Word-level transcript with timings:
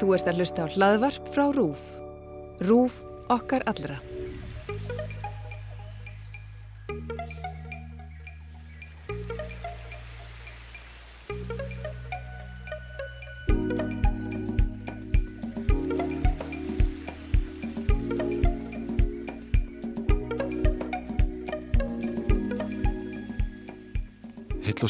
Þú 0.00 0.14
ert 0.16 0.30
að 0.30 0.40
hlusta 0.40 0.64
á 0.64 0.72
hlaðvarp 0.72 1.28
frá 1.34 1.44
RÚF. 1.52 1.82
RÚF 2.64 3.02
okkar 3.32 3.66
allra. 3.70 3.98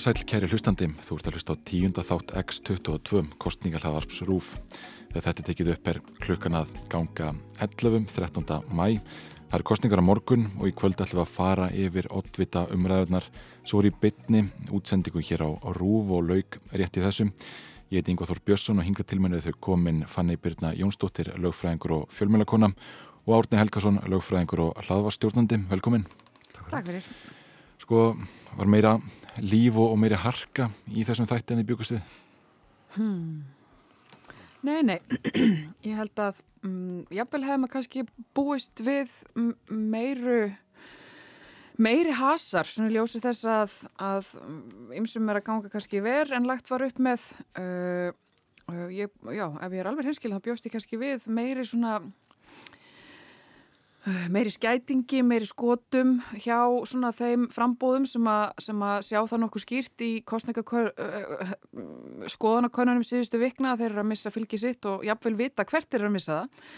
Og 0.03 0.16
sæl 0.16 0.27
kæri 0.27 0.48
hlustandi, 0.50 0.89
þú 1.07 1.14
ert 1.14 1.27
að 1.29 1.37
hlusta 1.37 1.55
á 1.55 1.62
tíunda 1.62 2.02
þátt 2.02 2.32
X22 2.41 3.21
kostningalhaðvarps 3.39 4.16
RÚF. 4.27 4.48
Þegar 5.12 5.25
þetta 5.28 5.42
er 5.42 5.47
tekið 5.47 5.69
upp 5.70 5.91
er 5.92 5.98
klukkan 6.25 6.56
að 6.59 6.70
ganga 6.91 7.28
11. 7.62 8.09
13. 8.11 8.48
mæ. 8.75 8.98
Það 8.98 9.55
eru 9.61 9.66
kostningar 9.69 10.01
á 10.02 10.09
morgun 10.09 10.48
og 10.59 10.65
í 10.66 10.73
kvöld 10.75 10.98
ætlum 10.98 11.20
við 11.20 11.23
að 11.23 11.30
fara 11.37 11.69
yfir 11.70 12.09
oddvita 12.11 12.65
umræðunar. 12.75 13.28
Svo 13.62 13.78
er 13.78 13.92
í 13.92 13.92
bytni 14.02 14.41
útsendingu 14.75 15.23
hér 15.23 15.45
á, 15.47 15.51
á 15.55 15.69
RÚF 15.70 16.11
og 16.16 16.27
laug 16.33 16.59
rétt 16.73 16.98
í 16.98 17.05
þessum. 17.05 17.30
Ég 17.92 18.03
heiti 18.03 18.11
Ingvar 18.11 18.33
Þór 18.33 18.41
Björnsson 18.48 18.83
og 18.83 18.89
hinga 18.89 19.06
til 19.06 19.20
menni 19.23 19.39
þau 19.45 19.55
komin 19.69 20.03
Fanni 20.11 20.34
Byrna 20.34 20.73
Jónsdóttir, 20.75 21.30
lögfræðingur 21.39 21.95
og 22.00 22.11
fjölmjölakona 22.11 22.73
og 23.28 23.39
Árni 23.39 23.62
Helgason, 23.62 24.03
lögfræðingur 24.03 24.64
og 24.66 24.83
hlaðvarstjórnandi. 24.83 25.61
Velkomin. 25.70 26.09
Takk 26.59 26.91
fyrir. 26.91 27.06
Sko, 27.82 28.12
var 28.54 28.68
meira 28.70 28.92
líf 29.42 29.78
og 29.80 29.96
meira 29.98 30.20
harka 30.22 30.68
í 30.86 31.02
þessum 31.06 31.27
þætti 31.27 31.54
en 31.54 31.62
þið 31.62 31.68
byggust 31.72 31.95
við? 31.96 32.16
Hmm. 32.95 33.42
Nei, 34.62 34.80
nei, 34.86 34.98
ég 35.88 35.96
held 35.98 36.22
að 36.22 36.38
um, 36.62 37.02
jafnvel 37.11 37.42
hefði 37.42 37.62
maður 37.62 37.72
kannski 37.72 38.05
búist 38.36 38.84
við 38.86 39.16
meiru 39.66 40.52
meiri 41.83 42.14
hasar, 42.14 42.69
svona 42.69 42.92
ljósi 42.92 43.19
þess 43.24 43.48
að, 43.48 43.77
að 43.98 44.28
ymsum 45.00 45.30
er 45.33 45.41
að 45.41 45.46
ganga 45.48 45.72
kannski 45.72 46.02
ver 46.05 46.30
en 46.36 46.46
lagt 46.46 46.70
var 46.70 46.84
upp 46.86 47.00
með 47.02 47.24
uh, 47.58 48.12
uh, 48.70 48.89
ég, 48.92 49.11
já, 49.33 49.46
ef 49.48 49.72
ég 49.72 49.80
er 49.83 49.91
alveg 49.91 50.12
hinskil 50.12 50.34
þá 50.36 50.44
bjóst 50.44 50.69
ég 50.69 50.77
kannski 50.77 51.00
við 51.00 51.27
meiri 51.33 51.67
svona 51.67 51.98
meiri 54.34 54.50
skætingi, 54.50 55.20
meiri 55.22 55.47
skotum 55.47 56.17
hjá 56.42 56.58
svona 56.89 57.12
þeim 57.14 57.47
frambóðum 57.55 58.06
sem 58.11 58.27
að, 58.27 58.47
sem 58.64 58.83
að 58.83 58.97
sjá 59.06 59.20
það 59.20 59.42
nokkuð 59.45 59.64
skýrt 59.64 60.03
í 60.03 60.11
skoðanakönnunum 62.34 63.06
síðustu 63.06 63.39
vikna 63.42 63.73
að 63.73 63.84
þeir 63.84 63.92
eru 63.92 64.03
að 64.03 64.11
missa 64.11 64.33
fylgi 64.34 64.58
sitt 64.58 64.89
og 64.91 65.06
jafnvel 65.06 65.36
vita 65.39 65.67
hvert 65.69 65.86
þeir 65.86 66.00
eru 66.00 66.11
að 66.11 66.17
missa 66.17 66.41
það. 66.41 66.73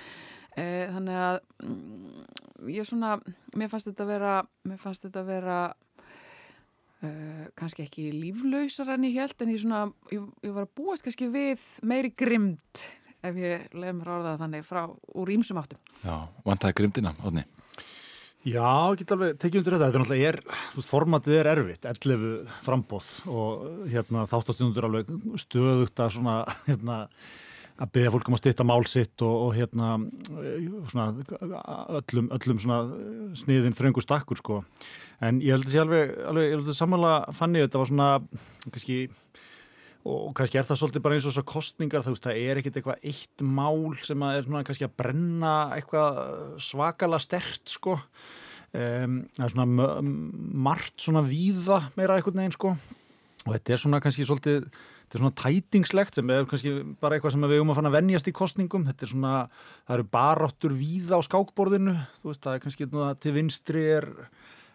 E, 0.54 0.66
þannig 0.92 1.22
að 1.24 1.38
mm, 1.64 2.26
ég 2.74 2.88
svona, 2.88 3.14
mér 3.56 3.72
fannst 3.72 3.88
þetta 3.90 4.06
vera 4.08 4.34
mér 4.68 4.82
fannst 4.82 5.06
þetta 5.08 5.24
vera 5.26 5.56
uh, 5.72 7.46
kannski 7.58 7.86
ekki 7.86 8.10
líflausar 8.14 8.92
en 8.94 9.08
ég 9.08 9.16
held 9.18 9.42
en 9.42 9.54
ég 9.54 9.64
svona 9.64 9.80
ég, 10.12 10.28
ég 10.44 10.54
var 10.54 10.68
að 10.68 10.76
búast 10.78 11.06
kannski 11.06 11.30
við 11.32 11.64
meiri 11.86 12.12
grimd 12.14 12.84
ef 13.24 13.40
ég 13.40 13.66
lef 13.72 13.96
mér 13.96 14.14
orðað 14.18 14.40
þannig 14.44 14.66
frá 14.68 14.84
úr 14.90 15.34
ímsum 15.34 15.60
áttum. 15.60 15.80
Já, 16.04 16.16
vantæði 16.46 16.78
grimdina, 16.80 17.14
Odni? 17.24 17.44
Já, 18.44 18.92
ég 18.92 19.00
get 19.00 19.12
alveg 19.14 19.38
tekið 19.40 19.62
undir 19.62 19.74
þetta. 19.74 19.86
Þetta 19.86 19.96
er 19.96 20.02
náttúrulega, 20.02 20.28
er, 20.28 20.38
þú 20.74 20.80
veist, 20.80 20.90
formatið 20.90 21.38
er 21.38 21.48
erfitt, 21.54 21.86
11 21.88 22.50
frambóð 22.66 23.06
og 23.32 23.62
hérna 23.88 24.26
þáttastundur 24.28 24.88
alveg 24.90 25.12
stöðugt 25.40 26.02
að 26.04 26.10
svona, 26.18 26.34
hérna, 26.66 26.98
að 27.80 27.94
beða 27.96 28.12
fólkum 28.12 28.36
að 28.36 28.42
styrta 28.42 28.66
málsitt 28.68 29.24
og, 29.24 29.46
og 29.46 29.56
hérna, 29.56 29.94
svona, 30.92 31.06
öllum, 32.02 32.28
öllum 32.36 32.60
svona 32.60 32.82
sniðin 33.40 33.78
þröngu 33.78 34.04
stakkur, 34.04 34.42
sko. 34.42 34.60
En 35.24 35.40
ég 35.40 35.56
held 35.56 35.64
að 35.64 35.72
sé 35.72 35.80
alveg, 35.80 36.12
alveg, 36.28 36.50
ég 36.50 36.56
held 36.58 36.68
að 36.68 36.78
samanlega 36.82 37.34
fann 37.40 37.56
ég 37.56 37.64
þetta 37.64 37.80
var 37.80 37.92
svona, 37.94 38.10
kannski, 38.68 38.98
og 40.04 40.32
kannski 40.36 40.60
er 40.60 40.66
það 40.68 40.80
svolítið 40.80 41.04
bara 41.04 41.16
eins 41.16 41.26
og 41.26 41.32
þessar 41.32 41.46
kostningar 41.48 42.02
þú 42.04 42.12
veist, 42.12 42.26
það 42.26 42.40
er 42.40 42.60
ekkit 42.60 42.78
eitthvað 42.80 43.06
eitt 43.10 43.44
mál 43.56 43.94
sem 44.04 44.24
að 44.24 44.38
er 44.38 44.48
svona 44.48 44.64
kannski 44.68 44.86
að 44.88 44.96
brenna 45.00 45.52
eitthvað 45.78 46.18
svakala 46.60 47.20
stert 47.22 47.72
sko. 47.72 47.98
Um, 48.74 49.22
það 49.36 49.46
er 49.46 49.54
svona 49.54 49.86
margt 50.66 50.98
svona 51.00 51.22
víða 51.24 51.78
meira 51.96 52.18
eitthvað 52.18 52.40
neginn 52.40 52.56
sko. 52.56 52.74
Og 53.44 53.54
þetta 53.54 53.74
er 53.74 53.80
svona 53.80 54.02
kannski 54.04 54.26
svolítið 54.28 54.66
þetta 54.66 55.16
er 55.16 55.22
svona 55.22 55.38
tætingslegt 55.40 56.18
sem 56.18 56.30
er 56.32 56.46
kannski 56.50 56.74
bara 57.00 57.16
eitthvað 57.16 57.36
sem 57.36 57.46
við 57.48 57.62
um 57.62 57.72
að 57.72 57.78
fanna 57.78 57.92
að 57.92 57.96
vennjast 57.98 58.28
í 58.28 58.34
kostningum 58.36 58.86
þetta 58.88 59.06
er 59.06 59.12
svona, 59.12 59.34
það 59.86 59.96
eru 59.98 60.06
baráttur 60.16 60.76
víða 60.76 61.20
á 61.20 61.26
skákborðinu, 61.26 61.94
þú 62.20 62.32
veist, 62.32 62.42
það 62.44 62.56
er 62.56 62.64
kannski 62.64 62.88
til 63.24 63.34
vinstri 63.36 63.84
er 63.98 64.08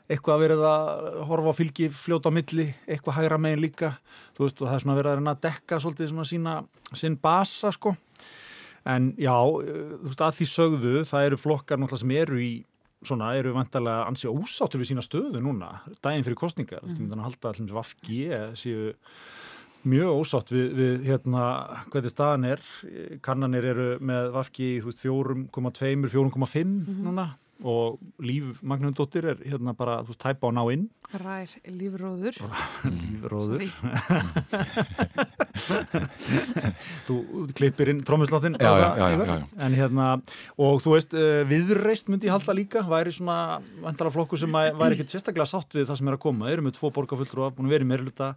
eitthvað 0.10 0.36
að 0.36 0.44
verið 0.44 0.64
að 0.66 1.18
horfa 1.30 1.54
á 1.54 1.60
fylgi 1.60 1.90
fljóta 1.94 2.32
á 2.34 2.38
milli, 2.38 2.68
eitthvað 2.90 3.20
hægra 3.20 3.40
megin 3.42 3.62
líka 3.62 3.92
þú 4.38 4.46
veist 4.46 4.62
og 4.62 4.70
það 4.70 4.76
er 4.76 4.84
svona 4.84 4.98
verið 4.98 5.30
að 5.30 5.42
dekka 5.46 5.82
svolítið 5.84 6.12
svona 6.12 6.30
sína, 6.30 6.56
sinn 6.98 7.18
basa 7.22 7.72
sko 7.76 7.94
en 8.90 9.12
já, 9.20 9.36
þú 9.36 10.08
veist 10.08 10.24
að 10.26 10.40
því 10.40 10.48
sögðu, 10.54 10.94
það 11.10 11.28
eru 11.28 11.40
flokkar 11.40 11.82
náttúrulega 11.82 12.04
sem 12.04 12.16
eru 12.18 12.40
í 12.42 12.54
svona, 13.06 13.34
eru 13.40 13.54
vantarlega 13.56 14.08
ansið 14.10 14.40
ósáttur 14.42 14.82
við 14.82 14.92
sína 14.92 15.04
stöðu 15.06 15.44
núna, 15.44 15.76
daginn 16.04 16.26
fyrir 16.26 16.40
kostningar 16.40 16.82
mm. 16.84 16.96
þannig 16.98 17.20
að 17.20 17.28
halda 17.28 17.52
allir 17.52 17.62
sem 17.62 17.76
Vafgi 17.78 18.20
séu 18.60 18.90
mjög 19.90 20.24
ósátt 20.24 20.50
við, 20.52 20.66
við 20.76 21.06
hérna, 21.08 21.44
hvernig 21.94 22.12
staðan 22.12 22.50
er 22.50 22.66
kannanir 23.24 23.70
eru 23.70 23.88
með 24.04 24.34
Vafgi 24.36 24.72
4,2, 24.84 25.94
4,5 26.10 26.66
mm. 26.66 26.98
núna 27.06 27.30
og 27.60 28.00
Líf 28.24 28.62
Magnundóttir 28.64 29.26
er 29.34 29.40
hérna 29.44 29.74
bara, 29.76 30.00
þú 30.06 30.14
veist, 30.14 30.22
tæpa 30.24 30.48
á 30.48 30.52
ná 30.56 30.62
inn. 30.72 30.86
Rær 31.12 31.52
lífróður. 31.68 32.38
Lífróður. 33.02 33.66
Þú 37.10 37.16
klippir 37.58 37.92
inn 37.92 38.04
trómusláttin 38.08 38.56
en 38.60 39.76
hérna 39.76 40.08
og 40.56 40.80
þú 40.86 40.96
veist, 40.96 41.16
uh, 41.18 41.44
viðreist 41.50 42.08
myndi 42.12 42.30
ég 42.30 42.36
halda 42.38 42.56
líka. 42.56 42.86
Væri 42.88 43.12
svona 43.16 43.60
vandala 43.84 44.14
flokku 44.16 44.40
sem 44.40 44.56
væri 44.56 44.96
ekkert 44.96 45.12
sérstaklega 45.12 45.50
sátt 45.50 45.76
við 45.76 45.90
það 45.92 46.00
sem 46.00 46.10
er 46.10 46.20
að 46.20 46.26
koma. 46.30 46.50
Erum 46.54 46.72
við 46.72 46.80
tvo 46.80 46.94
borgarfulltrú 46.96 47.48
að 47.48 47.56
búin 47.60 47.68
að 47.70 47.76
vera 47.76 47.88
í 47.88 47.92
meirluta 47.92 48.34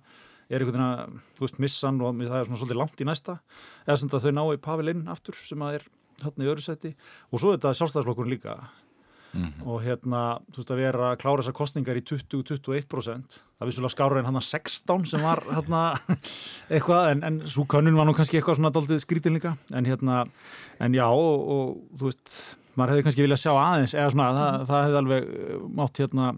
er 0.52 0.60
einhvern 0.60 0.74
veginn 0.74 0.88
að, 0.90 1.18
þú 1.36 1.46
veist, 1.46 1.58
missan 1.62 2.02
og 2.02 2.18
það 2.18 2.38
er 2.40 2.46
svona 2.48 2.60
svolítið 2.60 2.80
langt 2.82 3.00
í 3.00 3.08
næsta. 3.08 3.38
Eða 3.86 4.00
sem 4.02 4.10
þau 4.12 4.32
ná 4.34 4.44
í 4.50 4.62
Pavilinn 4.66 5.06
aftur 5.12 5.38
sem 5.38 5.62
að 5.64 5.78
er 5.78 5.90
hérna 6.22 6.46
í 6.46 6.50
öru 6.52 6.62
seti 6.62 6.92
og 7.30 7.40
svo 7.40 7.52
er 7.52 7.58
þetta 7.58 7.74
sjálfstæðisflokkurinn 7.78 8.34
líka 8.34 8.56
Mm 9.32 9.42
-hmm. 9.42 9.66
og 9.66 9.82
hérna, 9.82 10.40
þú 10.52 10.56
veist 10.56 10.70
að 10.70 10.76
vera 10.76 11.12
að 11.12 11.20
klára 11.22 11.40
þessar 11.42 11.56
kostningar 11.56 11.96
í 11.96 12.04
20-21% 12.04 13.38
það 13.58 13.66
vissulega 13.66 13.94
skára 13.94 14.18
en 14.18 14.24
hann 14.24 14.36
að 14.36 14.48
16 14.48 15.06
sem 15.06 15.22
var 15.22 15.40
hérna 15.48 15.80
eitthvað 16.74 17.10
en, 17.10 17.22
en 17.24 17.48
svo 17.48 17.64
kannun 17.64 17.96
var 17.96 18.06
nú 18.06 18.12
kannski 18.12 18.36
eitthvað 18.36 18.56
svona 18.56 18.72
doldið 18.74 19.00
skrítin 19.00 19.32
líka 19.32 19.56
en 19.72 19.84
hérna, 19.86 20.26
en 20.80 20.92
já 20.94 21.06
og, 21.06 21.48
og 21.48 21.98
þú 21.98 22.04
veist, 22.10 22.56
maður 22.78 22.92
hefði 22.92 23.04
kannski 23.06 23.24
viljað 23.24 23.40
sjá 23.42 23.50
aðeins 23.52 23.94
eða 23.96 24.12
svona, 24.12 24.26
það, 24.36 24.52
mm. 24.52 24.66
það 24.68 24.84
hefði 24.86 24.98
alveg 25.00 25.26
mátt 25.78 26.00
hérna 26.02 26.28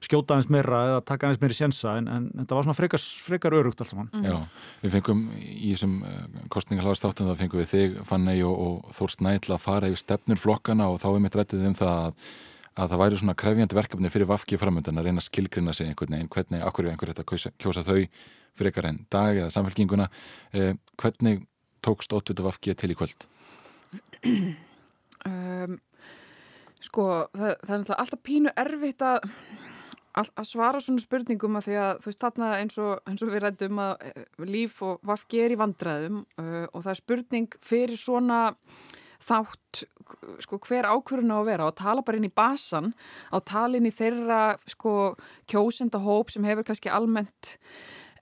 skjóta 0.00 0.36
aðeins 0.36 0.50
meira 0.54 0.80
eða 0.88 1.00
taka 1.10 1.26
aðeins 1.26 1.42
meira 1.42 1.56
í 1.56 1.58
sjensa 1.58 1.94
en, 1.98 2.06
en 2.10 2.28
þetta 2.38 2.58
var 2.58 2.66
svona 2.66 2.78
frekar, 2.78 3.02
frekar 3.26 3.56
örugt 3.58 3.82
allt 3.82 3.92
saman. 3.92 4.10
Mm. 4.14 4.28
Já, 4.28 4.36
við 4.84 4.94
fengum 4.96 5.24
í 5.40 5.72
þessum 5.72 5.96
kostningalháðastáttum 6.54 7.30
þá 7.30 7.42
fengum 7.42 7.62
við 7.62 7.72
þig, 7.74 7.98
Fannei 8.08 8.38
og, 8.46 8.54
og 8.66 8.94
Þórst 8.96 9.24
Nætla 9.26 9.58
að 9.58 9.64
fara 9.66 9.90
yfir 9.90 10.02
stefnur 10.04 10.40
flokkana 10.40 10.88
og 10.92 11.02
þá 11.02 11.08
er 11.10 11.22
mitt 11.26 11.38
rættið 11.40 11.68
um 11.72 11.76
það 11.80 11.96
að, 12.06 12.32
að 12.76 12.92
það 12.94 13.02
væri 13.04 13.20
svona 13.24 13.38
krefjandi 13.44 13.80
verkefni 13.80 14.14
fyrir 14.14 14.30
Vafki 14.30 14.60
framöndan 14.60 15.00
að 15.00 15.10
reyna 15.10 15.20
að 15.24 15.28
skilgrina 15.28 15.74
sig 15.76 15.90
einhvern 15.90 16.14
veginn, 16.16 16.32
hvernig, 16.32 16.64
akkur 16.66 16.86
er 16.86 16.94
einhver 16.94 17.10
þetta 17.12 17.26
kjósa, 17.26 17.52
kjósa 17.58 17.86
þau 17.86 18.00
fyrir 18.56 18.70
ykkar 18.72 18.90
en 18.90 19.04
dag 19.10 19.32
eða 19.36 19.52
samfélkinguna 19.54 20.06
eh, 20.54 20.74
hvernig 21.00 21.44
tókst 21.82 22.10
Um, 25.28 25.80
sko, 26.80 27.06
það, 27.36 27.52
það 27.66 27.76
er 27.76 27.98
alltaf 27.98 28.24
pínu 28.24 28.54
erfitt 28.60 29.04
að 29.04 29.28
að 30.18 30.46
svara 30.48 30.80
svona 30.82 31.02
spurningum 31.02 31.58
að 31.58 31.68
því 31.68 31.74
að 31.78 31.90
þú 32.02 32.08
veist 32.08 32.22
þarna 32.24 32.48
eins 32.58 32.78
og, 32.82 33.02
eins 33.06 33.22
og 33.22 33.30
við 33.30 33.44
rættum 33.44 33.82
að 33.82 33.92
eh, 34.08 34.24
líf 34.48 34.80
og 34.82 35.04
vafki 35.06 35.44
er 35.44 35.54
í 35.54 35.58
vandraðum 35.60 36.24
uh, 36.40 36.66
og 36.72 36.82
það 36.82 36.90
er 36.90 36.98
spurning 36.98 37.54
fyrir 37.62 38.00
svona 38.00 38.40
þátt 39.20 39.84
sko 40.42 40.58
hver 40.64 40.88
ákvörðun 40.88 41.34
á 41.36 41.38
að 41.38 41.48
vera 41.50 41.68
og 41.68 41.76
tala 41.78 42.02
bara 42.02 42.18
inn 42.18 42.26
í 42.26 42.32
basan 42.32 42.90
á 43.30 43.38
talin 43.44 43.86
í 43.86 43.94
þeirra 43.94 44.56
sko 44.68 45.14
kjósenda 45.50 46.00
hóp 46.02 46.32
sem 46.32 46.46
hefur 46.48 46.66
kannski 46.66 46.90
almennt 46.90 47.58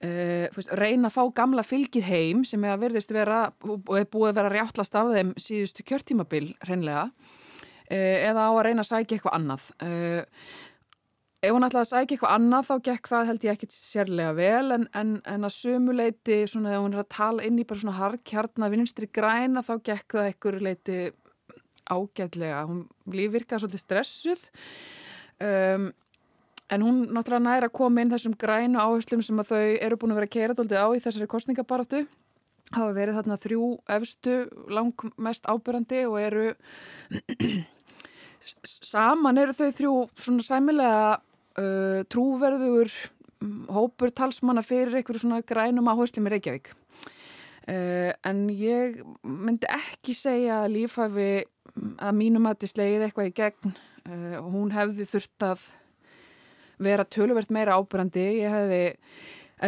uh, 0.05 0.47
veist, 0.55 0.71
reyna 0.79 1.11
að 1.11 1.17
fá 1.17 1.35
gamla 1.41 1.65
fylgið 1.67 2.09
heim 2.09 2.47
sem 2.49 2.65
er 2.65 2.77
að 2.77 2.87
verðist 2.87 3.13
vera 3.15 3.43
og 3.65 3.93
er 3.99 4.09
búið 4.11 4.33
að 4.33 4.41
vera 4.41 4.55
rjáttlast 4.55 4.97
af 4.99 5.13
þeim 5.17 5.35
síðustu 5.41 5.85
kjörtímabil 5.89 6.47
reynlega 6.69 7.09
uh, 7.09 8.17
eða 8.31 8.49
á 8.49 8.51
að 8.53 8.65
reyna 8.69 8.87
að 8.87 8.91
sækja 8.93 9.19
eitthvað 9.19 9.39
annað. 9.39 9.69
Ef 11.39 11.55
hún 11.55 11.63
ætlaði 11.63 11.85
að 11.85 11.91
sækja 11.93 12.15
eitthvað 12.17 12.33
annað 12.35 12.65
þá 12.67 12.75
gekk 12.89 13.09
það 13.13 13.29
held 13.29 13.45
ég 13.47 13.53
ekkit 13.55 13.75
sérlega 13.77 14.31
vel 14.35 14.75
en, 14.75 14.87
en, 14.99 15.13
en 15.23 15.47
að 15.47 15.55
sumuleiti 15.55 16.39
svona 16.51 16.73
þegar 16.73 16.83
hún 16.83 16.97
er 16.97 17.03
að 17.05 17.13
tala 17.15 17.45
inn 17.47 17.61
í 17.63 17.67
bara 17.69 17.83
svona 17.85 17.99
harkjarnar 18.01 18.73
vinstri 18.73 19.07
græna 19.07 19.63
þá 19.63 19.75
gekk 19.87 20.17
það 20.17 20.31
eitthvað 20.33 20.65
leiti 20.67 20.99
ágætlega. 21.89 22.65
Hún 22.67 22.83
lífvirka 23.15 23.61
svolítið 23.61 23.85
stressuð. 23.85 24.45
Um, 25.39 25.93
en 26.69 26.85
hún 26.85 27.03
náttúrulega 27.09 27.45
næra 27.45 27.69
að 27.71 27.77
koma 27.81 28.03
inn 28.03 28.13
þessum 28.13 28.37
grænu 28.39 28.81
áherslum 28.81 29.23
sem 29.25 29.41
að 29.41 29.53
þau 29.53 29.67
eru 29.87 29.99
búin 30.01 30.15
að 30.15 30.21
vera 30.21 30.29
að 30.29 30.37
kera 30.37 30.57
doldið 30.59 30.83
á 30.85 30.89
í 30.93 31.03
þessari 31.05 31.31
kostningabaratu 31.31 32.03
hafa 32.75 32.93
verið 32.97 33.19
þarna 33.19 33.39
þrjú 33.41 33.69
efstu 33.97 34.37
langmest 34.73 35.49
ábyrrandi 35.49 36.03
og 36.09 36.19
eru 36.21 36.47
saman 38.65 39.41
eru 39.41 39.55
þau 39.57 39.71
þrjú 39.79 39.95
svona 40.21 40.45
sæmilega 40.45 41.07
uh, 41.17 42.03
trúverður 42.13 42.93
mm, 43.41 43.63
hópur 43.75 44.13
talsmanna 44.13 44.65
fyrir 44.67 45.01
einhverju 45.01 45.25
svona 45.25 45.45
grænum 45.47 45.91
áherslum 45.93 46.29
í 46.29 46.35
Reykjavík. 46.35 46.73
Uh, 47.69 48.13
en 48.25 48.47
ég 48.53 49.03
myndi 49.23 49.69
ekki 49.73 50.17
segja 50.17 50.63
að 50.63 50.75
lífhafi 50.79 51.31
að 52.01 52.17
mínum 52.17 52.49
að 52.49 52.63
þið 52.63 52.75
slegið 52.75 53.07
eitthvað 53.07 53.31
í 53.31 53.37
gegn. 53.43 53.77
Uh, 54.09 54.37
og 54.41 54.49
hún 54.55 54.73
hefði 54.73 55.09
þurft 55.09 55.45
að 55.45 55.69
vera 56.83 57.05
töluvert 57.05 57.51
meira 57.55 57.77
ábyrrandi 57.79 58.25
ég 58.43 58.55
hefði, 58.55 58.83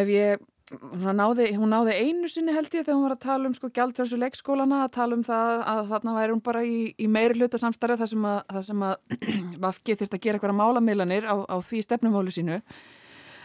ef 0.01 0.15
ég 0.15 0.47
Náði, 0.71 1.49
hún 1.59 1.73
náði 1.73 1.97
einu 1.99 2.29
sinni 2.31 2.53
held 2.55 2.69
ég 2.71 2.85
þegar 2.85 2.95
hún 2.95 3.07
var 3.09 3.15
að 3.17 3.25
tala 3.25 3.49
um 3.49 3.55
sko 3.57 3.73
gjaldræsu 3.75 4.15
leikskólana 4.21 4.85
að 4.85 4.93
tala 4.95 5.17
um 5.19 5.25
það 5.27 5.63
að 5.67 5.81
þarna 5.89 6.13
væri 6.15 6.35
hún 6.37 6.43
bara 6.47 6.61
í, 6.63 6.77
í 6.95 7.09
meiri 7.11 7.41
hluta 7.41 7.59
samstarið 7.59 8.05
þar 8.05 8.11
sem 8.13 8.29
að, 8.31 8.37
að 8.55 9.25
Vafki 9.65 9.97
þurft 9.99 10.15
að 10.15 10.23
gera 10.23 10.39
eitthvað 10.39 10.55
málamilanir 10.61 11.27
á, 11.27 11.43
á 11.43 11.57
því 11.59 11.83
stefnumólu 11.89 12.31
sínu. 12.31 12.61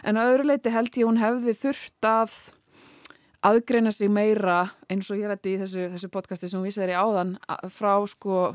En 0.06 0.20
að 0.22 0.36
öðru 0.36 0.46
leiti 0.52 0.70
held 0.70 1.00
ég 1.00 1.10
hún 1.10 1.18
hefði 1.18 1.56
þurft 1.64 2.08
að 2.12 2.36
aðgreina 3.50 3.90
sig 3.90 4.12
meira 4.12 4.60
eins 4.86 5.10
og 5.10 5.18
ég 5.18 5.26
rætti 5.26 5.56
í 5.56 5.60
þessu, 5.64 5.90
þessu 5.96 6.12
podcasti 6.14 6.46
sem 6.46 6.60
hún 6.60 6.68
vísaði 6.70 6.94
í 6.94 7.00
áðan 7.02 7.34
frá 7.74 7.96
sko 8.06 8.52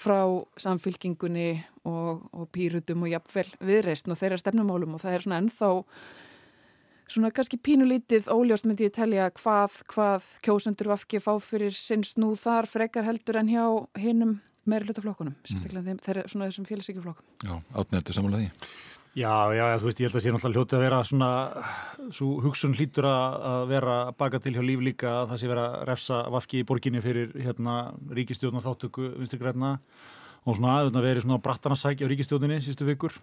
frá 0.00 0.24
samfylkingunni 0.56 1.50
og, 1.88 2.26
og 2.32 2.50
pýrutum 2.54 3.06
og 3.06 3.12
jafnvel 3.12 3.46
viðreist 3.60 4.10
og 4.10 4.18
þeirra 4.20 4.40
stefnumólum 4.40 4.96
og 4.96 5.04
það 5.04 5.16
er 5.16 5.26
svona 5.26 5.40
ennþá 5.44 5.70
svona 7.10 7.32
kannski 7.34 7.58
pínulítið 7.58 8.28
óljóst 8.30 8.68
myndi 8.68 8.86
ég 8.86 8.94
telja 8.94 9.30
hvað, 9.34 9.80
hvað 9.90 10.28
kjósendur 10.46 10.92
vafki 10.92 11.22
fá 11.22 11.32
fyrir 11.42 11.74
sinn 11.74 12.04
snúð 12.06 12.38
þar 12.44 12.70
frekar 12.70 13.08
heldur 13.08 13.40
en 13.40 13.50
hjá 13.50 13.64
hinnum 13.98 14.38
meira 14.68 14.86
hlutaflokkunum, 14.86 15.34
mm. 15.34 15.48
sérstaklega 15.48 15.94
mm. 15.94 16.00
þeir 16.04 16.22
svona 16.30 16.48
þessum 16.50 16.68
félagsíkjaflokkum. 16.68 17.28
Já, 17.46 17.54
átnefndu 17.80 18.16
samanlega 18.16 18.46
því. 18.46 18.70
Já, 19.18 19.50
já, 19.56 19.64
þú 19.82 19.88
veist, 19.88 20.00
ég 20.00 20.06
held 20.06 20.16
að 20.20 20.22
sé 20.22 20.30
náttúrulega 20.30 20.60
hljótið 20.60 20.76
að 20.76 20.84
vera 20.84 20.98
svona, 21.08 21.30
svo 22.14 22.28
hugsun 22.44 22.76
hlýtur 22.78 23.08
að 23.10 23.64
vera 23.72 23.96
baka 24.14 24.38
til 24.38 24.52
hjá 24.54 24.62
líf 24.62 24.84
líka 24.86 25.10
að 25.10 25.32
það 25.32 25.40
sé 25.40 25.50
vera 25.50 25.64
refsa 25.88 26.20
vafki 26.30 26.60
í 26.60 26.66
borginni 26.68 27.02
fyrir 27.02 27.32
hérna 27.34 27.80
ríkistjóðun 28.14 28.60
og 28.60 28.66
þáttöku 28.68 29.08
vinstir 29.16 29.42
græna 29.42 29.72
og 30.44 30.56
svona 30.56 30.78
að 30.86 31.02
vera 31.04 31.24
svona 31.24 31.40
brattanarsækja 31.42 32.08
á 32.08 32.10
ríkistjóðinni 32.10 32.62
sístu 32.64 32.88
vikur. 32.88 33.16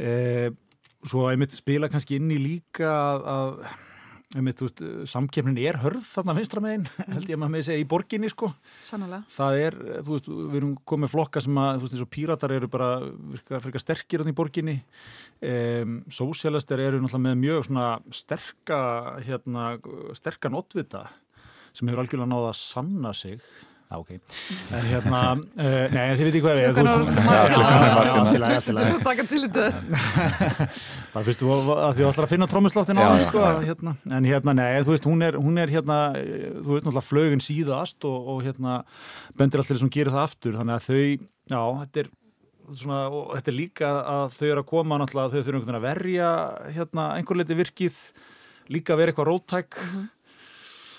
Eða 0.00 0.56
svo 1.06 1.28
einmitt 1.30 1.54
spila 1.56 1.88
kannski 1.90 2.18
inn 2.20 2.32
í 2.32 2.40
líka 2.40 2.90
að 2.90 3.62
einmitt, 4.38 4.60
veist, 4.62 4.80
samkjöfnin 5.10 5.56
er 5.58 5.80
hörð 5.82 6.04
þarna 6.06 6.36
vinstramegin, 6.36 6.84
mm. 6.86 7.08
held 7.16 7.30
ég 7.32 7.34
að 7.34 7.40
maður 7.42 7.54
með 7.56 7.64
segja 7.66 7.82
í 7.82 7.86
borginni 7.90 8.30
sko. 8.30 8.50
Sannlega. 8.86 9.24
Það 9.34 9.62
er, 9.64 9.76
þú 10.06 10.12
veist, 10.14 10.28
við 10.30 10.58
erum 10.60 10.76
komið 10.92 11.12
flokka 11.14 11.42
sem 11.42 11.58
að, 11.62 11.70
þú 11.72 11.86
veist, 11.86 11.96
eins 11.96 12.04
og 12.04 12.12
píratar 12.14 12.54
eru 12.54 12.70
bara 12.70 12.90
virka, 13.32 13.82
sterkir 13.82 14.22
í 14.22 14.36
borginni 14.38 14.76
um, 14.76 15.98
sósialistar 16.14 16.84
eru 16.84 17.02
náttúrulega 17.02 17.26
með 17.26 17.42
mjög 17.42 17.66
svona 17.70 17.88
sterka 18.20 18.80
hérna, 19.26 19.66
sterkan 20.20 20.60
oddvita 20.60 21.08
sem 21.74 21.90
hefur 21.90 22.04
algjörlega 22.04 22.30
náða 22.30 22.52
að 22.52 22.60
sanna 22.60 23.14
sig 23.16 23.42
Já, 23.90 23.98
ok. 23.98 24.10
En 24.70 24.84
hérna, 24.86 25.20
uh, 25.34 25.86
nei, 25.96 26.12
þið 26.14 26.28
veitir 26.28 26.42
hvað 26.44 26.58
er. 26.62 26.74
Klukkan 26.76 26.90
á 26.94 26.98
Martina. 27.26 28.50
Já, 28.54 28.58
til 28.62 28.74
að 28.78 29.00
taka 29.02 29.24
til 29.26 29.40
í 29.42 29.48
þess. 29.50 29.88
Bara 31.14 31.22
fyrstu 31.26 31.48
að 31.50 31.96
þið 31.98 32.06
ætlar 32.12 32.28
að 32.28 32.30
finna 32.30 32.48
trómusláttin 32.52 33.00
á 33.00 33.02
það, 33.02 33.24
sko. 33.24 33.48
Hérna. 33.66 33.94
En 34.14 34.28
hérna, 34.30 34.54
nei, 34.60 34.68
þú 34.86 34.94
veist, 34.94 35.08
hún 35.10 35.26
er, 35.26 35.38
hún 35.42 35.58
er 35.58 35.72
hérna, 35.74 35.96
þú 36.14 36.76
veist, 36.76 36.86
náttúrulega 36.86 37.08
flögin 37.08 37.42
síðast 37.42 38.06
og, 38.06 38.30
og 38.30 38.46
hérna, 38.46 38.76
bendir 39.40 39.64
allir 39.64 39.82
sem 39.82 39.92
gerir 39.98 40.14
það 40.14 40.28
aftur. 40.28 40.60
Þannig 40.60 40.76
að 40.76 40.86
þau, 40.86 41.26
já, 41.50 41.60
þetta 41.82 42.04
er 42.04 42.12
svona, 42.84 43.02
og 43.10 43.34
þetta 43.40 43.54
er 43.54 43.58
líka 43.58 43.92
að 44.14 44.38
þau 44.38 44.46
eru 44.52 44.62
að 44.62 44.70
koma 44.70 45.00
náttúrulega, 45.02 45.34
þau 45.34 45.40
þurfum 45.40 45.64
einhvern 45.64 45.66
veginn 45.66 45.82
að 45.82 45.90
verja, 45.90 46.30
hérna, 46.78 47.10
einhver 47.18 47.42
leiti 47.42 47.58
virkið, 47.64 48.00
líka 48.70 48.94
að 48.94 49.02
vera 49.02 49.16
eitthvað 49.16 49.30
róttæk. 49.32 49.82
Mm 49.82 49.92
-hmm 49.98 50.08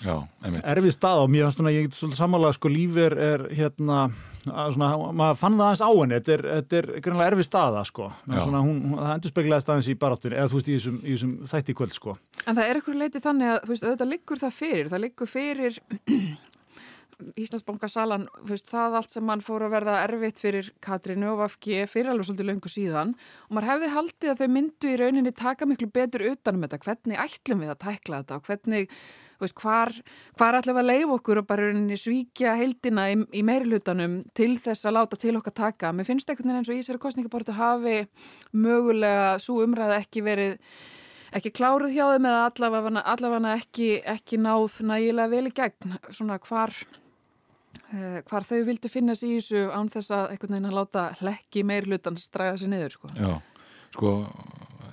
erfið 0.02 0.94
stað 0.94 1.22
og 1.22 1.32
mér 1.32 1.46
finnst 1.46 1.60
svona, 1.60 1.72
ég 1.74 1.88
get 1.88 1.96
svolítið 1.98 2.20
samanlega 2.20 2.58
sko 2.58 2.72
lífið 2.72 3.18
er 3.28 3.46
hérna 3.52 4.04
svona, 4.42 4.90
maður 5.14 5.40
fann 5.40 5.58
það 5.58 5.66
aðeins 5.66 5.82
á 5.82 5.90
henni. 5.90 6.18
Þetta 6.20 6.34
er, 6.34 6.44
þetta 6.50 6.78
er 6.78 6.88
greinlega 7.06 7.32
erfið 7.32 7.48
staða 7.48 7.82
sko. 7.88 8.08
Svona, 8.28 8.62
hún, 8.66 8.80
það 8.98 9.12
endur 9.16 9.34
speklaði 9.34 9.66
staðins 9.66 9.90
í 9.90 9.98
baráttunni 10.04 10.38
eða 10.38 10.52
þú 10.52 10.60
veist 10.60 10.70
í 10.70 10.78
þessum, 10.78 11.02
í 11.02 11.16
þessum 11.16 11.34
þætti 11.52 11.76
kvöld 11.78 11.98
sko. 11.98 12.16
En 12.46 12.56
það 12.56 12.64
er 12.64 12.80
eitthvað 12.80 13.02
leiti 13.02 13.22
þannig 13.22 13.52
að 13.52 13.60
þú 13.62 13.74
veist 13.74 13.86
auðvitað 13.86 14.14
liggur 14.14 14.42
það 14.42 14.56
fyrir, 14.58 14.90
það 14.92 15.06
liggur 15.06 15.30
fyrir 15.30 15.78
Íslandsbankasalan 17.38 18.24
það 18.66 18.96
allt 18.98 19.12
sem 19.12 19.24
mann 19.26 19.42
fór 19.44 19.66
að 19.66 19.74
verða 19.76 19.98
erfitt 20.02 20.40
fyrir 20.42 20.70
Katrínu 20.82 21.28
og 21.32 21.42
Vafki 21.42 21.84
fyrir 21.90 22.12
alveg 22.12 22.26
svolítið 22.28 22.48
löngu 22.48 22.72
síðan. 22.72 23.12
Og 23.48 23.56
maður 23.56 23.68
hefði 23.70 23.90
haldið 23.92 24.32
að 24.32 24.40
þau 24.40 24.54
myndu 24.56 24.90
í 24.90 24.96
rauninni 25.00 25.34
taka 25.36 25.68
miklu 25.68 25.90
betur 25.92 26.26
utanum 26.32 26.66
þetta, 26.66 26.80
hvernig 26.82 27.22
ætlum 27.22 27.62
við 27.62 27.74
að 27.74 27.82
tækla 27.86 28.22
þetta 28.22 28.40
og 28.40 28.48
hvernig 28.48 28.96
veist, 29.42 29.58
hvar, 29.60 29.92
hvar 30.38 30.58
ætlum 30.58 30.78
við 30.78 30.82
að 30.82 30.90
leiða 30.90 31.16
okkur 31.16 31.42
og 31.42 31.48
bara 31.50 31.98
svíkja 31.98 32.54
heildina 32.58 33.08
í, 33.12 33.18
í 33.38 33.42
meirilutanum 33.46 34.22
til 34.38 34.54
þess 34.62 34.88
að 34.88 34.96
láta 34.98 35.18
til 35.20 35.36
okkar 35.38 35.56
taka. 35.58 35.92
Mér 35.92 36.08
finnst 36.08 36.30
einhvern 36.30 36.52
veginn 36.52 36.62
eins 36.62 36.72
og 36.72 36.80
í 36.80 36.86
sér 36.86 37.00
kostningabortu 37.02 37.54
hafi 37.56 38.02
mögulega 38.54 39.36
svo 39.42 39.60
umræða 39.66 40.00
ekki 40.02 40.24
verið 40.26 40.58
ekki 41.32 41.52
kláruð 41.56 41.94
hjá 41.94 42.04
þeim 42.12 42.26
eða 42.28 42.48
allavega, 42.48 43.04
allavega 43.14 43.54
ekki, 43.56 43.92
ekki 44.14 44.40
náð 44.40 44.80
nægilega 44.88 45.32
vel 45.32 45.46
í 45.48 45.54
gegn 45.56 45.94
svona 46.12 46.38
hvar, 46.44 46.74
uh, 47.92 48.18
hvar 48.28 48.48
þau 48.48 48.58
vildu 48.68 48.90
finnast 48.92 49.26
í 49.26 49.36
þessu 49.38 49.64
án 49.72 49.88
þess 49.92 50.12
að 50.12 50.34
einhvern 50.34 50.58
veginn 50.58 50.70
að 50.72 50.78
láta 50.80 51.06
hlekki 51.22 51.64
meirlutans 51.68 52.28
draga 52.34 52.60
sér 52.60 52.74
niður 52.74 52.98
sko. 52.98 53.12
Já, 53.16 53.32
sko 53.96 54.12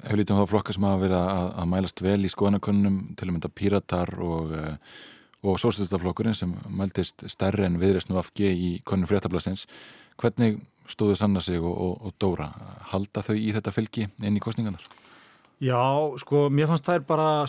hefur 0.04 0.20
lítið 0.22 0.36
um 0.36 0.42
þá 0.42 0.52
flokka 0.54 0.76
sem 0.76 0.88
hafa 0.88 1.02
verið 1.04 1.20
að, 1.20 1.48
að 1.62 1.70
mælast 1.74 2.04
vel 2.06 2.20
í 2.24 2.32
skoðanakönnum 2.34 3.00
til 3.20 3.28
að 3.28 3.34
mynda 3.36 3.52
Píratar 3.62 4.14
og, 4.26 4.54
eh, 4.58 5.00
og 5.44 5.60
Sórstæðstaflokkurinn 5.62 6.38
sem 6.38 6.54
mæltist 6.68 7.26
stærri 7.32 7.68
en 7.68 7.80
viðreysnu 7.82 8.20
af 8.20 8.32
G 8.36 8.52
í 8.54 8.72
konnum 8.88 9.10
fréttablasins. 9.10 9.66
Hvernig 10.20 10.62
stóðu 10.90 11.18
Sanna 11.20 11.44
sig 11.44 11.60
og, 11.62 11.74
og, 11.74 12.08
og 12.08 12.16
Dóra? 12.22 12.50
Halda 12.94 13.26
þau 13.26 13.36
í 13.38 13.52
þetta 13.56 13.76
fylgi 13.76 14.10
inn 14.24 14.40
í 14.40 14.44
kostningarnar? 14.44 14.88
Já, 15.60 15.76
sko, 16.22 16.46
mér 16.48 16.70
fannst 16.70 16.88
er 16.88 17.02
bara 17.04 17.44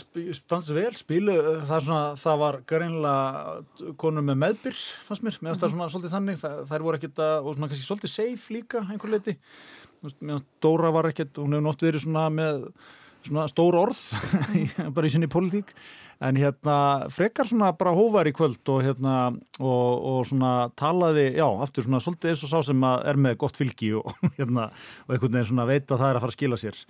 dansið 0.51 0.79
vel, 0.81 0.95
spilu, 0.99 1.35
það 1.69 1.75
er 1.77 1.85
svona, 1.87 2.07
það 2.19 2.41
var 2.41 2.57
greinlega 2.67 3.93
konur 4.03 4.25
með 4.27 4.41
meðbyr, 4.41 4.81
fannst 5.07 5.23
mér, 5.23 5.37
meðan 5.39 5.61
það 5.61 5.67
er 5.69 5.73
svona 5.77 5.87
svolítið 5.93 6.15
þannig, 6.17 6.43
er 6.75 6.85
voru 6.89 6.99
ekkert 6.99 7.23
að, 7.23 7.35
og 7.45 7.55
svona 7.55 7.69
kannski 7.71 7.87
svolítið 7.87 8.13
safe 8.17 8.57
líka 8.57 8.83
einhver 8.83 9.15
leiti, 9.15 9.37
meðan 10.03 10.47
Dóra 10.63 10.91
var 10.95 11.11
ekkert, 11.11 11.37
hún 11.41 11.57
hefur 11.57 11.67
nátt 11.67 11.87
verið 11.87 12.05
svona 12.07 12.27
með 12.33 12.67
svona 13.27 13.47
stór 13.51 13.77
orð, 13.77 13.99
bara 14.97 15.09
í 15.09 15.13
sinni 15.13 15.29
politík, 15.31 15.73
en 16.25 16.39
hérna 16.41 16.77
frekar 17.13 17.49
svona 17.49 17.73
bara 17.77 17.93
hóvar 17.97 18.29
í 18.29 18.35
kvöld 18.37 18.73
og 18.73 18.85
hérna, 18.85 19.17
og, 19.61 19.89
og 20.13 20.21
svona 20.29 20.53
talaði, 20.79 21.31
já, 21.39 21.47
aftur 21.65 21.87
svona 21.87 22.03
svolítið 22.05 22.33
eins 22.33 22.45
og 22.47 22.53
sá 22.53 22.71
sem 22.71 22.87
er 22.89 23.21
með 23.21 23.39
gott 23.45 23.61
fylgi 23.61 23.93
og 24.01 24.13
hérna, 24.39 24.71
og 25.07 25.15
einhvern 25.15 25.37
veginn 25.37 25.51
svona 25.53 25.69
veit 25.69 25.87
að 25.89 26.03
það 26.03 26.07
er 26.09 26.21
að 26.21 26.25
fara 26.25 26.35
að 26.35 26.39
skila 26.39 26.61
sér. 26.61 26.83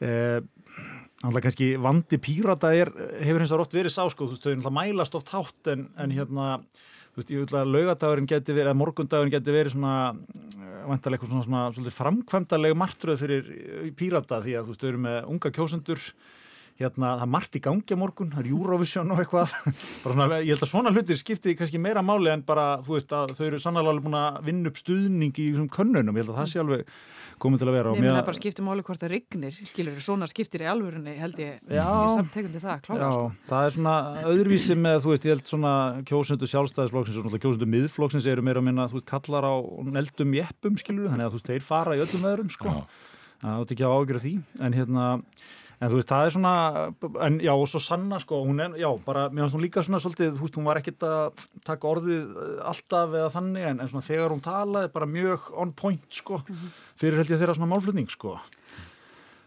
Þannig 0.00 1.30
eh, 1.30 1.30
að 1.32 1.44
kannski 1.48 1.70
vandi 1.82 2.20
pírata 2.22 2.74
er, 2.76 2.92
hefur 3.22 3.44
eins 3.44 3.54
og 3.54 3.66
oft 3.66 3.78
verið 3.78 3.96
sáskóð, 3.96 4.36
þú 4.36 4.52
veist, 4.54 4.66
þau 4.66 4.76
mælast 4.78 5.18
oft 5.18 5.34
hátt 5.34 5.72
en, 5.72 5.88
en 5.98 6.14
hérna, 6.14 6.50
þú 7.16 7.22
veist, 7.22 7.30
ég 7.32 7.40
vil 7.40 7.56
að 7.56 7.70
laugadagurinn 7.72 8.28
geti 8.28 8.52
verið, 8.52 8.66
eða 8.68 8.76
morgundagurinn 8.76 9.32
geti 9.32 9.54
verið 9.54 9.72
svona, 9.72 9.92
eh, 10.12 10.82
vantarlega 10.84 11.16
eitthvað 11.16 11.30
svona, 11.32 11.46
svona, 11.46 11.62
svona 11.72 11.94
framkvæmdalega 11.96 12.76
martröð 12.76 13.22
fyrir 13.22 13.48
pírata 13.96 14.42
því 14.44 14.52
að 14.58 14.66
þú 14.66 14.74
veist, 14.74 14.82
þau 14.82 14.90
eru 14.90 15.00
með 15.06 15.30
unga 15.32 15.52
kjósendur, 15.56 16.02
hérna, 16.80 17.14
það 17.16 17.24
er 17.24 17.30
margt 17.32 17.56
í 17.56 17.60
gangi 17.64 17.96
á 17.96 17.98
morgun, 17.98 18.32
það 18.34 18.42
er 18.42 18.48
Eurovision 18.52 19.12
og 19.14 19.20
eitthvað, 19.22 19.52
svona, 20.02 20.26
ég 20.42 20.52
held 20.52 20.64
að 20.66 20.70
svona 20.72 20.92
hlutir 20.92 21.20
skipti 21.20 21.54
kannski 21.56 21.80
meira 21.80 22.02
máli 22.04 22.32
en 22.32 22.42
bara, 22.46 22.66
þú 22.84 22.96
veist, 22.98 23.14
að 23.16 23.32
þau 23.38 23.44
eru 23.46 23.60
sannlega 23.62 23.94
alveg 23.94 24.06
búin 24.06 24.18
að 24.20 24.40
vinna 24.50 24.72
upp 24.72 24.80
stuðning 24.80 25.32
í 25.32 25.46
þessum 25.54 25.70
könnunum, 25.72 26.18
ég 26.18 26.26
held 26.26 26.34
að 26.34 26.40
það 26.42 26.50
sé 26.52 26.60
alveg 26.62 26.92
komið 27.40 27.62
til 27.62 27.68
að 27.68 27.76
vera. 27.76 27.94
Ég 27.96 28.04
meina 28.04 28.26
bara 28.26 28.38
skipti 28.38 28.64
máli 28.64 28.84
hvort 28.84 29.00
það 29.00 29.12
rignir, 29.12 29.56
skilur, 29.72 29.98
svona 30.04 30.28
skiptir 30.30 30.64
í 30.64 30.68
alvörunni 30.72 31.16
held 31.20 31.40
ég, 31.40 31.58
já, 31.64 31.82
ég 31.84 32.14
samtekundi 32.14 32.62
það, 32.62 32.78
klára 32.86 33.10
sko. 33.12 33.26
Það 33.50 33.66
er 33.66 33.74
svona 33.76 33.96
öðruvísi 34.32 34.76
með, 34.80 35.00
þú 35.04 35.12
veist, 35.12 35.26
ég 35.26 35.36
held 35.36 35.50
svona 35.50 35.74
kjósundu 36.08 36.48
sjálfstæðisflokksins 36.52 37.20
og 37.20 37.36
kjósundu 37.36 37.68
miðflokksins 37.72 38.30
eru 38.32 38.44
meira 38.46 38.64
minna, 38.64 38.88
þú 38.88 39.00
veist, 39.00 39.10
kallar 39.10 39.48
á 39.48 39.54
neldum 39.98 40.32
jeppum, 40.38 40.80
skilur, 40.80 41.10
þannig 41.12 41.28
að 41.28 41.36
þú 41.36 41.40
veist, 41.42 41.52
þeir 41.52 41.68
fara 41.68 41.98
í 41.98 42.02
öllum 42.06 42.26
öðrum, 42.32 42.50
sko. 42.56 42.72
Já. 42.72 43.04
það 43.44 43.60
átt 43.60 43.76
ekki 43.76 43.84
að 43.84 43.96
ágjöra 44.00 44.24
því 44.24 44.34
en 44.64 44.76
hérna 44.80 45.06
En 45.76 45.90
þú 45.92 45.98
veist, 45.98 46.08
það 46.08 46.26
er 46.26 46.32
svona, 46.32 46.52
en 47.26 47.34
já, 47.44 47.52
og 47.52 47.66
svo 47.68 47.80
Sanna, 47.84 48.16
sko, 48.22 48.38
hún 48.46 48.62
er, 48.64 48.78
já, 48.80 48.88
bara, 49.04 49.26
mér 49.28 49.44
finnst 49.44 49.56
hún 49.58 49.64
líka 49.66 49.82
svona 49.84 50.00
svolítið, 50.00 50.30
þú 50.38 50.46
veist, 50.46 50.56
hún 50.56 50.68
var 50.70 50.80
ekkert 50.80 51.04
að 51.04 51.42
taka 51.68 51.90
orðið 51.90 52.22
eh, 52.22 52.54
alltaf 52.70 53.16
eða 53.20 53.32
þannig, 53.34 53.66
en, 53.70 53.82
en 53.84 53.90
svona 53.92 54.06
þegar 54.06 54.32
hún 54.32 54.44
talaði, 54.46 54.92
bara 54.94 55.10
mjög 55.10 55.50
on 55.52 55.74
point, 55.76 56.06
sko, 56.16 56.40
-hmm. 56.46 56.70
fyrir 56.96 57.20
held 57.20 57.34
ég 57.34 57.42
þeirra 57.42 57.58
svona 57.58 57.72
málflutning, 57.74 58.08
sko. 58.08 58.38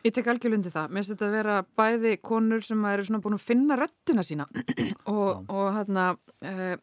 Ég 0.05 0.13
tek 0.15 0.29
algjörlundi 0.31 0.71
það. 0.71 0.93
Mér 0.93 1.01
finnst 1.01 1.11
þetta 1.15 1.27
að 1.27 1.35
vera 1.35 1.55
bæði 1.75 2.13
konur 2.23 2.61
sem 2.63 2.85
eru 2.87 3.03
svona 3.03 3.23
búin 3.23 3.35
að 3.35 3.47
finna 3.49 3.75
röttina 3.75 4.23
sína 4.23 4.45
og, 5.11 5.49
og 5.49 5.65
hérna 5.75 6.05
uh, 6.15 6.77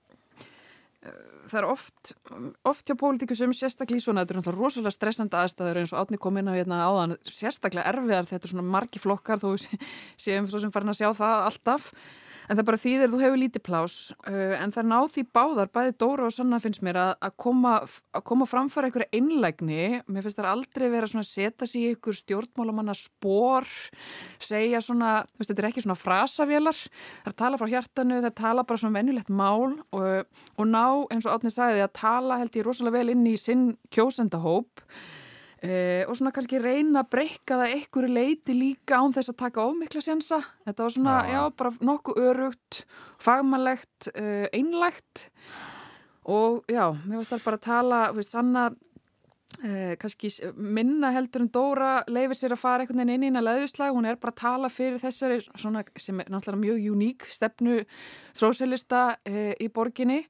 það 1.51 1.59
er 1.61 1.69
oft 1.71 2.13
oft 2.67 2.89
hjá 2.89 2.97
pólitíkusum 2.99 3.55
sérstaklega 3.57 4.01
í 4.01 4.05
svona 4.05 4.25
þetta 4.25 4.35
er 4.35 4.41
náttúrulega 4.41 4.65
rosalega 4.65 4.95
stressandi 4.95 5.39
aðstæður 5.41 5.81
eins 5.83 5.95
og 5.95 6.03
átni 6.03 6.21
kom 6.23 6.39
inn 6.41 6.51
á 6.51 6.57
hérna 6.57 6.83
áðan 6.87 7.17
sérstaklega 7.23 7.87
erfiðar 7.93 8.29
þetta 8.31 8.49
er 8.49 8.55
svona 8.55 8.69
margi 8.77 9.03
flokkar 9.03 9.43
þó 9.43 9.49
séum 10.25 10.49
svo 10.51 10.63
sem 10.63 10.75
farin 10.75 10.93
að 10.93 11.01
sjá 11.03 11.11
það 11.17 11.49
alltaf 11.51 11.91
en 12.47 12.59
það 12.59 12.67
bara 12.69 12.81
þýðir 12.83 13.13
þú 13.13 13.21
hefur 13.23 13.41
lítið 13.43 13.65
plás 13.67 13.97
uh, 14.29 14.55
en 14.61 14.75
það 14.75 14.89
náð 14.93 15.09
því 15.15 15.25
báðar, 15.37 15.73
bæði 15.75 15.95
Dóra 16.01 16.29
og 16.29 16.35
Sanna 16.35 16.61
finnst 16.63 16.85
mér 16.87 17.01
að, 17.03 17.13
að 17.29 17.37
koma, 17.43 17.75
koma 18.27 18.49
framfara 18.49 18.91
einhverja 18.91 19.11
einlægni, 19.17 20.01
mér 20.07 20.27
finnst 20.27 20.41
það 20.41 20.51
aldrei 20.53 20.87
vera 20.93 21.11
að 21.11 21.27
setja 21.29 21.69
sér 21.69 21.81
í 21.81 21.91
einhver 21.93 22.19
stjórnmálamanna 22.21 22.97
spór, 22.97 23.69
segja 24.43 24.83
svona, 24.85 25.19
veist, 25.37 25.51
þetta 25.51 25.65
er 25.65 25.69
ekki 25.71 25.85
svona 25.85 25.99
frasavélar. 25.99 26.77
Það 26.77 27.31
er 27.31 27.35
að 27.35 27.41
tala 27.43 27.61
frá 27.61 27.71
hjartanu, 27.73 28.19
það 28.21 28.29
er 28.29 28.33
að 28.33 28.41
tala 28.43 28.67
bara 28.69 28.83
svona 28.83 29.01
venjulegt 29.01 29.33
mál 29.33 29.77
og, 29.97 30.41
og 30.57 30.71
ná 30.71 30.85
eins 31.13 31.27
og 31.27 31.37
Átni 31.37 31.53
sagði 31.53 31.85
að 31.85 31.95
tala 31.99 32.41
held 32.41 32.59
ég 32.59 32.67
rosalega 32.67 33.01
vel 33.01 33.15
inn 33.15 33.29
í 33.29 33.37
sinn 33.41 33.69
kjósendahóp 33.95 34.85
Uh, 35.67 36.05
og 36.07 36.15
svona 36.19 36.31
kannski 36.37 36.61
reyna 36.63 37.01
að 37.03 37.13
breyka 37.15 37.57
það 37.59 37.73
einhverju 37.75 38.13
leiti 38.13 38.55
líka 38.55 39.01
án 39.01 39.15
þess 39.17 39.33
að 39.33 39.39
taka 39.41 39.65
ofmikla 39.67 40.03
sjansa. 40.05 40.39
Þetta 40.67 40.85
var 40.85 40.93
svona, 40.95 41.15
ja. 41.27 41.33
já, 41.33 41.55
bara 41.59 41.73
nokkuð 41.89 42.21
örugt, 42.23 42.81
fagmannlegt, 43.25 44.11
uh, 44.13 44.45
einlægt 44.55 45.29
og 46.27 46.67
já, 46.71 46.91
mér 47.07 47.23
varst 47.23 47.33
það 47.33 47.47
bara 47.47 47.59
að 47.59 47.65
tala, 47.67 48.03
þú 48.11 48.21
veist, 48.21 48.35
sanna 48.37 48.67
uh, 48.69 49.97
kannski 50.03 50.31
minna 50.55 51.11
heldur 51.17 51.47
en 51.47 51.51
Dóra 51.57 51.91
leifir 52.11 52.39
sér 52.43 52.55
að 52.55 52.63
fara 52.63 52.85
einhvern 52.85 53.03
veginn 53.03 53.17
inn 53.17 53.27
í 53.27 53.33
eina 53.33 53.45
leðuslag, 53.47 53.97
hún 53.97 54.07
er 54.11 54.21
bara 54.23 54.37
að 54.37 54.41
tala 54.45 54.71
fyrir 54.71 55.03
þessari 55.03 55.41
svona 55.49 55.87
sem 55.97 56.23
er 56.23 56.31
náttúrulega 56.31 56.63
mjög 56.63 56.89
uník 56.93 57.29
stefnu 57.33 57.81
sósélista 58.37 59.09
í 59.27 59.71
borginni 59.73 60.25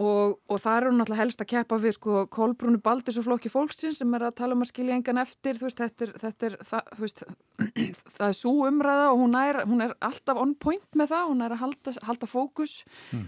Og, 0.00 0.38
og 0.48 0.56
það 0.56 0.76
eru 0.78 0.90
náttúrulega 0.96 1.20
helst 1.20 1.42
að 1.44 1.50
keppa 1.50 1.76
við 1.82 1.92
sko 1.98 2.22
Kolbrúnu 2.32 2.78
Baldis 2.80 3.18
og 3.20 3.26
flokki 3.26 3.50
fólksins 3.52 3.98
sem 4.00 4.14
er 4.16 4.24
að 4.24 4.38
tala 4.38 4.56
um 4.56 4.64
að 4.64 4.70
skilja 4.70 4.96
engan 4.96 5.20
eftir 5.20 5.58
þú 5.60 5.66
veist, 5.68 5.82
þetta 5.82 6.06
er, 6.06 6.12
þetta 6.22 6.48
er 6.48 6.56
það, 6.70 6.88
veist, 7.02 7.22
það 8.16 8.26
er 8.30 8.38
svo 8.38 8.54
umræða 8.70 9.10
og 9.10 9.20
hún 9.20 9.36
er, 9.36 9.60
hún 9.68 9.84
er 9.84 9.92
alltaf 10.00 10.40
on 10.40 10.54
point 10.56 10.96
með 10.96 11.12
það, 11.12 11.28
hún 11.28 11.44
er 11.44 11.56
að 11.56 11.64
halda, 11.66 11.94
halda 12.08 12.30
fókus 12.30 12.76
mm. 13.12 13.26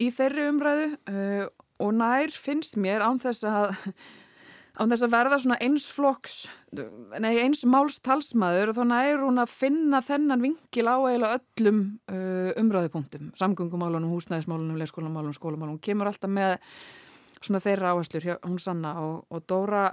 í 0.00 0.08
þeirri 0.16 0.48
umræðu 0.54 0.88
uh, 0.96 1.44
og 1.84 1.92
nær 2.00 2.32
finnst 2.32 2.80
mér 2.80 3.04
án 3.04 3.20
þess 3.20 3.44
að 3.44 3.76
á 4.76 4.82
þess 4.84 5.06
að 5.06 5.12
verða 5.14 5.38
svona 5.40 5.58
einsflokks 5.64 6.34
nei 7.22 7.38
eins 7.40 7.64
máls 7.68 7.96
talsmaður 8.04 8.72
og 8.72 8.78
þannig 8.80 9.12
er 9.12 9.22
hún 9.24 9.40
að 9.40 9.54
finna 9.54 10.02
þennan 10.04 10.44
vingil 10.44 10.84
á 10.84 10.96
eiginlega 10.96 11.38
öllum 11.40 11.80
uh, 12.12 12.50
umræðupunktum, 12.60 13.30
samgöngumálunum, 13.40 14.12
húsnæðismálunum 14.12 14.80
leikskólamálunum, 14.82 15.36
skólamálunum, 15.36 15.78
hún 15.78 15.86
kemur 15.86 16.10
alltaf 16.10 16.32
með 16.32 16.58
svona 17.40 17.62
þeirra 17.64 17.94
áherslur 17.94 18.28
hún 18.44 18.60
sanna 18.60 18.96
og, 19.00 19.24
og 19.32 19.48
Dóra 19.48 19.88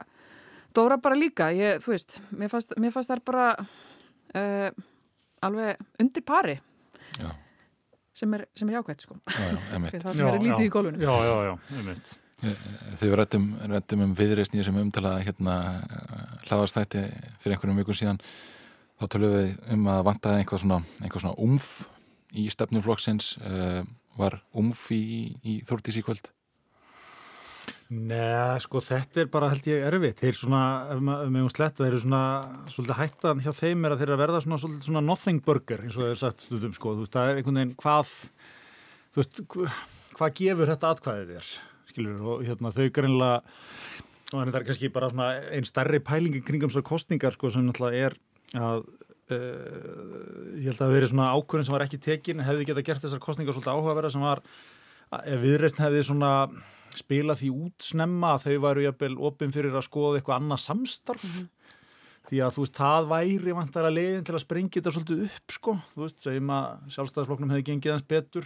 Dóra 0.73 0.97
bara 0.97 1.17
líka, 1.17 1.51
ég, 1.53 1.79
þú 1.83 1.93
veist 1.93 2.17
mér 2.33 2.49
fannst, 2.49 2.73
mér 2.81 2.93
fannst 2.95 3.11
það 3.11 3.23
bara 3.29 3.47
uh, 3.61 4.69
alveg 5.45 6.01
undir 6.01 6.25
pari. 6.25 6.57
Já. 7.19 7.29
sem 8.17 8.33
er, 8.33 8.45
sem 8.57 8.69
er 8.69 8.79
jákvæmt 8.79 9.05
sko. 9.05 9.19
Já, 9.29 9.45
já, 9.53 9.77
það 10.01 10.17
sem 10.17 10.27
er 10.31 10.39
lítið 10.41 10.65
í 10.65 10.71
gólfinu. 10.73 11.03
Já, 11.03 11.13
já, 11.13 11.35
já, 11.45 11.53
ég 11.77 11.87
veit 11.91 12.13
Þegar 12.43 13.03
við 13.03 13.15
rættum, 13.19 13.47
rættum 13.71 14.03
um 14.03 14.13
viðreysn 14.17 14.57
í 14.57 14.59
þessum 14.59 14.81
umtalaða 14.81 15.23
hérna 15.23 15.55
hlaðarstætti 16.50 17.03
fyrir 17.39 17.55
einhvernum 17.55 17.79
viku 17.79 17.95
síðan 17.95 18.19
þá 19.00 19.05
tölum 19.15 19.35
við 19.38 19.51
um 19.75 19.89
að 19.93 20.05
vantaði 20.09 20.43
einhvað 20.43 20.63
svona, 20.63 20.79
einhvað 21.01 21.25
svona 21.25 21.43
umf 21.47 21.69
í 22.33 22.47
stefnuflokksins 22.51 23.33
uh, 23.39 23.81
var 24.19 24.39
umf 24.59 24.88
í, 24.93 25.03
í 25.41 25.59
Þórtís 25.67 26.00
í 26.00 26.05
kvöld? 26.05 26.31
Nei, 27.93 28.59
sko 28.63 28.81
þetta 28.81 29.21
er 29.21 29.29
bara 29.31 29.51
held 29.51 29.67
ég 29.69 29.83
erfitt 29.85 30.23
þeir 30.23 30.38
svona, 30.38 30.62
ef 30.95 31.01
við 31.03 31.41
um 31.43 31.50
sletta, 31.51 31.83
þeir 31.83 31.91
eru 31.91 32.01
svona 32.01 32.23
svolítið 32.71 33.00
hættan 33.00 33.43
hjá 33.43 33.51
þeim 33.55 33.85
er 33.85 33.93
að 33.93 34.01
þeir 34.01 34.07
eru 34.07 34.15
að 34.15 34.23
verða 34.23 34.41
svona, 34.43 34.59
svolítið 34.63 34.88
svona 34.89 35.03
nothing 35.05 35.43
burger 35.45 35.83
eins 35.83 36.00
og 36.00 36.07
þeir 36.07 36.21
sagt 36.23 36.47
stundum 36.47 36.73
sko, 36.75 36.95
þú 36.95 37.05
veist, 37.05 37.13
það 37.13 37.29
er 37.29 37.41
einhvern 37.41 37.59
veginn 37.62 37.75
hvað 37.83 38.15
þú 39.13 39.21
veist, 39.21 39.43
hvað 40.17 40.35
gefur 40.39 40.73
þetta 40.73 40.93
atkvæðið 40.95 41.35
þér? 41.35 41.53
Skilur, 41.93 42.19
og 42.25 42.43
hérna, 42.47 42.73
þau 42.73 42.89
greinlega 42.93 43.38
og 44.33 44.50
það 44.50 44.59
er 44.59 44.67
kannski 44.67 44.89
bara 44.93 45.31
einn 45.53 45.67
starri 45.67 46.01
pælingi 46.01 46.41
kringum 46.45 46.71
svo 46.73 46.81
kostningar 46.85 47.35
sko, 47.35 47.51
sem 47.53 47.65
náttúrulega 47.67 48.09
er 48.09 48.15
að 48.57 48.85
uh, 49.33 50.53
ég 50.57 50.69
held 50.69 50.77
að 50.77 50.83
það 50.83 50.95
veri 50.97 51.09
svona 51.12 51.31
ákvörðin 51.38 51.67
sem 51.67 51.75
var 51.75 51.85
ekki 51.85 52.01
tekin, 52.01 52.45
hefði 52.45 52.69
geta 52.69 52.85
gert 52.85 53.03
þessar 53.05 53.21
kostningar 53.23 53.55
svolítið 53.55 53.75
áhugaverða 53.75 54.13
sem 54.13 54.25
var 54.25 54.41
ef 55.21 55.43
viðreysn 55.43 55.83
hefði 55.83 56.05
svona 56.07 56.31
spilað 56.97 57.41
því 57.41 57.50
út 57.67 57.85
snemma 57.85 58.33
að 58.35 58.47
þau 58.47 58.63
væru 58.67 58.85
jæfnvel 58.88 59.17
opinn 59.29 59.53
fyrir 59.53 59.75
að 59.77 59.85
skoða 59.88 60.19
eitthvað 60.19 60.39
annað 60.39 60.63
samstarf. 60.63 61.23
Mm 61.23 61.35
-hmm. 61.35 61.50
því 62.29 62.41
að 62.41 62.53
þú 62.55 62.63
veist, 62.63 62.77
það 62.77 63.09
væri 63.13 63.55
vantar 63.57 63.85
að 63.85 63.95
leiðin 63.97 64.25
til 64.25 64.35
að 64.35 64.45
sprengja 64.45 64.79
þetta 64.79 64.93
svolítið 64.95 65.23
upp 65.27 65.51
sko, 65.51 65.77
þú 65.93 66.01
veist, 66.05 66.19
segjum 66.23 66.50
að 66.50 66.65
sjálfstæðisfloknum 66.95 67.53
hefði 67.53 67.67
gengið 67.69 67.91
hans 67.93 68.07
betur 68.07 68.45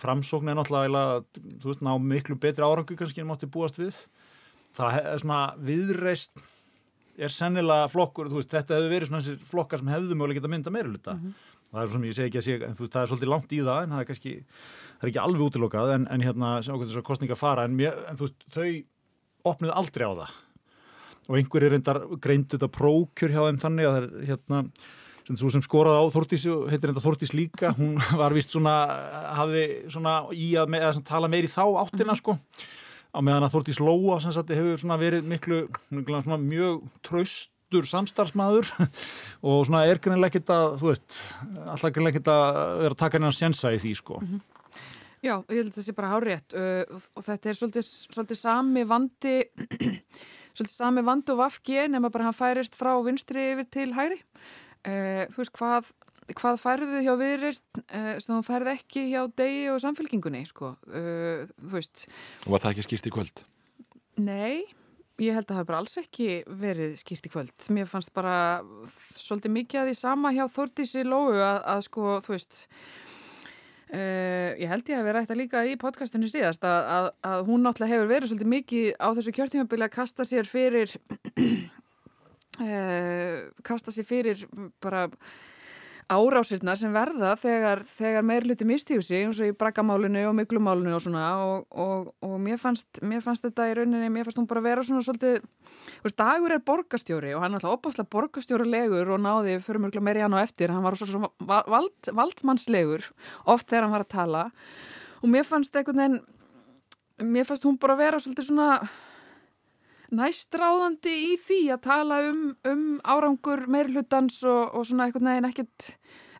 framsókn 0.00 0.50
er 0.50 0.58
náttúrulega 0.58 1.24
þú 1.62 1.70
veist, 1.70 1.84
ná 1.84 1.92
miklu 1.98 2.36
betri 2.40 2.64
árangu 2.64 2.96
kannski 2.98 3.22
en 3.22 3.30
mátti 3.30 3.50
búast 3.50 3.78
við. 3.80 3.96
Það 4.74 5.00
er 5.00 5.22
svona 5.22 5.40
viðreist 5.62 6.42
er 7.14 7.32
sennilega 7.32 7.88
flokkur, 7.92 8.30
þú 8.30 8.40
veist, 8.40 8.52
þetta 8.52 8.78
hefur 8.78 8.92
verið 8.92 9.10
svona 9.10 9.36
flokkar 9.50 9.82
sem 9.82 9.90
hefðu 9.92 10.16
mögulega 10.18 10.40
geta 10.40 10.50
mynda 10.50 10.72
meiruluta 10.74 11.14
mm 11.14 11.20
-hmm. 11.20 11.34
það 11.70 11.82
er 11.82 11.92
svona, 11.92 12.06
ég 12.06 12.14
segi 12.14 12.26
ekki 12.28 12.38
að 12.38 12.46
segja, 12.46 12.66
en 12.68 12.74
þú 12.74 12.82
veist, 12.82 12.92
það 12.94 13.02
er 13.02 13.08
svolítið 13.08 13.32
langt 13.32 13.52
í 13.52 13.60
það 13.60 13.82
en 13.82 13.90
það 13.90 14.00
er 14.00 14.08
kannski, 14.08 14.32
það 14.98 15.04
er 15.04 15.08
ekki 15.08 15.24
alveg 15.24 15.46
útilokað 15.46 15.94
en, 15.94 16.06
en 16.10 16.20
hérna, 16.20 16.62
sem 16.62 16.74
okkur 16.74 16.88
þessar 16.88 17.08
kostninga 17.10 17.36
fara 17.36 17.64
en, 17.64 17.76
mér, 17.76 17.94
en 18.08 18.16
þú 18.16 18.26
veist, 18.26 18.40
þau 18.50 18.84
opnuðu 19.44 19.72
aldrei 19.74 20.06
á 20.10 20.12
það. 20.14 20.30
Og 21.28 21.36
einhver 21.36 21.62
er 21.64 21.70
reyndar 21.70 21.98
greinduð 22.20 22.62
að 22.66 22.76
prókjur 22.76 23.30
hjá 23.32 23.42
þeim 23.46 23.62
þannig 23.62 23.86
að 23.86 23.94
það 23.94 24.02
er 24.02 24.26
hérna 24.28 24.58
þú 25.32 25.50
sem 25.54 25.64
skoraði 25.64 26.04
á 26.04 26.14
Þortís 26.14 26.46
heitir 26.70 26.92
enda 26.92 27.02
Þortís 27.04 27.34
líka, 27.36 27.72
hún 27.78 27.96
var 28.20 28.34
vist 28.36 28.52
svona 28.52 28.74
hafði 29.38 29.64
svona 29.92 30.16
í 30.36 30.52
að, 30.60 30.72
með, 30.74 30.88
að 30.90 31.02
tala 31.08 31.30
meir 31.32 31.48
í 31.48 31.52
þá 31.52 31.64
áttina 31.84 32.12
-hmm. 32.12 32.20
sko 32.20 32.38
á 33.14 33.18
meðan 33.22 33.46
að 33.46 33.54
Þortís 33.54 33.80
Lóa 33.80 34.20
sem 34.20 34.34
sagt 34.34 34.50
hefur 34.50 34.80
svona 34.80 34.98
verið 34.98 35.26
miklu 35.28 35.66
svona, 35.90 36.38
mjög 36.40 36.82
traustur 37.06 37.86
samstarfsmaður 37.86 38.70
og 39.48 39.66
svona 39.68 39.84
er 39.86 40.02
greinlega 40.02 40.34
ekkert 40.34 40.50
að 40.54 40.80
þú 40.82 40.90
veist, 40.90 41.20
alltaf 41.64 41.94
greinlega 41.94 42.18
ekkert 42.18 42.32
að 42.34 42.50
vera 42.82 42.96
að 42.96 43.02
taka 43.04 43.18
hennar 43.20 43.38
sjensa 43.38 43.72
í 43.74 43.80
því 43.82 43.94
sko 44.02 44.20
mm 44.20 44.26
-hmm. 44.26 44.50
Já, 45.24 45.40
ég 45.48 45.56
held 45.56 45.70
að 45.72 45.76
það 45.78 45.84
sé 45.86 45.92
bara 45.96 46.12
hárétt 46.12 46.52
uh, 46.52 46.84
og 47.16 47.22
þetta 47.24 47.48
er 47.48 47.56
svolítið, 47.56 47.86
svolítið 48.12 48.38
sami 48.38 48.82
vandi 48.84 49.36
svolítið 50.54 50.74
sami 50.74 51.02
vandi 51.02 51.32
og 51.32 51.38
vafki 51.38 51.88
nema 51.88 52.10
bara 52.10 52.24
hann 52.24 52.36
færist 52.36 52.76
frá 52.76 52.92
vinstri 53.06 53.52
yfir 53.54 53.64
til 53.70 53.94
hæri 53.96 54.20
Uh, 54.84 55.24
þú 55.32 55.40
veist, 55.40 55.54
hvað, 55.56 55.90
hvað 56.36 56.58
færðu 56.60 56.98
hjá 57.00 57.12
viðreist 57.16 57.78
uh, 57.86 58.14
sem 58.20 58.34
þú 58.34 58.40
færð 58.44 58.70
ekki 58.74 59.04
hjá 59.08 59.22
degi 59.40 59.66
og 59.72 59.80
samfélkingunni, 59.80 60.42
sko, 60.50 60.74
uh, 60.92 61.44
þú 61.56 61.72
veist. 61.72 62.04
Og 62.44 62.52
var 62.52 62.64
það 62.64 62.74
ekki 62.74 62.84
skýrt 62.88 63.08
í 63.08 63.12
kvöld? 63.14 63.44
Nei, 64.20 64.66
ég 65.22 65.32
held 65.32 65.46
að 65.46 65.54
það 65.54 65.60
hefur 65.62 65.78
alls 65.78 65.96
ekki 66.02 66.28
verið 66.60 66.98
skýrt 67.00 67.28
í 67.30 67.32
kvöld. 67.32 67.54
Mér 67.72 67.88
fannst 67.88 68.12
bara 68.16 68.36
svolítið 68.92 69.54
mikið 69.56 69.80
að 69.80 69.88
því 69.88 69.96
sama 70.02 70.34
hjá 70.36 70.44
Þordísi 70.52 71.04
Lóu 71.08 71.32
að, 71.32 71.62
að 71.72 71.80
sko, 71.88 72.16
þú 72.26 72.34
veist, 72.34 72.64
ég 73.94 74.68
held 74.68 74.88
ég 74.90 74.98
að 74.98 75.06
við 75.06 75.14
rætta 75.14 75.36
líka 75.38 75.62
í 75.70 75.76
podcastinu 75.78 76.26
síðast 76.26 76.64
að, 76.66 76.88
að, 76.96 77.08
að 77.30 77.44
hún 77.46 77.62
náttúrulega 77.62 77.94
hefur 77.94 78.08
verið 78.10 78.32
svolítið 78.32 78.52
mikið 78.52 78.86
á 78.98 79.08
þessu 79.14 79.34
kjörtímabili 79.36 79.86
að 79.86 79.92
kasta 79.94 80.26
sér 80.26 80.48
fyrir 80.50 80.96
kasta 83.66 83.94
sér 83.94 84.06
fyrir 84.08 84.46
bara 84.82 85.08
árásirna 86.12 86.74
sem 86.76 86.92
verða 86.92 87.32
þegar, 87.40 87.80
þegar 87.88 88.26
meirluti 88.26 88.66
mistíðu 88.68 89.04
sig 89.04 89.24
eins 89.24 89.38
og 89.40 89.48
í 89.48 89.54
braggamálinu 89.56 90.26
og 90.28 90.34
miklumálinu 90.36 90.92
og 90.96 91.02
svona. 91.02 91.24
Og, 91.40 91.64
og, 91.70 92.10
og 92.24 92.34
mér, 92.42 92.58
fannst, 92.60 93.00
mér 93.00 93.24
fannst 93.24 93.46
þetta 93.46 93.70
í 93.70 93.76
rauninni, 93.78 94.10
mér 94.12 94.28
fannst 94.28 94.40
hún 94.40 94.48
bara 94.50 94.64
vera 94.64 94.84
svona 94.84 95.04
svolítið, 95.06 95.46
veist, 96.04 96.18
dagur 96.20 96.54
er 96.54 96.64
borgastjóri 96.66 97.32
og 97.36 97.44
hann 97.44 97.56
er 97.56 97.62
alltaf 97.62 97.78
opaslega 97.78 98.12
borgastjóri 98.12 98.68
legur 98.68 99.14
og 99.16 99.24
náði 99.24 99.56
fyrir 99.64 99.86
mjög 99.86 100.04
meiri 100.04 100.26
hann 100.26 100.36
á 100.36 100.44
eftir. 100.44 100.74
Hann 100.74 100.84
var 100.84 100.98
svo, 101.00 101.08
svo 101.08 101.32
vald, 101.48 102.12
valdmannslegur 102.12 103.08
oft 103.54 103.70
þegar 103.70 103.88
hann 103.88 103.96
var 103.96 104.06
að 104.06 104.14
tala. 104.18 104.46
Og 105.22 105.32
mér 105.32 105.48
fannst 105.48 105.76
einhvern 105.76 106.04
veginn 106.04 106.22
mér 107.32 107.48
fannst 107.48 107.64
hún 107.64 107.80
bara 107.80 107.96
vera 107.96 108.20
svolítið 108.20 108.50
svona 108.50 108.70
næstráðandi 110.18 111.14
í 111.32 111.34
því 111.42 111.60
að 111.74 111.82
tala 111.86 112.20
um, 112.28 112.44
um 112.70 112.84
árangur 113.02 113.66
meirhlutans 113.70 114.40
og, 114.48 114.74
og 114.74 114.86
svona 114.88 115.08
eitthvað 115.08 115.28
neginn 115.28 115.50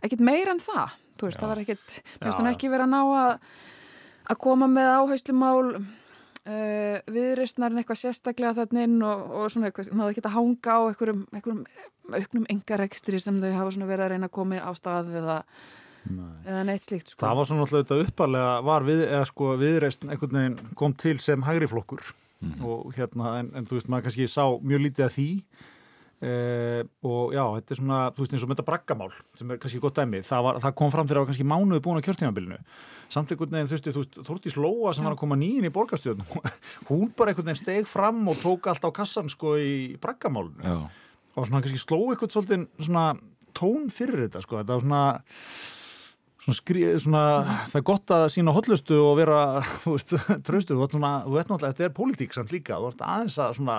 ekkit 0.04 0.24
meir 0.24 0.52
en 0.52 0.62
það. 0.62 0.96
Þú 1.14 1.28
veist, 1.28 1.38
Já. 1.38 1.42
það 1.42 1.52
var 1.52 1.60
ekkit, 1.62 1.98
mér 1.98 2.26
finnst 2.26 2.40
hann 2.40 2.50
ekki 2.50 2.72
verið 2.72 2.86
að 2.88 2.94
ná 2.94 3.02
að, 3.18 3.52
að 4.34 4.40
koma 4.42 4.68
með 4.70 4.90
áhauðslumál 4.98 5.60
uh, 5.78 6.96
viðreistnarinn 7.14 7.82
eitthvað 7.82 8.00
sérstaklega 8.02 8.56
þannig 8.58 8.88
inn 8.88 8.98
og, 9.06 9.22
og 9.30 9.54
svona 9.54 9.70
eitthvað, 9.70 9.92
náðu 9.94 10.14
ekki 10.14 10.24
að 10.24 10.36
hanga 10.38 10.74
á 10.74 10.80
einhverjum, 10.88 11.22
einhverjum 11.30 11.62
auknum 12.18 12.50
engarekstri 12.52 13.22
sem 13.22 13.38
þau 13.40 13.54
hafa 13.54 13.76
svona 13.76 13.88
verið 13.88 14.06
að 14.08 14.12
reyna 14.14 14.28
að 14.28 14.36
koma 14.40 14.60
á 14.60 14.70
stað 14.76 15.14
eða 15.22 15.38
eða 16.44 16.64
neitt 16.68 16.84
slíkt 16.84 17.14
sko. 17.14 17.22
Það 17.24 17.38
var 17.38 17.48
svona 17.48 17.64
alltaf 17.64 18.02
uppalega 18.04 18.50
var 18.66 18.84
við, 18.84 19.06
eða 19.06 19.28
sko 19.30 19.54
viðreist 19.60 20.04
einhvern 20.04 20.38
veginn 20.38 20.74
kom 20.76 20.96
til 21.00 21.16
sem 21.22 21.46
hægriflokkur 21.46 22.04
mm. 22.40 22.58
og 22.64 22.90
hérna 22.96 23.38
en, 23.40 23.52
en 23.58 23.68
þú 23.68 23.78
veist 23.78 23.92
maður 23.92 24.08
kannski 24.08 24.28
sá 24.30 24.44
mjög 24.62 24.84
lítið 24.88 25.06
af 25.06 25.16
því. 25.16 25.28
Eh, 26.24 26.80
og 27.04 27.34
já 27.34 27.42
þetta 27.42 27.74
er 27.74 27.78
svona 27.80 28.00
þú 28.14 28.22
veist 28.22 28.34
eins 28.34 28.44
og 28.44 28.48
með 28.48 28.56
þetta 28.56 28.66
braggamál 28.68 29.08
sem 29.36 29.50
er 29.50 29.58
kannski 29.60 29.80
gott 29.82 29.98
dæmi 29.98 30.20
það, 30.24 30.46
það 30.62 30.74
kom 30.78 30.92
fram 30.94 31.08
þegar 31.08 31.18
það 31.18 31.24
var 31.24 31.30
kannski 31.32 31.46
mánuði 31.50 31.82
búin 31.84 32.00
á 32.00 32.06
kjörtímabilinu. 32.06 32.58
Samt 33.12 33.34
einhvern 33.34 33.56
veginn 33.58 33.68
þú 33.68 33.76
veist 33.76 33.88
þú 33.90 34.04
veist 34.04 34.20
Þórtís 34.30 34.56
Lóa 34.56 34.94
sem 34.94 35.04
já. 35.04 35.08
var 35.08 35.16
að 35.16 35.20
koma 35.20 35.36
nýjinn 35.40 35.68
í 35.68 35.72
borgarstjóðun 35.74 36.24
hún 36.88 37.12
bara 37.18 37.34
einhvern 37.34 37.50
veginn 37.50 37.60
steg 37.60 37.90
fram 37.90 38.22
og 38.30 38.38
tók 38.40 38.70
allt 38.70 38.86
á 38.86 38.90
kassan 38.94 39.28
sko 39.32 39.56
í 39.60 39.74
braggamálunu 40.00 40.78
og 41.34 41.48
svona 41.48 41.60
kannski 41.60 41.82
sló 41.82 42.00
einhvern 42.06 42.32
svolítið 42.32 42.68
svona 42.78 43.06
tón 43.54 43.90
fyrir 43.92 44.24
þetta 44.26 44.44
sko. 44.44 44.62
Þetta 44.62 44.78
var 44.78 44.86
svona 44.86 45.04
Svona 46.44 46.58
skrí, 46.58 46.80
svona, 47.00 47.20
það 47.70 47.78
er 47.78 47.84
gott 47.88 48.12
að 48.12 48.22
sína 48.34 48.52
hotlustu 48.52 48.98
og 49.00 49.14
vera, 49.16 49.36
þú 49.80 49.94
veist, 49.94 50.10
tröstu, 50.44 50.74
þú 50.76 50.82
veit 50.84 50.96
náttúrulega, 51.48 51.70
þetta 51.70 51.86
er 51.86 51.94
pólitík 51.96 52.34
samt 52.36 52.52
líka, 52.52 52.76
þú 52.76 52.90
veit 52.90 53.04
aðeins 53.06 53.38
að 53.40 53.54
svona 53.56 53.76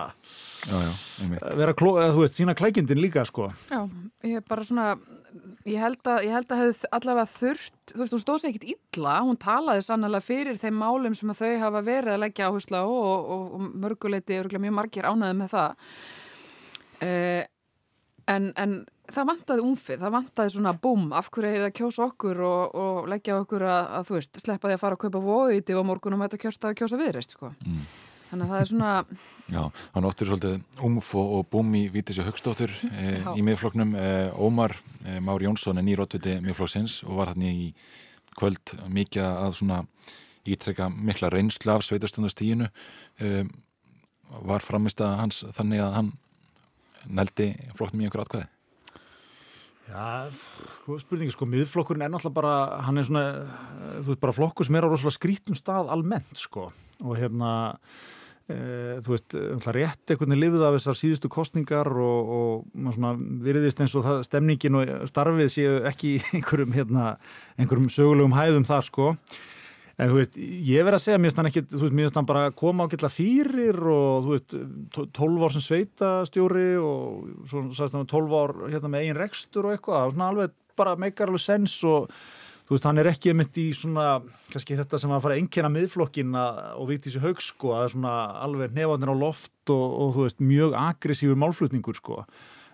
já, 0.65 0.79
já, 0.81 1.36
vera, 1.60 1.75
kló, 1.77 1.91
eða, 2.01 2.15
þú 2.15 2.24
veist, 2.24 2.39
sína 2.39 2.55
klækindin 2.57 3.03
líka, 3.03 3.22
sko. 3.29 3.51
Já, 3.69 3.84
ég 4.25 4.41
er 4.41 4.48
bara 4.50 4.65
svona, 4.65 4.88
ég 5.69 5.77
held 5.84 6.10
að, 6.10 6.25
ég 6.25 6.34
held 6.39 6.55
að 6.55 6.63
hefði 6.63 6.91
allavega 6.98 7.27
þurft, 7.36 7.77
þú 7.93 8.01
veist, 8.01 8.17
hún 8.17 8.24
stóð 8.25 8.41
sér 8.41 8.55
ekkit 8.55 8.67
illa, 8.74 9.15
hún 9.29 9.39
talaði 9.45 9.86
sannlega 9.86 10.25
fyrir 10.25 10.62
þeim 10.65 10.81
málum 10.81 11.19
sem 11.22 11.36
þau 11.38 11.53
hafa 11.67 11.86
verið 11.86 12.15
að 12.15 12.22
leggja 12.25 12.50
áherslu 12.50 12.81
á 12.81 12.86
og, 12.89 13.29
og, 13.38 13.45
og 13.60 13.69
mörguleiti, 13.86 14.41
mjög 14.57 14.77
margir 14.81 15.05
ánaði 15.05 15.38
með 15.43 15.53
það. 15.53 15.93
Eh, 17.05 17.45
en, 18.34 18.50
en 18.57 18.79
það 19.13 19.29
vantaði 19.29 19.63
umfið, 19.65 20.01
það 20.01 20.15
vantaði 20.15 20.53
svona 20.55 20.74
búm, 20.85 21.05
af 21.15 21.29
hverju 21.33 21.51
hefði 21.51 21.63
það 21.65 21.77
kjósa 21.79 22.03
okkur 22.07 22.41
og, 22.47 22.75
og 22.81 23.07
leggja 23.12 23.38
okkur 23.43 23.65
að, 23.67 23.85
að, 24.00 24.09
þú 24.09 24.17
veist, 24.17 24.41
sleppa 24.41 24.69
því 24.69 24.77
að 24.77 24.83
fara 24.83 24.97
að 24.97 25.03
kaupa 25.05 25.24
vóðíti 25.25 25.77
og 25.77 25.88
morgunum 25.89 26.24
að 26.24 26.29
þetta 26.29 26.43
kjósta 26.45 26.71
að 26.71 26.77
kjósa 26.81 27.00
viðreist, 27.01 27.38
sko. 27.38 27.51
Mm. 27.65 27.88
Þannig 28.25 28.45
að 28.45 28.51
það 28.51 28.62
er 28.62 28.69
svona... 28.71 28.91
Já, 29.53 29.62
hann 29.93 30.07
óttur 30.09 30.29
svolítið 30.31 30.85
umf 30.88 31.12
og, 31.19 31.33
og 31.38 31.50
búm 31.53 31.75
í 31.77 31.83
Vítisja 31.93 32.25
Högstóttur 32.25 32.74
eh, 33.03 33.27
í 33.38 33.45
miðfloknum. 33.45 33.93
Eh, 34.01 34.39
Ómar 34.41 34.74
eh, 35.05 35.19
Már 35.24 35.45
Jónsson 35.45 35.79
er 35.79 35.85
nýrótviti 35.85 36.39
miðflokksins 36.43 37.03
og 37.05 37.19
var 37.19 37.33
hann 37.35 37.45
í 37.45 37.69
kvöld 38.35 38.74
mikið 38.91 39.27
að 39.29 39.59
svona 39.59 39.83
ítrekka 40.45 40.89
mikla 40.89 41.29
reynslu 41.33 41.75
af 41.75 41.85
sveitastundarstíginu. 41.85 42.71
Eh, 43.21 43.45
var 44.45 44.65
framist 44.65 45.01
að 45.05 45.19
hans 45.21 45.43
þannig 45.55 45.85
að 45.85 45.95
hann 46.00 46.12
neldi 47.05 47.51
flokknum 47.77 48.01
í 48.01 48.09
einhver 48.09 48.25
atkvæði? 48.25 48.50
Já, 49.86 50.34
spurningi 50.98 51.34
sko, 51.36 51.46
miðflokkurinn 51.50 52.08
er 52.08 52.12
náttúrulega 52.13 52.36
bara, 52.39 52.54
hann 52.88 52.98
er 52.98 53.06
svona, 53.06 53.24
þú 54.01 54.10
veist, 54.10 54.22
bara 54.24 54.34
flokkur 54.34 54.65
sem 54.65 54.77
er 54.80 54.88
á 54.88 54.89
rosalega 54.89 55.18
skrítum 55.20 55.58
stað 55.58 55.92
almennt 55.94 56.42
sko. 56.42 56.72
Og 57.06 57.20
hérna, 57.20 57.51
e, 58.50 58.58
þú 59.06 59.13
veist, 59.13 59.36
rétt 59.70 60.10
einhvern 60.10 60.34
veginn 60.34 60.42
lifið 60.42 60.65
af 60.65 60.77
þessar 60.80 61.00
síðustu 61.04 61.32
kostningar 61.36 61.92
og, 61.94 62.32
og 62.38 62.65
maður 62.74 62.98
svona 62.98 63.44
virðist 63.46 63.84
eins 63.86 63.94
og 63.94 64.08
það, 64.08 64.24
stemningin 64.30 64.80
og 64.82 64.96
starfið 65.12 65.54
séu 65.54 65.77
ekki 65.92 66.15
einhverjum, 66.39 66.74
hérna, 66.80 67.12
einhverjum 67.60 67.92
sögulegum 67.94 68.38
hæðum 68.39 68.65
þar 68.65 68.89
sko 68.89 69.12
En 69.95 70.09
þú 70.11 70.17
veist, 70.19 70.35
ég 70.35 70.83
verð 70.83 70.97
að 70.97 71.03
segja, 71.05 71.19
mér 71.21 71.31
finnst 71.31 71.37
hann 71.39 71.47
ekki, 71.47 71.61
þú 71.71 71.81
veist, 71.85 71.93
mér 71.95 72.07
finnst 72.09 72.17
hann 72.19 72.27
bara 72.27 72.47
að 72.49 72.55
koma 72.59 72.83
á 72.83 72.91
gilla 72.91 73.09
fyrir 73.11 73.77
og 73.79 74.25
þú 74.25 74.34
veist, 74.34 74.55
12 75.15 75.45
ár 75.45 75.53
sem 75.55 75.63
sveitastjóri 75.63 76.65
og 76.84 77.45
svo 77.47 77.62
sagðist 77.69 77.95
hann 77.95 78.10
12 78.12 78.36
ár 78.36 78.53
hérna 78.73 78.91
með 78.91 79.05
eigin 79.05 79.19
rekstur 79.21 79.69
og 79.69 79.75
eitthvað, 79.77 80.10
svona 80.12 80.27
alveg 80.34 80.58
bara 80.75 80.97
meikar 80.99 81.31
alveg 81.31 81.45
sens 81.45 81.77
og 81.88 82.10
þú 82.67 82.75
veist, 82.75 82.89
hann 82.89 82.99
er 82.99 83.12
ekki 83.13 83.38
mitt 83.39 83.62
í 83.62 83.69
svona, 83.77 84.10
kannski 84.51 84.75
þetta 84.81 84.99
sem 84.99 85.15
að 85.15 85.23
fara 85.23 85.38
að 85.38 85.45
enkjena 85.45 85.71
miðflokkin 85.77 86.36
og 86.41 86.91
viti 86.91 87.08
þessi 87.08 87.23
haug 87.23 87.45
sko, 87.45 87.71
að 87.71 87.79
það 87.79 87.88
er 87.88 87.95
svona 87.95 88.17
alveg 88.49 88.75
nefandir 88.75 89.15
á 89.15 89.23
loft 89.23 89.71
og, 89.71 89.88
og 90.03 90.13
þú 90.17 90.27
veist, 90.27 90.43
mjög 90.43 90.75
aggressífur 90.81 91.39
málflutningur 91.39 92.03
sko 92.03 92.25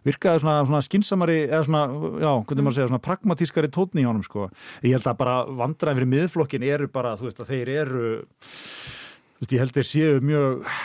virkaði 0.08 0.44
svona, 0.44 0.62
svona 0.70 0.82
skinsamari 0.86 1.38
eða 1.48 1.64
svona, 1.68 1.84
já, 2.24 2.32
hvernig 2.50 2.66
maður 2.66 2.78
segja, 2.78 2.90
svona 2.92 3.06
pragmatískari 3.06 3.72
tótni 3.74 4.04
í 4.04 4.08
honum, 4.08 4.26
sko. 4.26 4.50
Ég 4.86 4.98
held 4.98 5.10
að 5.12 5.20
bara 5.22 5.38
vandræðin 5.62 6.02
fyrir 6.02 6.12
miðflokkin 6.16 6.68
eru 6.68 6.90
bara, 6.92 7.16
þú 7.20 7.30
veist, 7.30 7.44
að 7.44 7.54
þeir 7.54 7.74
eru 7.76 8.06
þú 8.12 9.46
veist, 9.46 9.56
ég 9.56 9.64
held 9.64 9.78
þeir 9.78 9.90
séu 9.90 10.22
mjög 10.26 10.76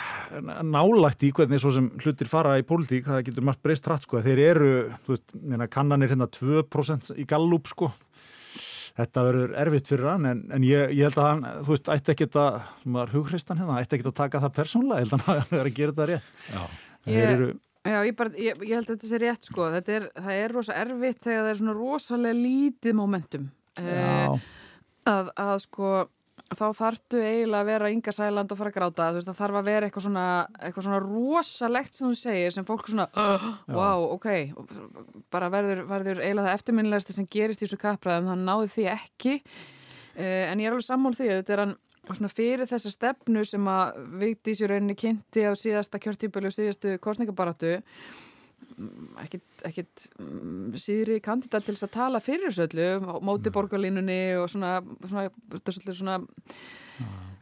nálægt 0.67 1.23
í 1.23 1.31
hvernig 1.35 1.61
svo 1.63 1.71
sem 1.75 1.91
hlutir 2.03 2.29
fara 2.29 2.57
í 2.59 2.65
pólitík, 2.67 3.05
það 3.07 3.23
getur 3.29 3.45
margt 3.47 3.63
breyst 3.63 3.87
rætt, 3.87 4.07
sko, 4.07 4.21
þeir 4.25 4.43
eru, 4.43 4.73
þú 5.05 5.15
veist, 5.15 5.37
kannanir 5.73 6.11
hérna 6.13 6.27
2% 6.33 7.15
í 7.17 7.25
gallup, 7.29 7.69
sko 7.71 7.93
þetta 8.97 9.23
verður 9.27 9.53
erfitt 9.61 9.91
fyrir 9.91 10.09
hann 10.09 10.25
en, 10.29 10.43
en 10.53 10.65
ég, 10.65 10.91
ég 10.97 11.07
held 11.07 11.19
að 11.21 11.29
hann, 11.29 11.45
þú 11.65 11.73
veist, 11.75 11.89
ætti 11.93 12.13
ekki 12.13 12.27
að 12.41 12.59
sem 12.81 12.97
var 12.97 13.13
hugreistan 13.13 13.61
hérna, 13.61 13.79
ætti 13.83 13.97
ekki 13.97 14.09
að 14.09 14.17
taka 14.17 14.41
það 14.45 14.55
persónlega, 14.57 15.03
ég 15.03 15.11
held 15.11 15.17
að 15.17 15.27
hann 15.27 15.49
verður 15.51 15.69
að 15.69 15.77
gera 15.77 15.93
þetta 15.93 16.07
rétt 16.11 16.53
Já. 16.55 16.63
Ég, 17.07 17.33
eru, 17.35 17.49
Já, 17.87 18.01
ég, 18.03 18.17
bara, 18.19 18.33
ég, 18.35 18.59
ég 18.67 18.75
held 18.75 18.89
að 18.89 18.93
þetta 18.95 19.09
sé 19.09 19.21
rétt 19.21 19.47
sko, 19.47 19.69
þetta 19.77 19.95
er, 19.95 20.05
það 20.17 20.41
er 20.41 20.53
rosa 20.57 20.75
erfitt 20.75 21.23
þegar 21.23 21.41
það 21.45 21.49
er 21.53 21.59
svona 21.61 21.75
rosalega 21.77 22.39
lítið 22.41 22.95
momentum. 22.97 23.49
Uh, 23.77 24.37
að, 25.07 25.31
að 25.37 25.55
sko 25.63 25.91
þá 26.47 26.65
þartu 26.77 27.19
eiginlega 27.21 27.59
að 27.59 27.69
vera 27.71 27.89
ynga 27.91 28.13
sæland 28.15 28.51
og 28.53 28.59
fara 28.59 28.71
að 28.71 28.77
gráta, 28.77 29.07
þú 29.11 29.19
veist 29.19 29.29
það 29.29 29.39
þarf 29.41 29.59
að 29.59 29.67
vera 29.67 29.87
eitthvað 29.87 30.05
svona, 30.05 30.25
eitthvað 30.61 30.85
svona 30.87 30.99
rosalegt 31.03 31.97
sem 31.97 32.07
þú 32.07 32.19
segir 32.21 32.55
sem 32.55 32.67
fólk 32.67 32.91
svona, 32.91 33.07
uh, 33.13 33.47
wow, 33.75 34.05
ok. 34.15 34.29
Bara 35.33 35.51
verður, 35.53 35.83
verður 35.89 36.23
eiginlega 36.23 36.47
það 36.47 36.59
eftirminnilegast 36.59 37.15
sem 37.15 37.27
gerist 37.37 37.63
í 37.63 37.67
þessu 37.67 37.81
kapraðum, 37.81 38.31
þannig 38.31 38.47
náðu 38.51 38.71
því 38.75 38.87
ekki. 38.93 39.35
Uh, 40.17 40.45
en 40.47 40.63
ég 40.63 40.69
er 40.69 40.75
alveg 40.75 40.87
sammál 40.87 41.13
því 41.17 41.29
að 41.31 41.41
þetta 41.41 41.55
er 41.55 41.63
hann 41.65 41.75
og 42.07 42.15
svona 42.17 42.31
fyrir 42.31 42.67
þessa 42.69 42.91
stefnu 42.93 43.43
sem 43.47 43.67
að 43.71 43.99
Vigdís 44.21 44.61
í 44.63 44.69
rauninni 44.69 44.95
kynnti 44.99 45.43
á 45.43 45.51
síðasta 45.57 45.99
kjörtípölu 46.01 46.49
og 46.49 46.55
síðastu 46.55 46.95
korsningabaratu 47.03 47.75
mm, 47.75 49.19
ekkit, 49.25 49.45
ekkit 49.67 50.07
mm, 50.21 50.73
síðri 50.79 51.19
kandidat 51.23 51.67
til 51.67 51.75
þess 51.75 51.89
að 51.89 51.95
tala 51.97 52.23
fyrir 52.23 52.49
þessu 52.49 52.67
öllu, 52.69 53.19
móti 53.27 53.53
borgarlínunni 53.53 54.21
og 54.39 54.49
svona 54.53 54.77
svona, 55.03 55.27
svona, 55.59 55.97
svona 56.01 56.19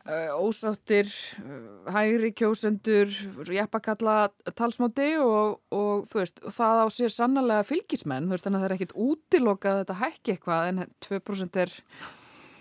uh, 0.05 0.33
ósáttir 0.41 1.09
uh, 1.43 1.93
hægri 1.93 2.33
kjósendur 2.37 3.13
jæppakalla 3.53 4.17
talsmáti 4.57 5.13
og, 5.21 5.61
og 5.69 6.05
þú 6.09 6.21
veist, 6.21 6.43
það 6.57 6.83
á 6.83 6.87
sér 6.97 7.13
sannlega 7.13 7.69
fylgismenn, 7.69 8.29
þú 8.29 8.37
veist, 8.37 8.49
þannig 8.49 8.61
að 8.61 8.65
það 8.65 8.69
er 8.71 8.77
ekkit 8.79 8.99
útilokað 9.07 9.73
að 9.73 9.81
þetta 9.83 10.01
hækki 10.03 10.35
eitthvað 10.35 10.69
en 10.71 10.85
2% 11.09 11.65
er 11.65 11.81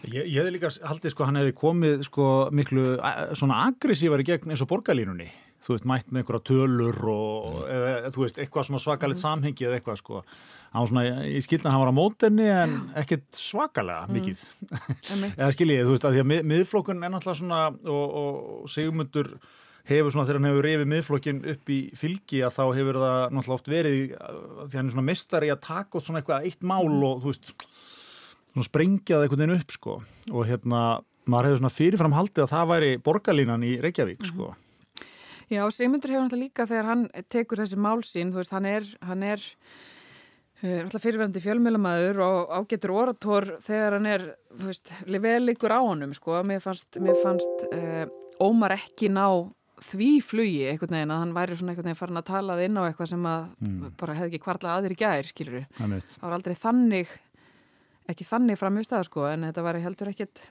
Ég, 0.04 0.26
ég 0.28 0.36
hefði 0.40 0.54
líka 0.56 0.70
haldið 0.84 1.14
sko 1.14 1.28
hann 1.28 1.40
hefði 1.40 1.56
komið 1.56 2.04
sko 2.08 2.28
miklu 2.54 2.84
svona 3.38 3.62
aggressívar 3.70 4.20
í 4.20 4.28
gegn 4.28 4.52
eins 4.52 4.64
og 4.64 4.70
borgarlínunni 4.72 5.30
þú 5.64 5.74
veist 5.74 5.88
mætt 5.88 6.12
með 6.12 6.22
einhverja 6.22 6.44
tölur 6.50 7.00
og 7.08 7.46
mm. 7.54 7.72
eða 7.74 8.12
þú 8.12 8.24
veist 8.24 8.40
eitthvað 8.42 8.68
svona 8.68 8.82
svakalit 8.84 9.18
mm. 9.18 9.22
samhengi 9.22 9.66
eða 9.66 9.78
eitthvað 9.78 10.00
sko 10.02 10.22
hann 10.74 10.88
svona, 10.90 11.04
ég 11.30 11.44
skildi 11.46 11.68
að 11.68 11.74
hann 11.74 11.84
var 11.84 11.92
á 11.94 12.00
mótenni 12.00 12.48
en 12.52 12.78
ekkert 13.00 13.26
svakalega 13.38 14.04
mm. 14.04 14.16
mikið 14.18 14.44
mm. 14.68 15.26
eða 15.40 15.50
skiljið 15.56 15.84
þú 15.84 15.96
veist 15.96 16.08
að 16.08 16.16
því 16.16 16.24
að 16.24 16.30
mið, 16.32 16.46
miðflokkun 16.52 17.00
er 17.00 17.14
náttúrulega 17.14 17.40
svona 17.40 17.62
og, 17.72 18.16
og 18.20 18.72
segjumundur 18.74 19.32
hefur 19.88 20.12
svona 20.12 20.28
þegar 20.28 20.40
hann 20.40 20.50
hefur 20.50 20.68
reyfið 20.68 20.90
miðflokkin 20.92 21.42
upp 21.54 21.72
í 21.72 21.80
fylgi 21.96 22.44
að 22.44 22.56
þá 22.58 22.64
hefur 22.80 23.00
það 23.00 23.18
náttúrulega 23.24 23.58
oft 23.58 23.72
verið 23.72 23.98
því 24.04 24.78
hann 24.78 24.86
er 24.86 24.94
svona 24.94 25.08
mistari 25.10 25.52
að 25.52 25.64
taka 25.64 26.00
út 26.00 26.08
svona 26.08 26.22
eitthvað 26.22 26.48
eitt 26.48 26.64
mál 26.64 26.88
og 26.88 27.24
þú 27.24 27.32
veist 27.32 27.54
sprengjaði 28.62 29.26
einhvern 29.26 29.42
veginn 29.42 29.58
upp 29.58 29.72
sko. 29.74 29.96
Og 30.30 30.46
hérna 30.46 30.82
maður 31.26 31.48
hefur 31.48 31.62
svona 31.62 31.74
fyrirfram 31.74 32.14
haldið 32.14 32.44
að 32.44 32.52
það 32.52 32.70
væri 32.70 32.92
borgarlínan 33.02 33.64
í 33.66 33.72
Reykjavík 33.82 34.20
-hmm. 34.20 34.30
sko. 34.30 34.54
Já, 35.50 35.70
Sigmundur 35.70 36.10
hefur 36.10 36.24
náttúrulega 36.24 36.44
líka 36.44 36.66
þegar 36.66 36.84
hann 36.84 37.08
tekur 37.28 37.58
þessi 37.58 37.76
málsín, 37.76 38.32
þú 38.32 38.40
veist, 38.40 38.52
hann 38.52 38.64
er 38.64 38.84
hann 39.02 39.22
er 39.22 39.40
uh, 40.62 40.98
fyrirverandi 40.98 41.40
fjölmjölamæður 41.40 42.20
og 42.24 42.54
ágetur 42.60 42.90
orator 42.90 43.58
þegar 43.60 43.98
hann 43.98 44.06
er, 44.06 44.36
veist 44.50 44.94
vel 45.04 45.48
ykkur 45.52 45.74
á 45.74 45.80
honum, 45.82 46.14
sko. 46.14 46.42
Mér 46.42 46.60
fannst, 46.60 47.00
mér 47.00 47.18
fannst 47.22 47.68
uh, 47.72 48.06
Ómar 48.40 48.72
ekki 48.74 49.08
ná 49.08 49.52
því 49.84 50.10
flugi 50.22 50.64
einhvern 50.70 50.96
veginn 50.96 51.12
að 51.12 51.20
hann 51.22 51.34
væri 51.34 51.56
svona 51.58 51.72
einhvern 51.72 51.88
veginn 51.88 51.98
farin 51.98 52.20
að 52.20 52.28
talað 52.30 52.62
inn 52.64 52.78
á 52.78 52.82
eitthvað 52.86 53.10
sem 53.10 53.26
að 53.26 53.44
mm. 53.58 53.92
bara 54.00 54.16
hefði 54.18 54.30
ekki 54.30 54.44
kvarlað 54.44 54.78
aðri 54.78 54.96
gæðir, 54.98 55.30
skilur 55.30 55.66
það 55.76 56.22
var 56.22 56.36
aldrei 56.38 56.54
þannig 56.58 57.14
ekki 58.12 58.26
þannig 58.28 58.60
fram 58.60 58.78
í 58.80 58.84
stað 58.86 59.06
sko 59.08 59.26
en 59.30 59.46
þetta 59.48 59.64
var 59.64 59.78
heldur 59.80 60.10
ekkit 60.12 60.44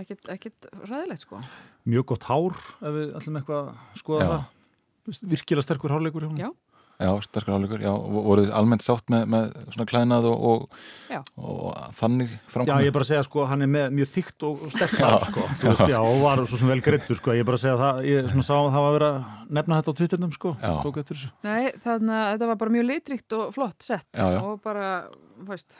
ekkit, 0.00 0.28
ekkit 0.32 0.68
ræðilegt 0.84 1.24
sko. 1.24 1.40
Mjög 1.88 2.06
gott 2.12 2.26
hár, 2.28 2.58
ef 2.84 2.94
við 2.96 3.16
ætlum 3.18 3.40
eitthvað 3.40 3.70
að 3.72 4.00
skoða 4.02 4.26
Já. 4.26 4.28
það. 4.32 5.24
Virkilega 5.32 5.64
sterkur 5.64 5.94
hárleikur 5.94 6.26
hjá 6.26 6.30
hún. 6.30 6.40
Já. 6.42 6.50
Já, 6.96 7.10
sterkar 7.26 7.58
áleikur, 7.58 7.82
já, 7.84 7.90
voruð 7.92 8.46
þið 8.46 8.52
almennt 8.56 8.84
sátt 8.86 9.10
með, 9.12 9.24
með 9.34 9.50
svona 9.74 9.86
klænað 9.90 10.28
og, 10.30 10.44
og, 10.48 10.76
Já. 11.12 11.18
og 11.36 11.66
þannig 11.98 12.30
Já, 12.32 12.38
framkomi? 12.54 12.86
ég 12.86 12.88
er 12.88 12.94
bara 12.96 13.04
að 13.04 13.10
segja 13.10 13.24
sko, 13.26 13.44
hann 13.50 13.64
er 13.66 13.70
með 13.74 13.96
mjög 13.98 14.08
þygt 14.14 14.46
og, 14.48 14.62
og 14.64 14.72
sterk 14.72 14.94
hár, 15.02 15.18
sko. 15.26 15.44
Þú 15.60 15.68
veist, 15.68 15.82
já, 15.92 15.98
og 16.00 16.22
var 16.22 16.42
svo 16.48 16.60
sem 16.62 16.70
vel 16.72 16.78
greittur, 16.86 17.18
sko. 17.20 17.34
Ég 17.36 17.44
er 17.44 17.48
bara 17.50 17.60
að 17.60 17.64
segja 17.66 17.76
það, 17.82 18.00
ég 18.08 18.30
svona 18.32 18.46
sá 18.48 18.54
að 18.56 18.70
það 18.72 18.86
var 18.86 18.88
að 18.88 18.96
vera 18.96 19.10
að 19.12 19.52
nefna 19.58 19.80
þetta 19.82 19.92
á 19.92 19.98
Twitternum, 20.00 20.32
sko. 20.38 20.54
Já. 20.62 20.72
Tók 20.86 21.00
eftir 21.02 21.18
þessu. 21.20 21.32
Nei, 21.44 21.66
þannig 21.84 22.16
að 22.22 22.30
þetta 22.32 22.50
var 22.52 22.60
bara 22.64 22.76
mjög 22.78 22.88
litrikt 22.94 23.36
og 23.36 23.44
flott 23.58 23.86
sett 23.90 24.08
Já, 24.16 24.26
já. 24.32 24.40
og 24.40 24.62
bara, 24.64 24.88
þú 25.36 25.50
veist, 25.52 25.76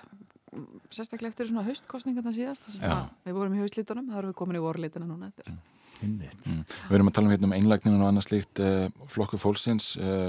sérstaklega 0.93 1.33
eftir 1.33 1.49
svona 1.51 1.65
haustkostningarna 1.67 2.33
síðast, 2.37 2.67
þar 2.69 2.77
sem 2.77 2.85
Já. 2.85 2.93
að 2.93 3.31
við 3.31 3.39
vorum 3.41 3.57
í 3.57 3.63
haustlítunum, 3.65 4.07
það 4.13 4.21
erum 4.23 4.33
við 4.33 4.39
komin 4.43 4.59
í 4.61 4.63
vorlitina 4.65 5.09
núna 5.09 5.31
eftir. 5.33 5.57
Innvitt. 6.05 6.43
Mm. 6.45 6.65
Við 6.91 6.97
erum 6.99 7.09
að 7.11 7.15
tala 7.17 7.29
um 7.29 7.33
hérna 7.33 7.49
um 7.49 7.55
einlagninu 7.57 8.03
og 8.05 8.09
annað 8.11 8.27
slíkt 8.29 8.61
uh, 8.61 8.89
flokku 9.09 9.39
fólksins 9.41 9.95
uh, 9.97 10.29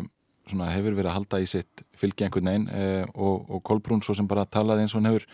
svona 0.52 0.72
hefur 0.74 0.96
verið 0.98 1.12
að 1.12 1.18
halda 1.20 1.40
í 1.44 1.48
sitt 1.50 1.84
fylgi 1.98 2.26
einhvern 2.28 2.50
veginn 2.52 2.68
uh, 2.72 3.06
og, 3.16 3.48
og 3.52 3.64
Kolbrún 3.68 4.04
svo 4.06 4.16
sem 4.18 4.28
bara 4.30 4.48
talaði 4.50 4.86
eins 4.86 4.96
og 4.96 5.02
hann 5.02 5.12
hefur 5.12 5.28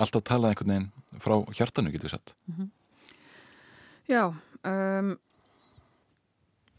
alltaf 0.00 0.24
talað 0.26 0.54
einhvern 0.54 0.74
veginn 0.74 1.20
frá 1.22 1.36
hjartanu 1.54 1.92
getur 1.94 2.08
við 2.08 2.16
satt. 2.16 2.34
Já, 4.10 4.24
um, 4.66 5.14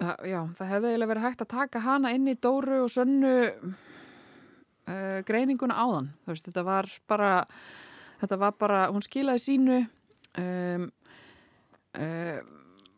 það, 0.01 0.25
já, 0.29 0.39
það 0.57 0.71
hefði 0.73 0.91
eiginlega 0.91 1.11
verið 1.13 1.27
hægt 1.29 1.45
að 1.45 1.53
taka 1.55 1.83
hana 1.85 2.11
inn 2.15 2.27
í 2.29 2.35
Dóru 2.37 2.81
og 2.83 2.91
Sönnu 2.93 3.35
uh, 3.55 5.19
greininguna 5.27 5.77
áðan. 5.79 6.11
Veist, 6.29 6.47
þetta 6.49 6.65
var 6.67 6.89
bara, 7.09 7.31
þetta 8.21 8.39
var 8.43 8.59
bara, 8.59 8.83
hún 8.93 9.05
skilaði 9.05 9.43
sínu, 9.45 9.79
um, 10.41 10.89
uh, 11.97 12.37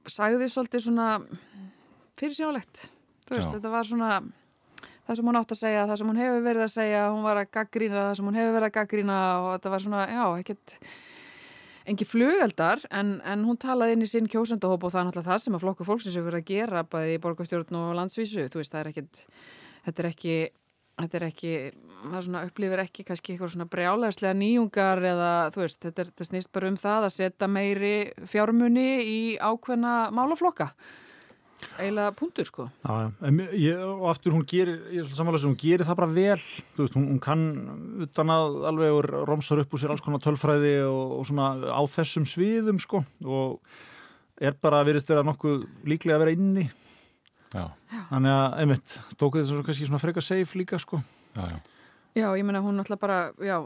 sagði 0.07 0.49
svolítið 0.51 0.87
svona 0.87 1.11
fyrirsjálegt. 2.17 2.87
Þú 3.27 3.35
veist, 3.35 3.47
Já. 3.49 3.55
þetta 3.57 3.73
var 3.73 3.87
svona 3.87 4.11
það 5.07 5.19
sem 5.19 5.29
hún 5.31 5.39
átt 5.39 5.53
að 5.55 5.61
segja, 5.63 5.87
það 5.89 5.99
sem 6.01 6.11
hún 6.11 6.21
hefur 6.21 6.41
verið 6.45 6.65
að 6.67 6.73
segja, 6.75 7.03
hún 7.13 7.27
var 7.27 7.41
að 7.41 7.51
gaggrína 7.57 7.99
það 8.01 8.15
sem 8.19 8.29
hún 8.29 8.39
hefur 8.39 8.57
verið 8.57 8.69
að 8.69 8.77
gaggrína 8.77 9.19
og 9.41 9.51
þetta 9.55 9.73
var 9.73 9.85
svona, 9.85 10.07
já, 10.11 10.25
ekkert 10.43 10.75
engi 11.87 12.07
flugeldar 12.07 12.83
en, 12.91 13.13
en 13.23 13.45
hún 13.47 13.59
talaði 13.61 13.95
inn 13.95 14.03
í 14.03 14.09
sinn 14.11 14.27
kjósendahóp 14.31 14.83
og 14.83 14.91
það 14.91 15.01
er 15.01 15.07
náttúrulega 15.07 15.31
það 15.31 15.43
sem 15.43 15.55
að 15.55 15.63
flokku 15.63 15.87
fólksins 15.87 16.17
hefur 16.19 16.33
verið 16.33 16.43
að 16.43 16.49
gera 16.51 16.83
bæði 16.91 17.15
í 17.15 17.21
borgarstjórn 17.23 17.79
og 17.79 17.93
landsvísu. 17.95 18.47
Þú 18.51 18.59
veist 18.59 18.73
það 18.73 18.81
er 18.81 18.89
ekkit 18.91 19.21
þetta 19.85 20.03
er 20.03 20.09
ekki, 20.09 20.35
þetta 20.99 21.19
er 21.19 21.25
ekki 21.29 21.53
það 21.97 22.25
svona 22.27 22.43
upplifir 22.49 22.83
ekki 22.83 23.07
kannski 23.07 23.33
eitthvað 23.33 23.53
svona 23.55 23.69
brjálæðslega 23.71 24.37
nýjungar 24.37 25.03
eða 25.13 25.31
þú 25.55 25.63
veist 25.63 25.81
þetta, 25.85 26.03
er, 26.03 26.11
þetta 26.11 26.29
snýst 26.29 26.53
bara 26.55 26.71
um 26.71 26.79
það 26.83 27.07
að 27.07 27.15
setja 27.15 27.51
meiri 27.51 27.95
fjármunni 28.27 28.87
í 29.07 29.19
ákveðna 29.39 29.97
málaflokka 30.15 30.73
eiginlega 31.77 32.13
punktur 32.17 32.47
sko. 32.47 32.67
Já, 32.83 33.11
ég, 33.57 33.81
og 33.81 34.07
aftur 34.11 34.35
hún 34.35 34.45
gerir, 34.47 34.79
er 34.93 35.43
hún 35.43 35.57
gerir 35.59 35.85
það 35.87 35.99
bara 35.99 36.09
vel, 36.15 36.39
þú 36.75 36.85
veist, 36.85 36.97
hún, 36.97 37.07
hún 37.11 37.21
kann 37.23 37.45
utan 38.05 38.33
að 38.33 38.57
alveg 38.71 38.97
og 38.97 39.07
romsar 39.29 39.61
upp 39.63 39.73
úr 39.73 39.83
sér 39.83 39.93
alls 39.93 40.03
konar 40.05 40.23
tölfræði 40.23 40.73
og, 40.87 41.15
og 41.19 41.29
svona 41.29 41.51
á 41.73 41.81
þessum 41.93 42.27
sviðum, 42.29 42.81
sko, 42.81 43.03
og 43.25 44.41
er 44.41 44.57
bara 44.61 44.81
að 44.83 44.91
verðist 44.91 45.09
vera 45.13 45.25
nokkuð 45.25 45.65
líklega 45.89 46.19
að 46.19 46.25
vera 46.25 46.35
inni, 46.37 46.67
Já, 47.47 47.63
þannig 48.09 48.33
að, 48.33 48.47
einmitt, 48.61 48.99
tók 49.15 49.39
þess 49.39 49.55
að 49.55 49.65
kannski 49.69 49.87
svona 49.87 50.03
freka 50.03 50.21
safe 50.25 50.59
líka, 50.59 50.79
sko. 50.83 51.01
já, 51.37 51.45
já. 51.55 51.57
Já, 52.17 52.31
ég 52.33 52.45
meina 52.47 52.63
hún 52.65 52.81
alltaf 52.81 52.99
bara, 52.99 53.17
já, 53.45 53.59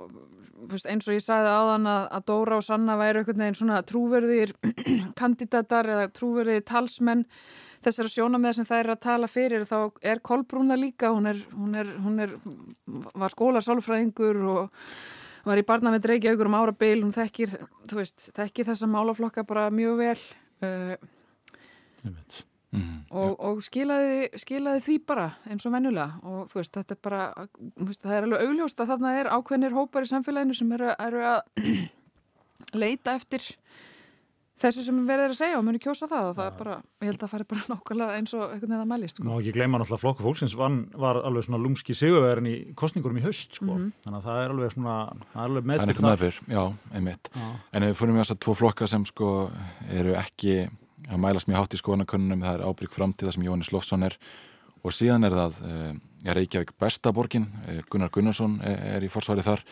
þú 0.61 0.69
veist, 0.73 0.87
eins 0.91 1.07
og 1.07 1.15
ég 1.15 1.23
sagði 1.23 1.51
áðan 1.55 1.87
að, 1.87 2.05
að 2.17 2.25
Dóra 2.27 2.57
og 2.59 2.65
Sanna 2.65 2.97
væri 2.99 3.21
einhvern 3.21 3.43
veginn 3.45 3.57
svona 3.61 3.81
trúverðir 3.87 4.51
kandidatar 5.19 5.89
eða 5.93 6.09
trúverðir 6.11 6.65
talsmenn 6.67 7.23
þessara 7.85 8.11
sjónameða 8.11 8.59
sem 8.59 8.67
þær 8.67 8.81
eru 8.83 8.95
að 8.95 9.01
tala 9.05 9.29
fyrir 9.31 9.65
þá 9.69 9.77
er 10.13 10.21
Kolbrúna 10.25 10.77
líka, 10.79 11.11
hún 11.13 11.29
er, 11.31 11.41
hún 11.55 11.75
er, 11.77 11.89
hún 12.03 12.21
er, 12.23 12.35
var 13.17 13.33
skólarsálfræðingur 13.33 14.41
og 14.51 14.85
var 15.47 15.57
í 15.57 15.65
barnaveit 15.65 16.05
Reykjavíkur 16.05 16.49
um 16.51 16.59
árabil, 16.59 17.01
hún 17.01 17.15
þekkir, 17.15 17.57
þekkir 17.89 18.69
þessa 18.69 18.89
málaflokka 18.91 19.45
bara 19.47 19.69
mjög 19.73 19.99
vel 20.03 20.15
uh. 20.61 21.11
Mm, 22.71 23.01
og, 23.11 23.33
og 23.43 23.57
skilaði, 23.65 24.29
skilaði 24.39 24.79
því 24.85 24.93
bara 25.03 25.25
eins 25.51 25.65
og 25.67 25.73
mennulega 25.73 26.21
og 26.23 26.53
veist, 26.53 26.71
þetta 26.71 26.95
er 26.95 26.99
bara, 27.03 27.23
veist, 27.83 28.05
það 28.05 28.13
er 28.15 28.27
alveg 28.27 28.45
augljóst 28.45 28.79
að 28.79 28.93
þarna 28.93 29.11
er 29.19 29.29
ákveðnir 29.35 29.75
hópar 29.75 30.07
í 30.07 30.11
samfélaginu 30.13 30.55
sem 30.55 30.71
eru, 30.77 30.93
eru 30.95 31.25
að 31.33 31.41
leita 32.85 33.17
eftir 33.19 33.43
þessu 34.61 34.83
sem 34.85 34.99
verður 35.07 35.33
að 35.33 35.37
segja 35.39 35.57
og 35.59 35.63
muni 35.65 35.79
kjósa 35.81 36.07
það 36.09 36.27
og 36.29 36.35
það 36.37 36.47
er 36.47 36.57
bara, 36.59 36.75
ég 37.01 37.09
held 37.09 37.17
að 37.17 37.23
það 37.23 37.31
fari 37.33 37.47
bara 37.51 37.63
nákvæmlega 37.71 38.17
eins 38.19 38.33
og 38.37 38.43
einhvern 38.45 38.61
veginn 38.61 38.83
að 38.83 38.91
mælist 38.91 39.17
sko. 39.19 39.25
Má 39.27 39.33
ekki 39.37 39.53
gleyma 39.55 39.81
náttúrulega 39.81 40.03
flokku 40.03 40.25
fólksins 40.25 40.55
vann, 40.59 40.77
var 41.01 41.19
alveg 41.25 41.47
svona 41.47 41.61
lúmski 41.61 41.95
sigurverðin 41.97 42.49
í 42.51 42.55
kostningurum 42.77 43.19
í 43.21 43.25
haust, 43.25 43.57
sko, 43.57 43.79
þannig 44.05 44.19
að 44.19 44.29
það 44.29 44.43
er 44.43 44.55
alveg 44.55 44.75
svona, 44.75 44.97
það 45.33 45.41
er 45.41 45.49
alveg 45.49 45.67
Það 45.71 45.83
er 45.85 45.93
eitthvað 45.93 46.09
meðbyr, 46.09 46.39
já, 46.55 46.61
einmitt. 46.99 47.31
Já. 47.33 47.49
En 47.71 47.87
ef 47.87 47.91
við 47.91 47.99
fyrir 48.01 48.15
með 48.15 48.23
þess 48.23 48.35
að 48.35 48.41
tvo 48.45 48.55
flokka 48.61 48.89
sem 48.91 49.07
sko 49.09 49.33
eru 49.89 50.15
ekki 50.21 50.55
að 51.11 51.21
mælast 51.25 51.49
mjög 51.49 51.63
hátt 51.63 51.75
í 51.75 51.81
skoðanakönnunum, 51.81 52.45
það 52.45 52.57
er 52.59 52.65
ábyrg 52.69 52.95
framtíða 52.95 53.35
sem 53.35 53.45
Jóhannes 53.47 53.71
Lofsson 53.73 54.05
er 54.05 54.17
og 54.81 54.93
síðan 54.95 55.25
er 55.27 55.35
það 55.37 55.57
uh, 55.65 55.89
Reykjavík 56.37 56.75
besta 56.81 57.13
borgin, 57.13 57.47
uh, 57.65 57.81
Gunnar 57.89 58.13
Gunnarsson 58.13 58.59
er, 58.65 58.77
er 58.97 59.05
í 59.05 59.09
forsvari 59.11 59.45
þar. 59.45 59.65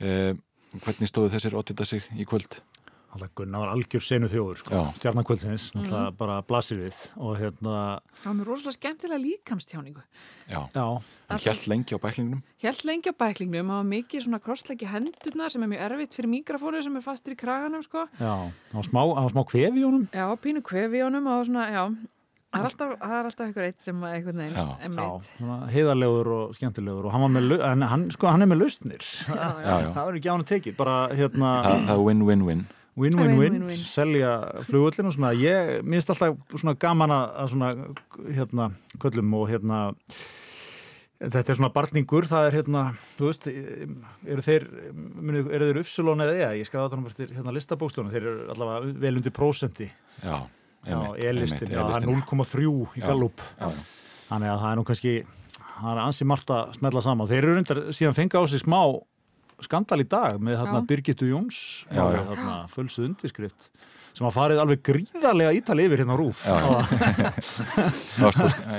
Hvernig 0.00 1.10
stóðu 1.10 1.28
þessir 1.34 1.56
oddita 1.58 1.84
sig 1.84 2.06
í 2.16 2.24
kvöld? 2.24 2.62
Alltaf 3.10 3.30
Gunnar 3.34 3.64
var 3.64 3.70
algjör 3.74 4.04
senu 4.06 4.28
þjóður, 4.30 4.58
sko, 4.60 4.80
stjarnakvöldsins, 5.00 5.64
náttúrulega 5.74 6.12
bara 6.20 6.36
blasir 6.46 6.78
við 6.78 6.98
og 7.18 7.32
hérna, 7.40 7.72
Það 8.20 8.28
var 8.28 8.36
mér 8.38 8.50
rosalega 8.52 8.76
skemmtilega 8.76 9.18
líkamstjáningu. 9.24 10.04
Já, 10.50 10.60
já, 10.74 10.84
hann 11.32 11.42
hjælt 11.42 11.66
lengi 11.72 11.94
á 11.94 11.98
bæklingnum. 12.04 12.44
Helt 12.62 12.84
lengi 12.86 13.10
á 13.10 13.14
bæklingnum, 13.18 13.66
það 13.66 13.80
var 13.80 13.88
mikið 13.90 14.24
svona 14.28 14.40
krossleiki 14.44 14.86
hendurna 14.92 15.50
sem 15.50 15.66
er 15.66 15.72
mjög 15.74 15.84
erfitt 15.88 16.14
fyrir 16.20 16.32
mikrofónu 16.36 16.84
sem 16.86 16.96
er 17.00 17.04
fastur 17.08 17.34
í 17.34 17.40
kraganum 17.42 17.82
sko. 17.82 18.06
Já, 18.22 18.34
það 18.70 18.78
var 18.78 18.88
smá, 18.92 19.02
smá 19.34 19.44
kvefi 19.50 19.82
í 19.82 19.86
honum, 19.88 20.06
Já, 20.14 20.26
pínu 20.46 20.62
kvefi 20.70 21.02
í 21.02 21.04
honum 21.08 21.26
og 21.34 21.44
svona, 21.50 21.66
já. 21.74 21.84
Það 22.50 22.58
er 22.60 22.66
alltaf, 22.66 22.92
það 22.98 23.12
er 23.14 23.26
alltaf 23.28 23.46
eitthvað 23.46 23.66
eitt 23.68 23.84
sem 23.84 23.98
að 24.02 24.14
einhvern 24.16 24.40
veginn 24.42 24.56
Já. 24.58 24.62
já, 24.82 24.88
meitt. 24.90 25.26
svona 25.36 25.58
heiðarlegur 25.70 26.30
og 26.34 26.54
skemmtilegur 26.58 27.06
og 27.06 27.12
hann 27.14 27.22
var 27.22 27.30
með, 27.36 27.52
hann, 27.92 28.06
sko, 28.10 28.26
hann 28.26 28.42
er 28.42 28.48
með 28.50 28.58
lausnir, 28.64 29.04
Já, 29.06 29.34
Já, 29.38 29.76
já. 29.84 29.90
það 29.94 30.00
var 30.08 30.18
ekki 30.18 30.30
á 30.30 30.34
hann 30.34 30.42
að 30.42 30.50
tekið, 30.50 30.76
bara 30.80 30.96
hérna, 31.14 31.52
það 31.86 31.92
er 31.94 32.02
win-win-win. 32.08 32.64
Win-win-win, 32.98 33.62
selja 33.78 34.34
flugullin 34.66 35.10
og 35.10 35.16
svona, 35.16 35.30
ég, 35.38 35.80
mér 35.84 36.00
finnst 36.00 36.12
alltaf 36.14 36.58
svona 36.58 36.76
gaman 36.80 37.14
að 37.14 37.48
svona, 37.54 37.72
hérna, 38.34 38.70
köllum 39.02 39.34
og 39.38 39.48
hérna, 39.52 39.80
Þetta 41.20 41.52
er 41.52 41.56
svona 41.58 41.68
barningur, 41.74 42.24
það 42.24 42.46
er 42.46 42.54
hérna, 42.56 42.82
þú 43.18 43.26
veist, 43.26 43.46
eru 44.24 44.44
þeir, 44.44 44.62
muni, 44.96 45.42
eru 45.52 45.66
þeir 45.68 45.80
Upsilon 45.82 46.24
eða 46.24 46.36
eða, 46.38 46.54
ég 46.56 46.68
skræði 46.68 46.86
þetta 46.86 46.96
nú 46.96 47.10
eftir 47.10 47.34
hérna 47.36 47.52
listabókstjónu, 47.52 48.12
þeir 48.14 48.28
eru 48.30 48.46
allavega 48.54 48.92
vel 49.02 49.18
undir 49.20 49.34
prósenti. 49.36 49.90
Já. 50.22 50.38
E-listin, 50.88 51.68
það 51.68 51.92
er 51.98 52.06
E-listin. 52.08 52.24
0,3 52.24 52.72
í. 52.96 53.04
Gallup. 53.04 53.44
Þannig 54.30 54.48
að 54.48 54.62
það 54.62 54.70
er 54.70 54.80
nú 54.80 54.86
kannski, 54.88 55.14
það 55.74 55.90
er 55.92 56.02
ansi 56.06 56.28
margt 56.32 56.54
að 56.56 56.72
smella 56.78 57.04
saman. 57.04 57.28
Þeir 57.28 57.42
eru 57.42 57.58
reyndar 57.58 57.82
síðan 57.98 58.16
fengi 58.16 58.40
á 58.40 58.42
sig 58.48 58.64
smá 58.64 58.80
skandal 59.66 60.00
í 60.02 60.06
dag 60.08 60.40
með 60.42 60.60
þarna 60.62 60.80
Já. 60.80 60.86
Birgittu 60.90 61.30
Jóns, 61.30 61.60
þarna 61.92 62.56
fölsuð 62.72 63.06
undirskrift, 63.10 63.70
sem 64.16 64.26
að 64.26 64.36
farið 64.36 64.62
alveg 64.64 64.82
gríðarlega 64.88 65.54
ítali 65.58 65.86
yfir 65.88 66.02
hérna 66.04 66.16
rúf. 66.18 66.42
Já. 66.48 66.56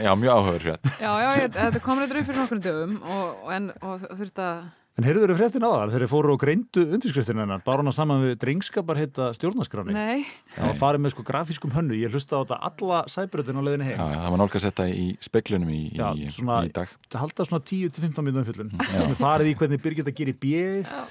Já, 0.05 0.11
mjög 0.19 0.51
frétt. 0.61 0.91
Já, 0.99 1.11
já, 1.23 1.29
ég, 1.41 1.55
þetta 1.55 1.81
kom 1.85 2.01
reyndar 2.01 2.21
upp 2.21 2.29
fyrir 2.29 2.41
nokkrum 2.41 2.63
dögum 2.65 2.95
og, 3.01 3.25
og, 3.45 3.49
en, 3.55 3.71
og 3.81 4.05
þurfti 4.09 4.45
að, 4.45 4.61
En 4.99 5.05
heyrðu 5.07 5.21
þeirri 5.23 5.35
fréttin 5.39 5.63
á 5.63 5.71
það, 5.71 5.91
þeir 5.95 6.03
fóru 6.11 6.33
og 6.35 6.39
greindu 6.41 6.81
undirskriftin 6.83 7.39
hennar, 7.39 7.61
bara 7.63 7.79
hana 7.79 7.93
saman 7.95 8.25
við 8.25 8.33
drengskapar 8.43 8.97
heita 8.99 9.29
stjórnarskráni. 9.37 9.93
nei, 9.95 10.25
Það 10.57 10.67
var 10.67 10.75
farið 10.81 11.03
með 11.05 11.13
sko 11.15 11.23
grafískum 11.29 11.71
hönnu, 11.71 11.95
ég 11.95 12.11
hlusta 12.11 12.35
á 12.35 12.43
þetta 12.43 12.57
alla 12.69 12.99
sæbröðin 13.07 13.55
á 13.55 13.63
leiðinni 13.63 13.87
Já, 13.87 13.95
heim. 13.95 14.19
það 14.19 14.29
var 14.35 14.41
nálgast 14.43 14.67
þetta 14.67 14.87
í 14.91 15.05
speklunum 15.23 15.71
í, 15.71 15.79
Já, 15.95 16.11
í, 16.11 16.27
svona- 16.35 16.59
í 16.67 16.73
dag. 16.75 16.91
Það 17.07 17.23
halda 17.23 17.47
svona 17.47 17.63
10-15 17.71 18.27
minnum 18.27 18.45
fyllun. 18.51 18.71
Við 18.75 19.15
farið 19.23 19.47
í 19.47 19.55
hvernig 19.61 19.81
Birgitta 19.81 20.11
gerir 20.11 20.35
bjöð 20.43 20.83
Já, 20.83 21.01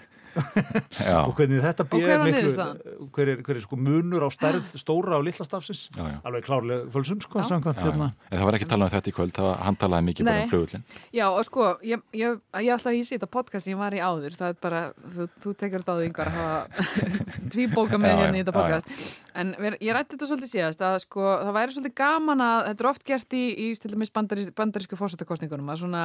og 1.26 1.32
hvernig 1.38 1.60
þetta 1.64 1.84
var 1.90 2.22
miklu, 2.24 2.50
hver 3.16 3.30
er, 3.32 3.40
hver 3.46 3.58
er 3.58 3.62
sko 3.64 3.78
munur 3.80 4.26
á 4.26 4.30
stærð 4.30 4.68
stóra 4.78 5.18
og 5.18 5.24
litla 5.26 5.44
stafsins. 5.46 5.88
já, 5.96 6.02
já. 6.06 6.18
Alveg 6.28 6.44
klárlega 6.46 6.90
fölsum 6.94 7.20
sko, 7.24 7.42
samkvæmt 7.46 7.80
Já, 7.80 7.86
hérna. 7.88 8.10
En 8.30 8.38
það 8.38 8.44
var 8.50 8.58
ekki 8.58 8.68
talað 8.70 8.86
um 8.90 8.94
þetta 8.96 9.10
í 9.10 9.14
kvöld, 9.16 9.34
það 9.36 9.48
var, 9.48 9.56
hann 9.66 9.78
talaði 9.80 10.06
mikið 10.10 10.28
bara 10.30 10.36
Nei. 10.36 10.44
um 10.44 10.50
flugullin. 10.52 10.84
já, 11.18 11.26
og 11.30 11.44
sko, 11.48 11.66
ég, 11.86 12.04
ég, 12.14 12.38
ég 12.60 12.72
alltaf 12.76 12.92
í 12.94 13.02
á 13.26 13.28
podcast 13.30 13.64
sem 13.66 13.74
ég 13.74 13.80
var 13.80 13.96
í 13.96 14.02
áður, 14.04 14.36
það 14.38 14.54
er 14.54 14.60
bara, 14.62 14.82
þú, 15.16 15.28
þú 15.42 15.54
tekur 15.64 15.82
þetta 15.84 15.92
á 15.92 15.98
því 16.00 16.08
yngar 16.10 16.30
að 16.30 16.38
hafa 16.40 16.86
tvíbóka 17.54 17.98
með 18.00 18.10
Já, 18.14 18.18
hérna 18.22 18.38
í 18.38 18.44
þetta 18.44 18.54
já, 18.54 18.60
podcast. 18.60 19.20
En 19.38 19.52
ég 19.60 19.92
rætti 19.94 20.16
þetta 20.16 20.28
svolítið 20.28 20.50
síðast 20.50 20.82
að 20.84 20.96
sko, 21.04 21.26
það 21.44 21.52
væri 21.56 21.74
svolítið 21.74 21.94
gaman 22.00 22.42
að, 22.44 22.62
þetta 22.68 22.84
er 22.84 22.88
oft 22.90 23.04
gert 23.06 23.36
í, 23.36 23.42
í 23.50 23.68
til 23.78 23.92
dæmis 23.92 24.12
bandarísku, 24.14 24.54
bandarísku 24.58 24.98
fórsetakostningunum, 24.98 25.70
að 25.70 25.82
svona 25.84 26.04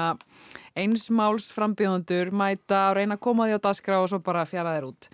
einsmáls 0.77 1.49
frambjóðundur 1.55 2.31
mæta 2.35 2.89
og 2.91 2.99
reyna 2.99 3.17
að 3.17 3.25
koma 3.25 3.49
því 3.49 3.57
á 3.57 3.65
dagskrá 3.65 3.99
og 4.01 4.09
svo 4.11 4.21
bara 4.25 4.45
fjara 4.49 4.75
þeir 4.77 4.89
út. 4.91 5.09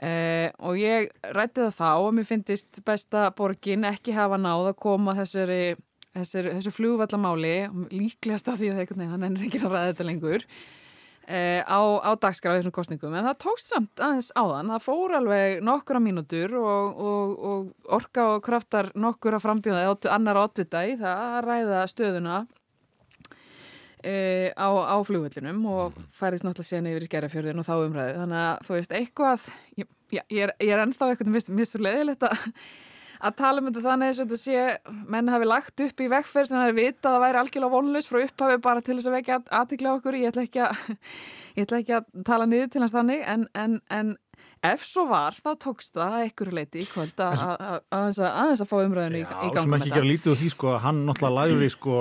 Uh, 0.00 0.48
og 0.64 0.78
ég 0.80 1.10
rætti 1.36 1.60
það 1.60 1.76
þá 1.76 1.88
og 1.92 2.12
mér 2.16 2.28
finnist 2.30 2.80
besta 2.86 3.26
borgin 3.36 3.84
ekki 3.84 4.14
hafa 4.16 4.38
náð 4.40 4.70
að 4.70 4.78
koma 4.80 5.12
þessari, 5.18 5.74
þessari, 6.16 6.54
þessu 6.56 6.72
flugvallamáli 6.72 7.56
líklegast 7.92 8.48
af 8.48 8.62
því 8.62 8.70
að 8.70 8.78
það 8.78 9.26
er 9.26 9.44
ekki 9.44 9.60
að 9.60 9.74
ræða 9.74 9.90
þetta 9.90 10.06
lengur 10.08 10.46
á, 11.28 11.80
á 12.00 12.10
dagskráðu 12.18 12.62
þessum 12.62 12.74
kostningum 12.74 13.14
en 13.14 13.28
það 13.28 13.40
tókst 13.44 13.68
samt 13.70 14.00
aðeins 14.02 14.30
á 14.34 14.42
þann 14.42 14.72
það 14.72 14.86
fór 14.86 15.16
alveg 15.18 15.60
nokkura 15.66 16.00
mínútur 16.02 16.56
og, 16.58 17.02
og, 17.10 17.34
og 17.50 17.92
orka 17.98 18.24
og 18.34 18.40
kraftar 18.46 18.90
nokkura 18.98 19.38
frambjóðaði 19.42 20.10
annar 20.10 20.40
átvita 20.42 20.86
í 20.88 20.96
það 20.98 21.26
að 21.26 21.44
ræða 21.46 21.84
stöðuna 21.92 22.40
E, 24.00 24.48
á, 24.56 24.68
á 24.72 24.96
flugvöllinum 25.04 25.60
og 25.68 25.96
færðist 26.16 26.46
náttúrulega 26.46 26.68
sérna 26.70 26.92
yfir 26.94 27.04
í 27.04 27.08
gerðarfjörðin 27.12 27.60
og 27.60 27.66
þá 27.66 27.72
umræðu. 27.84 28.14
Þannig 28.16 28.38
að 28.40 28.62
þú 28.64 28.76
veist, 28.78 28.94
eitthvað 28.96 29.42
ég, 29.76 29.88
ég, 30.16 30.22
er, 30.30 30.52
ég 30.56 30.72
er 30.72 30.80
ennþá 30.86 31.08
eitthvað 31.10 31.52
mér 31.58 31.68
svo 31.68 31.80
leiðilegt 31.84 32.24
að, 32.24 32.46
að 33.20 33.36
tala 33.40 33.60
um 33.60 33.68
þetta 33.68 33.84
þannig 33.84 34.12
að 34.12 34.20
þetta 34.22 34.38
sé, 34.40 34.64
menn 35.12 35.30
hafi 35.32 35.48
lagt 35.48 35.84
upp 35.84 36.00
í 36.00 36.08
vekkferð 36.10 36.50
sem 36.50 36.58
það 36.58 36.70
er 36.70 36.78
vita 36.78 37.10
að 37.10 37.14
það 37.16 37.24
væri 37.24 37.40
algjörlega 37.42 37.74
vonlust 37.74 38.10
frá 38.10 38.20
upphafi 38.24 38.62
bara 38.64 38.84
til 38.86 38.96
þess 38.96 39.10
að 39.10 39.16
vekja 39.18 39.38
aðtikla 39.60 39.94
okkur, 39.98 40.18
ég 40.20 40.32
ætla 40.32 40.46
ekki 40.48 40.64
að 40.64 40.82
ætla 41.64 41.82
ekki 41.82 41.96
að 41.98 42.10
tala 42.30 42.48
niður 42.48 42.72
til 42.72 42.84
hans 42.84 42.96
þannig 42.96 43.24
en, 43.34 43.46
en, 43.54 43.78
en 43.92 44.14
ef 44.60 44.82
svo 44.84 45.06
var, 45.08 45.36
þá 45.40 45.50
tókst 45.60 45.94
það 45.96 46.14
ekkur 46.26 46.50
leiti 46.52 46.82
í 46.82 46.86
kvöld 46.88 47.16
að 47.24 47.40
aðeins 47.88 48.60
að 48.60 48.68
fá 48.68 48.76
umröðinu 48.82 49.20
í, 49.20 49.24
þetta. 49.24 49.46
Já, 49.48 49.60
sem 49.62 49.74
ekki 49.78 49.92
gera 49.94 50.08
lítið 50.10 50.32
úr 50.32 50.38
því 50.40 50.48
sko, 50.52 50.74
hann 50.84 50.98
náttúrulega 51.08 51.36
lagði 51.38 51.68
sko, 51.72 51.94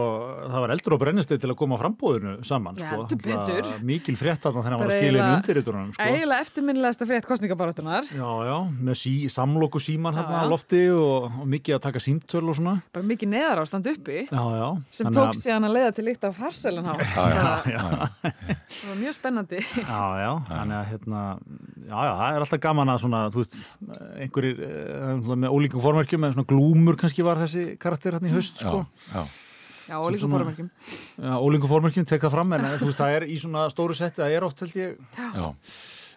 það 0.43 0.60
var 0.65 0.74
eldur 0.76 0.95
og 0.95 1.02
brennistið 1.04 1.38
til 1.39 1.50
að 1.54 1.58
koma 1.62 1.80
frambóðinu 1.80 2.34
saman 2.48 2.76
sko. 2.76 3.06
Já, 3.30 3.39
mikil 3.88 4.15
frétt 4.19 4.43
að 4.43 4.60
þannig 4.60 4.60
að 4.60 4.67
hann 4.67 4.82
var 4.84 4.89
að 4.89 4.98
skilja 5.00 5.19
inn 5.24 5.32
undir 5.38 5.56
þetta 5.62 5.72
sko. 5.93 6.08
Ægilega 6.10 6.39
eftirminnilegasta 6.45 7.08
frétt 7.10 7.30
kostningabarátunar 7.30 8.04
Já, 8.12 8.30
já, 8.50 8.58
með 8.89 8.95
sí, 9.00 9.13
samlokku 9.32 9.80
síman 9.84 10.19
hérna 10.19 10.43
á 10.43 10.52
lofti 10.52 10.84
og, 10.91 11.30
og 11.30 11.48
mikið 11.56 11.78
að 11.78 11.84
taka 11.88 12.04
símtöl 12.04 12.43
og 12.43 12.56
svona. 12.60 12.76
Bara 12.95 13.08
mikið 13.08 13.28
neðar 13.38 13.63
ástand 13.63 13.88
uppi 13.93 14.26
já, 14.26 14.43
já, 14.60 14.67
sem 15.00 15.12
tók 15.15 15.32
síðan 15.39 15.69
að 15.69 15.76
leiða 15.78 15.91
til 15.95 16.08
líkt 16.10 16.28
af 16.28 16.36
farselin 16.39 16.88
Já, 22.50 22.56
já, 22.58 22.58
já, 22.58 22.58
já, 22.58 22.58
alltaf 22.58 22.64
gaman 22.64 22.90
að 22.90 23.04
svona, 23.04 23.20
þú 23.34 23.44
veist, 23.44 23.58
einhverjir 24.24 24.62
uh, 24.66 25.36
með 25.36 25.54
ólíkum 25.54 25.84
formverkjum, 25.84 26.24
með 26.24 26.36
svona 26.36 26.50
glúmur 26.50 26.98
kannski 27.00 27.26
var 27.26 27.42
þessi 27.42 27.66
karakter 27.82 28.18
hérna 28.18 28.30
í 28.30 28.34
haust, 28.34 28.62
sko. 28.62 28.84
Já, 29.14 29.24
já. 29.90 29.98
ólíkum 30.00 30.34
formverkjum. 30.34 30.70
Já, 31.18 31.34
ólíkum 31.38 31.72
formverkjum, 31.74 32.08
tek 32.10 32.24
það 32.26 32.38
fram, 32.38 32.56
en 32.58 32.66
þú 32.80 32.90
veist, 32.90 33.02
það 33.02 33.18
er 33.18 33.28
í 33.28 33.38
svona 33.42 33.68
stóru 33.74 33.98
setti, 33.98 34.24
það 34.24 34.38
er 34.38 34.48
oft, 34.48 34.64
held 34.66 34.80
ég, 34.80 34.98
já, 35.20 35.52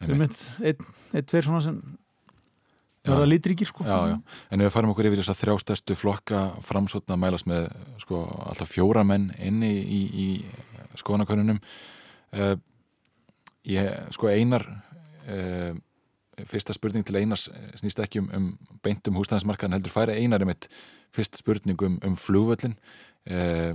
um 0.08 0.24
eitt, 0.26 0.46
eitt, 0.62 0.86
eitt, 1.12 1.28
tveir 1.28 1.48
svona 1.48 1.62
sem 1.66 1.78
verða 3.02 3.28
litríkir, 3.28 3.68
sko. 3.68 3.86
Já, 3.86 4.14
já, 4.14 4.18
en 4.48 4.62
ef 4.62 4.70
við 4.70 4.74
farum 4.76 4.94
okkur 4.94 5.10
yfir 5.10 5.22
þess 5.22 5.34
að 5.34 5.40
þrjástæstu 5.42 5.98
flokka 5.98 6.42
framsótna 6.64 7.18
að 7.18 7.24
mælast 7.26 7.48
með, 7.50 7.70
sko, 8.02 8.24
alltaf 8.48 8.72
fjóra 8.72 9.04
menn 9.06 9.32
inni 9.42 9.72
í, 9.82 10.02
í, 10.02 10.28
í 10.92 11.00
skoðanakonunum, 11.02 11.58
uh, 12.38 12.54
ég, 13.68 13.90
sko, 14.14 14.30
einar, 14.30 14.68
uh, 15.26 15.72
fyrsta 16.48 16.74
spurning 16.76 17.06
til 17.06 17.18
Einars 17.20 17.48
snýst 17.80 18.02
ekki 18.02 18.22
um, 18.22 18.28
um 18.36 18.78
beintum 18.84 19.18
húsnæðismarkaðan 19.20 19.78
heldur 19.78 19.94
færi 19.94 20.18
Einar 20.20 20.44
um 20.44 20.52
eitt 20.52 20.68
fyrst 21.14 21.38
spurning 21.40 21.82
um, 21.86 21.98
um 22.04 22.16
flugvöllin 22.18 22.76
eh, 23.26 23.74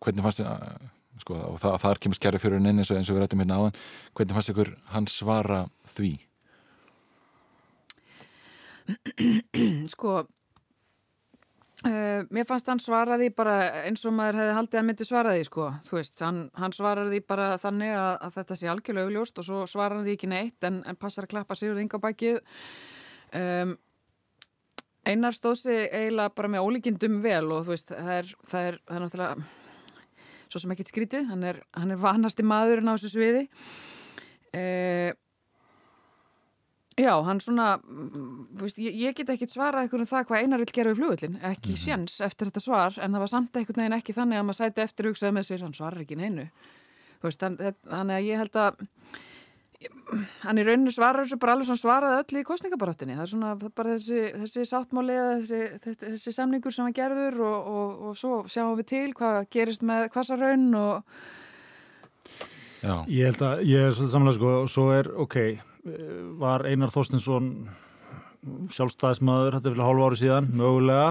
hvernig 0.00 0.24
fannst 0.26 0.42
þið 0.42 1.22
sko, 1.22 1.40
og 1.52 1.58
það, 1.60 1.76
þar 1.82 2.00
kemur 2.02 2.20
skjæri 2.20 2.40
fyrir 2.42 2.60
henni 2.60 2.72
eins 2.74 2.92
og, 2.92 3.00
eins 3.00 3.10
og 3.10 3.16
við 3.16 3.24
rættum 3.24 3.42
hérna 3.42 3.60
áðan 3.60 3.78
hvernig 4.16 4.36
fannst 4.36 4.52
ykkur 4.52 4.72
hans 4.92 5.18
svara 5.20 5.60
því? 5.96 6.12
Sko 9.94 10.22
Uh, 11.86 12.24
mér 12.34 12.46
fannst 12.48 12.66
hann 12.66 12.80
svaraði 12.82 13.28
bara 13.36 13.84
eins 13.86 14.02
og 14.08 14.14
maður 14.16 14.40
hefði 14.40 14.54
haldið 14.56 14.80
að 14.80 14.86
myndi 14.88 15.06
svaraði 15.06 15.44
sko, 15.46 15.66
þú 15.86 15.98
veist, 16.00 16.18
hann, 16.24 16.40
hann 16.58 16.74
svaraði 16.74 17.20
bara 17.22 17.52
þannig 17.62 17.92
að, 17.94 18.12
að 18.26 18.38
þetta 18.40 18.56
sé 18.58 18.70
algjörlega 18.72 19.10
augljóst 19.10 19.38
og 19.38 19.46
svo 19.46 19.60
svaraði 19.70 20.16
ekki 20.16 20.30
neitt 20.32 20.66
en, 20.66 20.80
en 20.82 20.98
passar 20.98 21.28
að 21.28 21.36
klappa 21.36 21.54
Sigurð 21.58 21.84
Ingabækið 21.84 22.40
um, 23.38 23.76
Einar 25.06 25.36
stóðsi 25.36 25.76
eiginlega 25.84 26.34
bara 26.34 26.50
með 26.50 26.66
ólíkindum 26.66 27.20
vel 27.22 27.44
og 27.54 27.68
þú 27.68 27.74
veist, 27.76 27.92
það 27.94 28.12
er, 28.16 28.32
það 28.50 28.70
er, 28.72 28.80
það 28.82 28.96
er 28.96 29.04
náttúrulega 29.04 29.46
svo 30.46 30.62
sem 30.62 30.74
ekkit 30.74 30.90
skrítið, 30.90 31.28
hann 31.30 31.46
er, 31.46 31.60
hann 31.76 31.94
er 31.94 32.02
vanasti 32.02 32.46
maðurinn 32.46 32.90
á 32.90 32.94
þessu 32.96 33.12
sviði. 33.14 33.44
Uh, 34.56 35.14
Já, 36.96 37.12
hann 37.26 37.40
svona, 37.44 37.74
veist, 38.56 38.78
ég, 38.80 38.94
ég 38.96 39.16
get 39.18 39.28
ekki 39.34 39.44
svarað 39.52 39.84
eitthvað 39.84 40.06
um 40.06 40.08
það 40.08 40.22
hvað 40.30 40.44
einar 40.46 40.62
vil 40.62 40.72
gera 40.72 40.92
við 40.94 41.00
flugullin, 41.02 41.34
ekki 41.44 41.74
mm 41.74 41.74
-hmm. 41.74 41.82
sjans 41.82 42.20
eftir 42.24 42.48
þetta 42.48 42.62
svar, 42.64 42.96
en 42.96 43.12
það 43.12 43.24
var 43.24 43.30
samt 43.32 43.56
eitthvað 43.56 43.76
neginn 43.76 43.96
ekki 43.98 44.14
þannig 44.16 44.38
að 44.38 44.46
maður 44.48 44.60
sæti 44.60 44.80
eftir 44.80 45.08
hugsaði 45.10 45.32
með 45.36 45.44
sér, 45.46 45.60
hann 45.60 45.74
svarar 45.76 46.00
ekki 46.00 46.16
neinu. 46.16 46.46
Þú 47.20 47.28
veist, 47.28 47.44
þannig 47.44 48.16
að 48.16 48.24
ég 48.24 48.40
held 48.40 48.56
að, 48.56 48.72
hann 50.40 50.58
í 50.58 50.64
rauninu 50.64 50.90
svarar 50.90 51.26
þessu 51.26 51.36
bara 51.36 51.52
alveg 51.52 51.66
svona 51.66 51.84
svaraði 51.84 52.16
öll 52.22 52.40
í 52.40 52.48
kostningabaráttinni. 52.48 53.14
Það 53.14 53.26
er 53.26 53.32
svona 53.34 53.54
bara 53.76 53.92
þessi, 53.98 54.32
þessi 54.40 54.64
sáttmáli 54.64 55.12
eða 55.12 55.36
þessi, 55.36 55.60
þessi, 55.84 56.10
þessi 56.16 56.32
samningur 56.32 56.72
sem 56.72 56.84
hann 56.84 56.96
gerður 56.96 57.40
og, 57.44 57.70
og, 57.76 58.02
og 58.08 58.16
svo 58.16 58.42
sjáum 58.48 58.76
við 58.80 58.86
til 58.88 59.12
hvað 59.12 59.44
gerist 59.50 59.82
með 59.82 60.08
hvasa 60.16 60.36
raun 60.40 60.74
og... 60.74 61.02
Já. 62.80 63.04
Ég 63.08 63.24
held 63.28 63.42
að, 63.42 63.64
ég 63.68 63.84
er 63.84 63.92
svolítið 63.92 64.12
samlega 64.12 64.36
sko, 64.40 64.60
og 64.62 64.68
svo 64.70 64.90
er, 64.96 65.12
oké, 65.12 65.50
okay 65.52 65.75
var 66.40 66.66
Einar 66.68 66.92
Þorstinsson 66.94 67.52
sjálfstæðismadur, 68.70 69.56
þetta 69.56 69.70
er 69.70 69.74
fyrir 69.74 69.86
hálfa 69.86 70.06
ári 70.06 70.18
síðan 70.20 70.50
mögulega, 70.56 71.06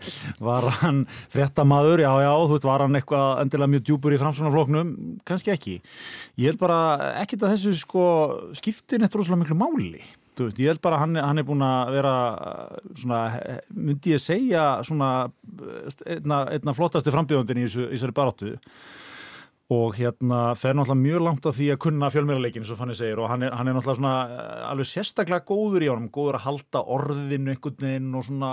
var 0.48 0.66
hann 0.80 1.02
fréttamadur, 1.32 2.02
já 2.04 2.10
já, 2.24 2.30
þú 2.32 2.54
veist, 2.54 2.68
var 2.68 2.84
hann 2.84 2.98
eitthvað 2.98 3.42
endilega 3.42 3.72
mjög 3.74 3.84
djúpur 3.88 4.14
í 4.16 4.20
framsvonarfloknum 4.22 4.94
kannski 5.28 5.52
ekki, 5.52 5.74
ég 6.40 6.52
held 6.52 6.60
bara 6.62 6.78
ekkit 7.24 7.44
að 7.44 7.56
þessu 7.56 7.74
sko 7.82 8.06
skiptir 8.58 9.02
neitt 9.02 9.18
rosalega 9.18 9.42
miklu 9.42 9.58
máli, 9.60 10.04
þú 10.38 10.48
veist, 10.48 10.62
ég 10.62 10.72
held 10.72 10.82
bara 10.84 11.02
hann, 11.02 11.18
hann 11.20 11.42
er 11.42 11.48
búin 11.48 11.66
að 11.66 11.92
vera 11.98 12.14
svona, 12.94 13.20
myndi 13.74 14.14
ég 14.14 14.24
segja 14.24 14.64
svona 14.86 15.12
einna, 16.06 16.44
einna 16.54 16.76
flottasti 16.76 17.12
frambjöðundin 17.14 17.64
í 17.64 17.68
þessari 17.68 18.16
baróttu 18.16 18.54
og 19.68 19.98
hérna 19.98 20.54
fer 20.56 20.72
náttúrulega 20.72 20.96
mjög 20.96 21.24
langt 21.26 21.44
á 21.44 21.52
því 21.52 21.66
að 21.74 21.80
kunna 21.84 22.08
fjölmjörnuleikin 22.08 22.62
eins 22.64 22.70
og 22.72 22.78
hann 23.28 23.42
er, 23.44 23.52
hann 23.52 23.68
er 23.68 23.74
náttúrulega 23.76 23.98
svona 23.98 24.12
eh, 24.24 24.62
alveg 24.70 24.88
sérstaklega 24.88 25.44
góður 25.44 25.84
í 25.84 25.90
honum, 25.92 26.08
góður 26.08 26.38
að 26.38 26.46
halda 26.46 26.82
orðinu 26.96 27.52
einhvern 27.52 27.84
veginn 27.84 28.14
og 28.16 28.24
svona 28.24 28.52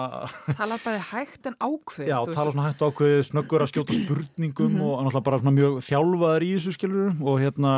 Tala 0.59 0.79
bara 0.83 0.99
hægt 1.13 1.47
en 1.47 1.55
ákveð 1.55 2.11
Já, 2.11 2.17
tala 2.35 2.51
svona 2.51 2.67
hægt 2.67 2.83
ákveð, 2.83 3.15
snöggur 3.29 3.63
að 3.63 3.71
skjóta 3.71 3.95
spurningum 3.95 4.75
-hmm. 4.75 4.83
og 4.83 5.05
náttúrulega 5.05 5.27
bara 5.29 5.39
svona 5.39 5.55
mjög 5.55 5.79
þjálfaður 5.87 6.43
í 6.43 6.51
þessu 6.57 6.75
skilur 6.75 7.15
og 7.23 7.39
hérna 7.39 7.71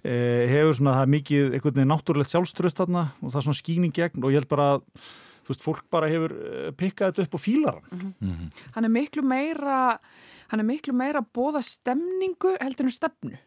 e, 0.00 0.14
hefur 0.48 0.74
svona 0.80 0.96
það 1.02 1.12
mikið 1.18 1.44
einhvern 1.52 1.76
veginn 1.76 1.92
náttúrulegt 1.92 2.32
sjálfströst 2.32 2.80
þarna 2.80 3.04
og 3.20 3.28
það 3.28 3.40
er 3.40 3.46
svona 3.48 3.60
skíning 3.60 3.92
gegn 3.92 4.24
og 4.24 4.32
ég 4.32 4.40
held 4.40 4.48
bara 4.48 4.80
þú 5.44 5.52
veist, 5.52 5.64
fólk 5.64 5.84
bara 5.92 6.08
hefur 6.08 6.32
eh, 6.32 6.72
pikkað 6.72 7.12
þetta 7.12 7.26
upp 7.28 7.34
og 7.34 7.44
fílar 7.44 7.80
hann 7.92 8.14
mm 8.20 8.32
-hmm. 8.32 8.48
Hann 10.54 10.62
er 10.62 10.68
miklu 10.68 10.92
meira 10.94 11.18
að 11.18 11.32
bóða 11.34 11.64
stemningu 11.66 12.52
heldur 12.60 12.86
en 12.86 12.92
stefnu. 12.94 13.38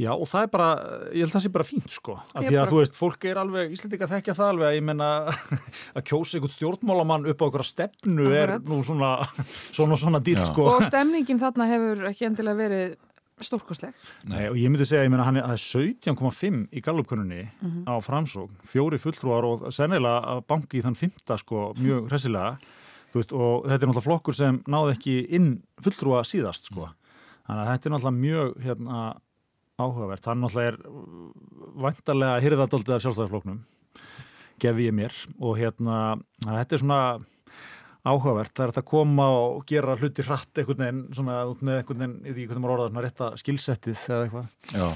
Já 0.00 0.14
og 0.14 0.24
það 0.30 0.46
er 0.46 0.48
bara, 0.54 0.68
ég 1.12 1.20
held 1.20 1.28
að 1.28 1.34
það 1.34 1.42
sé 1.44 1.50
bara 1.52 1.66
fínt 1.68 1.92
sko, 1.92 2.14
af 2.16 2.46
því 2.46 2.54
að 2.54 2.62
bara... 2.62 2.70
þú 2.70 2.78
veist, 2.78 2.94
fólk 2.96 3.26
er 3.28 3.40
alveg, 3.42 3.74
Íslandika 3.74 4.08
þekkja 4.08 4.34
það 4.38 4.52
alveg 4.54 4.68
að 4.70 4.76
ég 4.78 4.86
menna 4.88 5.08
að 5.98 6.06
kjósa 6.08 6.38
einhvern 6.38 6.54
stjórnmálamann 6.54 7.28
upp 7.28 7.44
á 7.44 7.46
einhverja 7.50 7.68
stefnu 7.68 8.30
er 8.32 8.54
nú 8.64 8.80
svona 8.88 9.12
svona, 9.76 10.00
svona 10.00 10.22
dýrt 10.24 10.46
sko. 10.48 10.70
Og 10.78 10.86
stemningin 10.88 11.42
þarna 11.42 11.68
hefur 11.68 12.08
ekki 12.14 12.30
endilega 12.30 12.60
verið 12.62 12.96
stórkostleg. 13.44 14.08
Nei 14.32 14.46
og 14.48 14.56
ég 14.56 14.72
myndi 14.72 14.88
segja, 14.88 15.04
ég 15.04 15.12
menna 15.12 15.28
hann 15.28 15.42
er 15.42 15.60
17,5 15.60 16.62
í 16.72 16.80
gallupkununni 16.84 17.44
mm 17.44 17.68
-hmm. 17.68 17.84
á 17.84 18.00
framsók, 18.00 18.56
fjóri 18.64 18.96
fulltrúar 18.96 19.44
og 19.44 19.68
sennilega 19.68 20.40
banki 20.48 20.80
í 20.80 20.84
þann 20.88 20.96
fymta 20.96 21.36
sko 21.36 21.74
mjög 21.76 22.08
hressilega 22.08 22.56
veist, 23.18 23.34
og 23.34 23.66
þetta 23.66 23.80
er 23.80 23.90
náttúrulega 23.90 24.06
flokkur 24.06 24.36
sem 24.36 24.60
náði 24.70 24.94
ekki 24.94 25.16
inn 25.36 25.50
fulltrúa 25.82 26.22
síðast 26.28 26.70
sko. 26.70 26.88
þannig 27.48 27.64
að 27.64 27.72
þetta 27.72 27.88
er 27.88 27.94
náttúrulega 27.96 28.20
mjög 28.20 28.62
hérna, 28.66 29.02
áhugavert, 29.80 30.30
hann 30.30 30.44
náttúrulega 30.44 30.72
er 30.72 30.78
vantarlega 31.84 32.40
hyrðadaldið 32.44 32.96
af 32.96 33.04
sjálfstæðarfloknum 33.04 33.60
gef 34.60 34.80
ég 34.84 34.94
mér. 34.94 35.14
Og 35.40 35.58
hérna 35.60 36.18
þetta 36.44 36.76
er 36.76 36.82
svona 36.82 37.00
áhugavert, 38.06 38.52
það 38.56 38.66
er 38.66 38.78
að 38.80 38.86
koma 38.88 39.26
og 39.36 39.64
gera 39.68 39.96
hluti 40.00 40.24
hratt 40.24 40.60
einhvern 40.60 40.84
veginn, 40.84 41.02
svona 41.16 41.40
með 41.60 41.80
einhvern 41.80 42.04
veginn, 42.04 42.14
ég 42.24 42.36
veit 42.36 42.38
ekki 42.38 42.52
hvernig 42.52 42.64
maður 42.64 42.76
orðað, 42.76 42.92
svona 42.92 43.04
rétta 43.04 43.28
skilsettið 43.42 44.04
eða 44.06 44.22
eitthvað. 44.26 44.46
Já, 44.72 44.86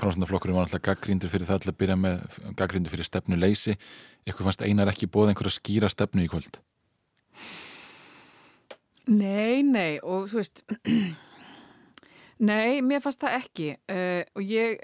frástundaflokkurinn 0.00 0.58
var 0.58 0.68
alltaf 0.68 0.84
gaggríndur 0.84 1.32
fyrir 1.32 1.48
það 1.48 1.70
að 1.72 1.78
byrja 1.80 1.96
með 2.02 2.36
gaggríndur 2.58 2.92
fyrir 2.92 3.08
stefnu 3.08 3.40
leysi, 3.40 3.78
eitthvað 4.26 4.50
fannst 4.50 4.66
einar 4.66 4.92
ekki 4.92 5.08
bóð 5.08 5.32
einhverja 5.32 5.56
skýra 5.56 5.92
stefnu 5.92 6.26
í 6.26 6.30
kvöld 6.32 6.60
Nei, 9.12 9.62
nei 9.66 9.98
og 10.02 10.28
þú 10.30 10.40
veist 10.40 10.64
Nei, 12.42 12.80
mér 12.82 13.02
fannst 13.02 13.22
það 13.22 13.36
ekki 13.38 13.68
uh, 13.94 14.22
og 14.34 14.48
ég 14.50 14.80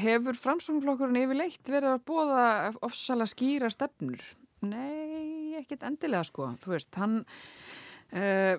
hefur 0.00 0.38
framsóknflokkurinn 0.40 1.18
yfirleitt 1.20 1.68
verið 1.68 1.96
að 1.98 2.04
bóða 2.08 2.44
ofsalega 2.86 3.28
skýra 3.28 3.68
stefnur. 3.72 4.22
Nei, 4.64 5.52
ekkit 5.58 5.84
endilega 5.84 6.24
sko. 6.24 6.54
Þú 6.62 6.72
veist, 6.72 6.96
hann 6.96 7.18
uh, 8.16 8.56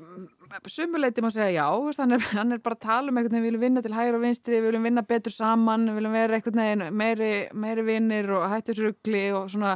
sumuleiti 0.69 1.23
má 1.25 1.31
segja 1.33 1.63
já, 1.63 1.65
veist, 1.87 2.03
hann, 2.03 2.13
er, 2.19 2.27
hann 2.37 2.53
er 2.53 2.61
bara 2.61 2.77
að 2.77 2.85
tala 2.85 3.13
um 3.13 3.17
veginn, 3.17 3.39
við 3.39 3.47
viljum 3.47 3.65
vinna 3.65 3.83
til 3.85 3.95
hægur 3.95 4.19
og 4.19 4.25
vinstri, 4.27 4.59
við 4.59 4.69
viljum 4.69 4.87
vinna 4.91 5.05
betur 5.07 5.33
saman, 5.33 5.89
við 5.89 5.99
viljum 6.01 6.19
vera 6.19 6.37
einhvern 6.37 6.63
veginn 6.63 6.85
meiri, 7.01 7.31
meiri 7.65 7.87
vinnir 7.87 8.31
og 8.37 8.47
hættisrugli 8.51 9.25
og 9.37 9.49
svona 9.53 9.73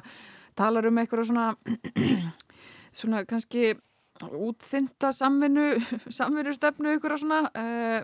talar 0.57 0.91
um 0.91 1.01
eitthvað 1.01 1.31
svona, 1.31 1.49
svona 2.95 3.23
kannski 3.25 3.73
útþynda 4.21 5.11
samvinnu 5.15 5.65
samvinnustefnu 6.19 6.95
ykkur 6.97 7.15
og 7.15 7.21
svona 7.21 7.41
uh, 7.47 8.01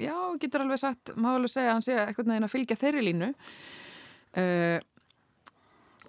já, 0.00 0.16
getur 0.40 0.64
alveg 0.64 0.80
sagt 0.80 1.14
má 1.16 1.34
alveg 1.34 1.52
segja 1.52 1.72
að 1.72 1.76
hann 1.76 1.86
sé 1.86 1.98
eitthvað 2.00 2.30
neginn 2.30 2.48
að 2.48 2.54
fylgja 2.54 2.80
þeirri 2.80 3.04
línu. 3.08 3.32
Uh, 4.34 4.78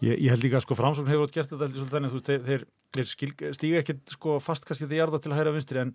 ég, 0.01 0.13
ég 0.13 0.29
held 0.31 0.45
líka 0.45 0.59
að 0.59 0.67
sko 0.67 0.77
framsókn 0.79 1.11
hefur 1.11 1.27
átt 1.27 1.35
gert 1.35 1.51
þetta 1.51 1.67
heldur 1.67 1.81
svolítið 1.81 1.97
þannig 1.97 2.13
þú 2.13 2.21
veist, 2.21 2.31
þeir, 2.31 2.45
þeir, 2.45 2.65
þeir 2.95 3.11
skil, 3.11 3.33
stíga 3.57 3.83
ekkert 3.83 4.15
sko 4.15 4.39
fast 4.43 4.65
kannski 4.67 4.87
þetta 4.87 5.01
jarða 5.01 5.21
til 5.21 5.33
að 5.33 5.41
hæra 5.41 5.55
vinstri 5.55 5.83
en 5.83 5.93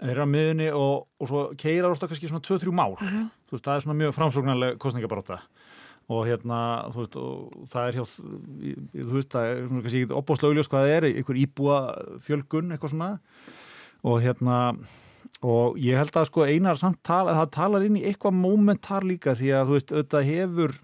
þeir 0.00 0.14
eru 0.14 0.24
á 0.24 0.34
miðunni 0.34 0.68
og, 0.72 1.06
og 1.20 1.30
svo 1.30 1.46
keira 1.60 1.90
orðst 1.90 2.08
kannski 2.08 2.30
svona 2.30 2.46
2-3 2.46 2.72
mál. 2.74 2.94
Uh 2.96 3.04
-huh. 3.04 3.26
þú 3.50 3.56
veist, 3.56 3.66
það 3.66 3.74
er 3.74 3.84
svona 3.86 4.00
mjög 4.00 4.16
framsóknarlega 4.16 4.80
kostningabaróta 4.80 5.42
og 6.10 6.24
hérna, 6.26 6.60
þú 6.90 7.02
veist, 7.04 7.18
og 7.20 7.66
það 7.70 7.88
er 7.88 7.98
hjá, 7.98 8.04
þú 8.10 9.12
veist, 9.14 9.30
það 9.30 9.50
er 9.50 9.60
svona 9.68 9.82
kannski 9.84 10.48
augljós 10.48 10.70
hvað 10.70 10.86
það 10.86 10.94
er, 10.96 11.06
einhver 11.10 11.38
íbúa 11.38 11.76
fjölgun, 12.26 12.72
eitthvað 12.74 12.94
svona 12.96 13.10
og 14.10 14.16
hérna, 14.24 14.56
og 15.46 15.76
ég 15.78 16.00
held 16.00 16.16
að 16.16 16.30
sko 16.30 16.46
einar 16.48 16.80
samt 16.80 16.98
tala, 17.06 17.36
það 17.38 17.52
talar 17.54 17.86
inn 17.86 18.00
í 18.00 18.04
eitthvað 18.08 18.38
momentar 18.40 19.06
líka 19.06 19.36
því 19.38 19.52
að 19.54 19.68
þú 19.68 19.76
veist, 19.76 19.94
auðvitað 19.94 20.30
hefur 20.32 20.76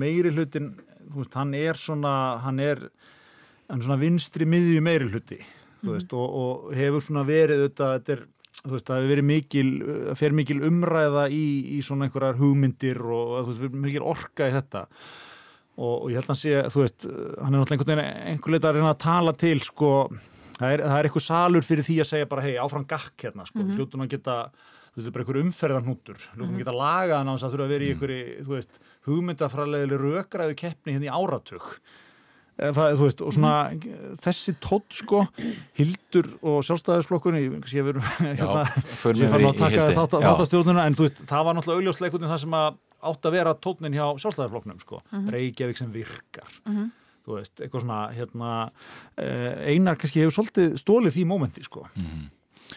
meiri 0.00 0.32
hlutin, 0.32 0.70
þú 1.10 1.20
veist, 1.20 1.36
hann 1.36 1.56
er 1.58 1.80
svona, 1.80 2.14
hann 2.46 2.62
er 2.64 2.86
hann 3.68 3.84
svona 3.84 4.00
vinstri 4.00 4.48
miðju 4.48 4.80
meiri 4.84 5.10
hluti, 5.10 5.40
þú 5.82 5.90
mhm. 5.90 5.96
veist, 5.98 6.12
mm. 6.12 6.20
og, 6.22 6.38
og 6.40 6.78
hefur 6.80 7.04
svona 7.04 7.26
verið 7.28 7.66
auðvitað, 7.66 7.98
þetta 7.98 8.16
er 8.16 8.24
þú 8.64 8.72
veist, 8.72 8.86
það 8.88 9.00
hefur 9.00 9.12
verið 9.12 9.26
mikil, 9.28 9.68
fer 10.16 10.34
mikil 10.36 10.58
umræða 10.68 11.28
í, 11.32 11.44
í 11.76 11.80
svona 11.84 12.06
einhverjar 12.06 12.38
hugmyndir 12.40 13.00
og 13.04 13.34
þú 13.44 13.52
veist, 13.52 13.78
mikil 13.84 14.04
orka 14.08 14.48
í 14.48 14.54
þetta 14.54 14.84
og, 15.74 15.94
og 15.94 16.06
ég 16.12 16.20
held 16.20 16.28
að 16.28 16.32
hann 16.32 16.40
sé, 16.40 16.54
þú 16.72 16.84
veist, 16.84 17.08
hann 17.08 17.50
er 17.50 17.58
náttúrulega 17.58 18.06
einhvern 18.30 18.54
veginn 18.54 18.68
að 18.70 18.78
reyna 18.78 18.92
að 18.92 19.02
tala 19.04 19.34
til, 19.44 19.56
sko, 19.64 19.90
það 20.60 20.76
er, 20.76 20.84
það 20.84 20.96
er 20.96 21.08
eitthvað 21.08 21.26
salur 21.26 21.66
fyrir 21.66 21.88
því 21.88 21.98
að 22.04 22.10
segja 22.12 22.30
bara, 22.30 22.46
hei, 22.46 22.54
áfram 22.62 22.86
gakk 22.88 23.26
hérna, 23.26 23.48
sko, 23.48 23.58
mm 23.58 23.66
-hmm. 23.66 23.76
hljóttunum 23.80 24.06
að 24.06 24.14
geta, 24.14 24.38
þú 24.94 25.02
veist, 25.02 25.12
bara 25.12 25.24
einhver 25.24 25.40
umferðarnútur, 25.42 26.18
hljóttunum 26.22 26.48
að 26.48 26.54
mhm. 26.54 26.62
geta 26.62 26.78
lagað 26.78 27.18
hann 27.18 27.28
á 27.28 27.34
þess 27.34 27.46
að 27.48 27.52
þurfa 27.54 27.66
að 27.66 27.74
vera 27.74 27.84
í 27.84 27.92
einhverju, 27.92 28.24
þú 28.46 28.52
veist, 28.54 28.80
hugmyndafræðilegli 29.04 30.00
rökgræðu 30.04 30.54
keppni 30.56 30.94
hérna 30.94 31.10
í 31.10 31.14
áratug 31.14 31.64
það, 32.56 32.98
veist, 33.00 33.22
og 33.24 33.34
svona 33.34 33.52
mm. 33.72 34.16
þessi 34.22 34.54
tótt 34.62 34.98
sko 35.00 35.22
Hildur 35.78 36.28
og 36.46 36.60
sjálfstæðisflokkurni 36.66 37.42
ég 37.44 37.86
verður 37.86 38.04
hérna, 38.22 38.66
að 39.50 39.62
taka 39.62 39.86
þáttastjórnuna 39.96 40.84
en 40.88 40.98
veist, 40.98 41.22
það 41.28 41.48
var 41.48 41.58
náttúrulega 41.58 41.82
augljósleikunni 41.82 42.30
það 42.30 42.42
sem 42.44 42.58
að 42.58 42.68
átt 43.10 43.28
að 43.28 43.36
vera 43.36 43.56
tótnin 43.66 43.96
hjá 43.96 44.04
sjálfstæðisflokknum 44.22 44.78
sko. 44.80 45.00
mm 45.02 45.18
-hmm. 45.18 45.32
Reykjavík 45.34 45.78
sem 45.78 45.92
virkar 45.92 46.52
mm 46.64 46.76
-hmm. 46.76 46.90
þú 47.26 47.38
veist, 47.38 47.60
eitthvað 47.60 47.80
svona 47.80 48.00
hérna, 48.12 48.70
eh, 49.16 49.74
einar 49.74 49.96
kannski 49.96 50.20
hefur 50.20 50.36
svolítið 50.38 50.78
stólið 50.78 51.12
því 51.16 51.24
mómenti 51.26 51.64
sko 51.64 51.86
mm 51.96 52.02
-hmm. 52.04 52.30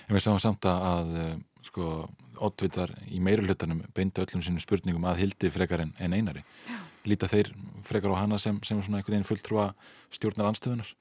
Ég 0.09 0.13
veist 0.13 0.27
á 0.27 0.39
samt 0.39 0.65
að 0.65 1.15
eh, 1.15 1.37
sko, 1.61 2.09
oddvitar 2.37 2.89
í 3.11 3.19
meirulhutanum 3.19 3.81
beindu 3.93 4.21
öllum 4.21 4.41
sínum 4.41 4.59
spurningum 4.59 5.05
að 5.05 5.17
Hildi 5.17 5.49
frekar 5.49 5.81
en, 5.81 5.93
en 5.99 6.13
einari 6.13 6.43
Já 6.67 6.86
líta 7.07 7.29
þeir 7.31 7.53
frekar 7.85 8.13
á 8.13 8.21
hana 8.23 8.39
sem, 8.41 8.59
sem 8.63 8.79
svona 8.83 8.99
einhvern 8.99 9.17
veginn 9.17 9.27
fulltrúa 9.27 9.71
stjórnar 10.13 10.51
anstöðunar? 10.51 10.91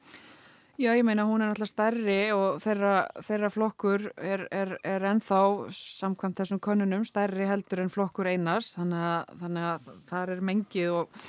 Já, 0.76 0.90
ég 0.92 1.06
meina 1.08 1.24
hún 1.24 1.40
er 1.40 1.48
náttúrulega 1.48 1.70
stærri 1.70 2.16
og 2.36 2.58
þeirra, 2.60 2.96
þeirra 3.24 3.48
flokkur 3.48 4.02
er, 4.20 4.42
er, 4.52 4.74
er 4.84 5.06
ennþá 5.08 5.38
samkvæmt 5.72 6.42
þessum 6.42 6.60
konunum 6.60 7.06
stærri 7.08 7.46
heldur 7.48 7.80
en 7.80 7.92
flokkur 7.92 8.28
einars 8.28 8.74
þannig 8.76 9.06
að, 9.08 9.30
þannig 9.40 9.68
að 9.70 9.88
það 10.10 10.32
er 10.34 10.42
mengið 10.50 10.96
og, 10.98 11.22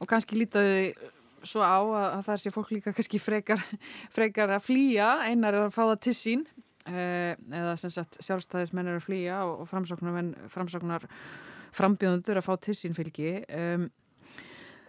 og 0.00 0.08
kannski 0.08 0.38
lítaði 0.40 0.78
svo 1.44 1.60
á 1.60 1.76
að, 1.76 2.06
að 2.06 2.24
það 2.30 2.40
sé 2.40 2.54
fólk 2.54 2.72
líka 2.72 2.94
kannski 2.96 3.20
frekar, 3.20 3.60
frekar 4.16 4.54
að 4.56 4.64
flýja 4.70 5.10
einar 5.28 5.60
er 5.60 5.66
að 5.66 5.76
fá 5.76 5.82
það 5.82 6.00
til 6.08 6.16
sín 6.22 6.46
eh, 6.88 7.36
eða 7.36 7.76
sem 7.82 7.92
sagt 7.98 8.16
sjálfstæðismenn 8.24 8.94
er 8.94 8.96
að 9.02 9.06
flýja 9.10 9.44
og, 9.44 9.66
og 9.66 9.70
framsóknar 10.56 11.12
frambjóðundur 11.76 12.40
að 12.40 12.48
fá 12.48 12.54
til 12.64 12.80
sín 12.80 12.96
fylgi 12.96 13.36
um 13.44 13.90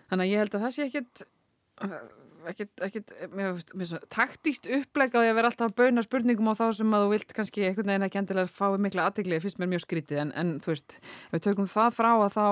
Þannig 0.08 0.24
að 0.24 0.32
ég 0.32 0.44
held 0.44 0.56
að 0.56 0.66
það 0.66 0.76
sé 0.76 0.88
ekkit 0.88 1.26
ekkit, 2.48 2.84
ekkit 2.86 3.12
taktíst 4.14 4.70
upplegaði 4.80 5.32
að 5.32 5.38
vera 5.40 5.52
alltaf 5.52 5.72
að 5.72 5.76
bauna 5.82 6.04
spurningum 6.06 6.52
á 6.52 6.60
þá 6.60 6.68
sem 6.80 6.94
að 6.96 7.04
þú 7.04 7.10
vilt 7.14 7.34
kannski 7.38 7.66
einhvern 7.68 7.92
veginn 7.92 8.08
ekki 8.08 8.22
endilega 8.22 8.52
fái 8.52 8.80
mikla 8.84 9.10
aðdeglið 9.10 9.44
fyrst 9.44 9.60
mér 9.62 9.72
mjög 9.74 9.84
skrítið. 9.84 10.22
En, 10.24 10.32
en 10.38 10.56
þú 10.64 10.74
veist, 10.74 10.98
ef 11.28 11.36
við 11.36 11.46
tökum 11.50 11.70
það 11.72 11.92
frá 11.98 12.12
að 12.16 12.38
þá 12.38 12.48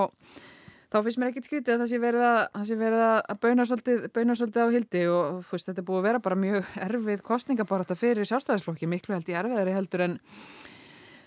þá 0.91 0.99
finnst 1.03 1.19
mér 1.19 1.31
ekkit 1.31 1.49
skrítið 1.49 1.73
að 1.73 1.81
það 1.81 1.91
sé 1.91 1.99
verið 2.03 2.25
að, 2.27 2.41
sé 2.69 2.77
verið 2.79 3.03
að 3.05 3.39
bauna, 3.43 3.65
svolítið, 3.69 4.05
bauna 4.15 4.37
svolítið 4.39 4.63
á 4.63 4.67
hildi 4.75 5.01
og 5.11 5.41
veist, 5.49 5.69
þetta 5.69 5.81
er 5.81 5.87
búið 5.89 5.99
að 6.01 6.07
vera 6.09 6.21
bara 6.27 6.39
mjög 6.39 6.69
erfið 6.87 7.25
kostningabarata 7.25 7.97
fyrir 7.99 8.29
sjálfstæðisflokki 8.29 8.89
miklu 8.91 9.17
held 9.17 9.31
í 9.31 9.37
erfiðari 9.39 9.75
heldur 9.75 10.05
en 10.05 10.17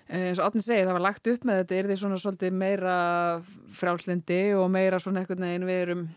eins 0.09 0.40
og 0.40 0.49
Otni 0.49 0.62
segir, 0.64 0.87
það 0.88 0.97
var 0.97 1.05
lagt 1.05 1.29
upp 1.29 1.44
með 1.44 1.61
þetta 1.62 1.77
er 1.77 1.88
því 1.88 1.99
svona 2.01 2.18
svolítið 2.23 2.57
meira 2.57 2.94
frálslindi 3.77 4.40
og 4.57 4.71
meira 4.73 5.01
svona 5.03 5.23
eitthvað 5.23 5.42
neginn 5.44 5.68
við 5.68 5.83
erum 5.85 6.09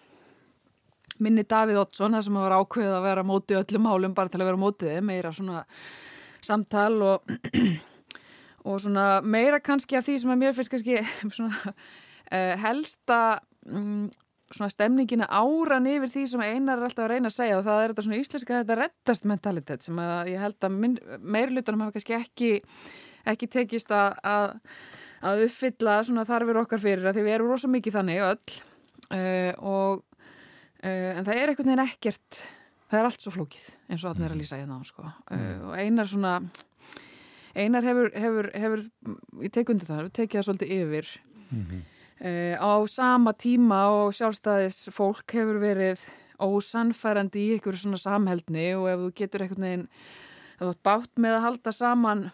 minni 1.21 1.43
Davíð 1.45 1.81
Ottsson, 1.83 2.15
það 2.15 2.25
sem 2.27 2.39
var 2.39 2.55
ákveðið 2.55 2.95
að 2.95 3.05
vera 3.05 3.25
mótið 3.27 3.59
öllum 3.61 3.85
málum 3.85 4.15
bara 4.17 4.31
til 4.31 4.41
að 4.41 4.49
vera 4.49 4.61
mótið 4.61 5.01
meira 5.05 5.33
svona 5.35 5.65
samtal 6.41 6.95
og, 7.05 7.35
og 8.69 8.81
svona 8.81 9.05
meira 9.21 9.59
kannski 9.61 9.99
af 9.99 10.07
því 10.07 10.17
sem 10.23 10.33
að 10.33 10.41
mér 10.45 10.57
finnst 10.57 10.73
kannski 10.73 10.97
svona 11.37 11.75
uh, 11.75 12.55
helsta 12.63 13.21
um, 13.67 14.09
svona 14.51 14.71
stemningina 14.71 15.27
áran 15.29 15.87
yfir 15.87 16.11
því 16.11 16.25
sem 16.31 16.41
einar 16.43 16.79
er 16.79 16.87
alltaf 16.87 17.05
að 17.05 17.13
reyna 17.13 17.31
að 17.31 17.37
segja 17.37 17.59
og 17.59 17.67
það 17.67 17.83
er 17.83 17.93
þetta 17.93 18.07
svona 18.07 18.23
íslenska 18.23 18.57
þetta 18.63 18.79
reddast 18.81 19.29
mentalitet 19.29 19.85
sem 19.85 20.01
að 20.01 20.33
ég 20.33 20.43
held 20.43 20.67
að 20.67 20.81
meirlutunum 21.37 21.85
hafa 21.85 21.95
kannski 21.97 22.17
ekki 22.17 22.51
ekki 23.25 23.47
tekist 23.47 23.91
að, 23.91 24.15
að, 24.23 24.47
að 25.21 25.43
uppfylla 25.47 26.03
svona 26.03 26.25
þarfir 26.25 26.61
okkar 26.63 26.81
fyrir 26.81 27.09
að 27.09 27.19
því 27.19 27.27
við 27.27 27.35
erum 27.35 27.51
rosa 27.51 27.67
mikið 27.71 27.97
þannig 27.99 28.23
öll 28.29 28.55
uh, 29.11 29.51
og 29.61 30.07
Uh, 30.81 31.13
en 31.13 31.25
það 31.27 31.37
er 31.37 31.51
einhvern 31.51 31.67
veginn 31.69 31.83
ekkert 31.83 32.37
það 32.89 32.97
er 32.97 33.07
allt 33.07 33.21
svo 33.21 33.31
flókið 33.35 33.65
eins 33.85 34.01
og 34.01 34.15
að 34.15 34.23
er 34.25 34.33
að 34.33 34.39
lýsa 34.39 34.57
hérna 34.57 34.79
sko. 34.81 35.03
uh, 35.05 35.59
og 35.67 35.75
einar 35.77 36.07
svona 36.09 36.31
einar 37.53 37.85
hefur, 37.85 38.09
hefur, 38.17 38.47
hefur 38.57 38.81
ég 39.43 39.53
tek 39.53 39.69
undir 39.69 39.85
það, 39.85 40.09
tekið 40.17 40.39
það 40.39 40.47
svolítið 40.47 40.73
yfir 40.79 41.11
mm 41.51 41.61
-hmm. 41.61 41.83
á 42.57 42.73
sama 42.89 43.33
tíma 43.33 43.79
og 43.93 44.15
sjálfstæðis 44.17 44.89
fólk 44.89 45.35
hefur 45.37 45.61
verið 45.61 46.01
ósannfærandi 46.41 47.45
í 47.45 47.53
ykkur 47.59 47.77
svona 47.77 48.01
samheldni 48.01 48.73
og 48.73 48.89
ef 48.89 48.99
þú 48.99 49.13
getur 49.13 49.41
einhvern 49.41 49.67
veginn 49.67 49.87
þú 50.57 50.69
ert 50.69 50.83
bátt 50.83 51.13
með 51.15 51.37
að 51.37 51.45
halda 51.45 51.71
saman 51.71 52.31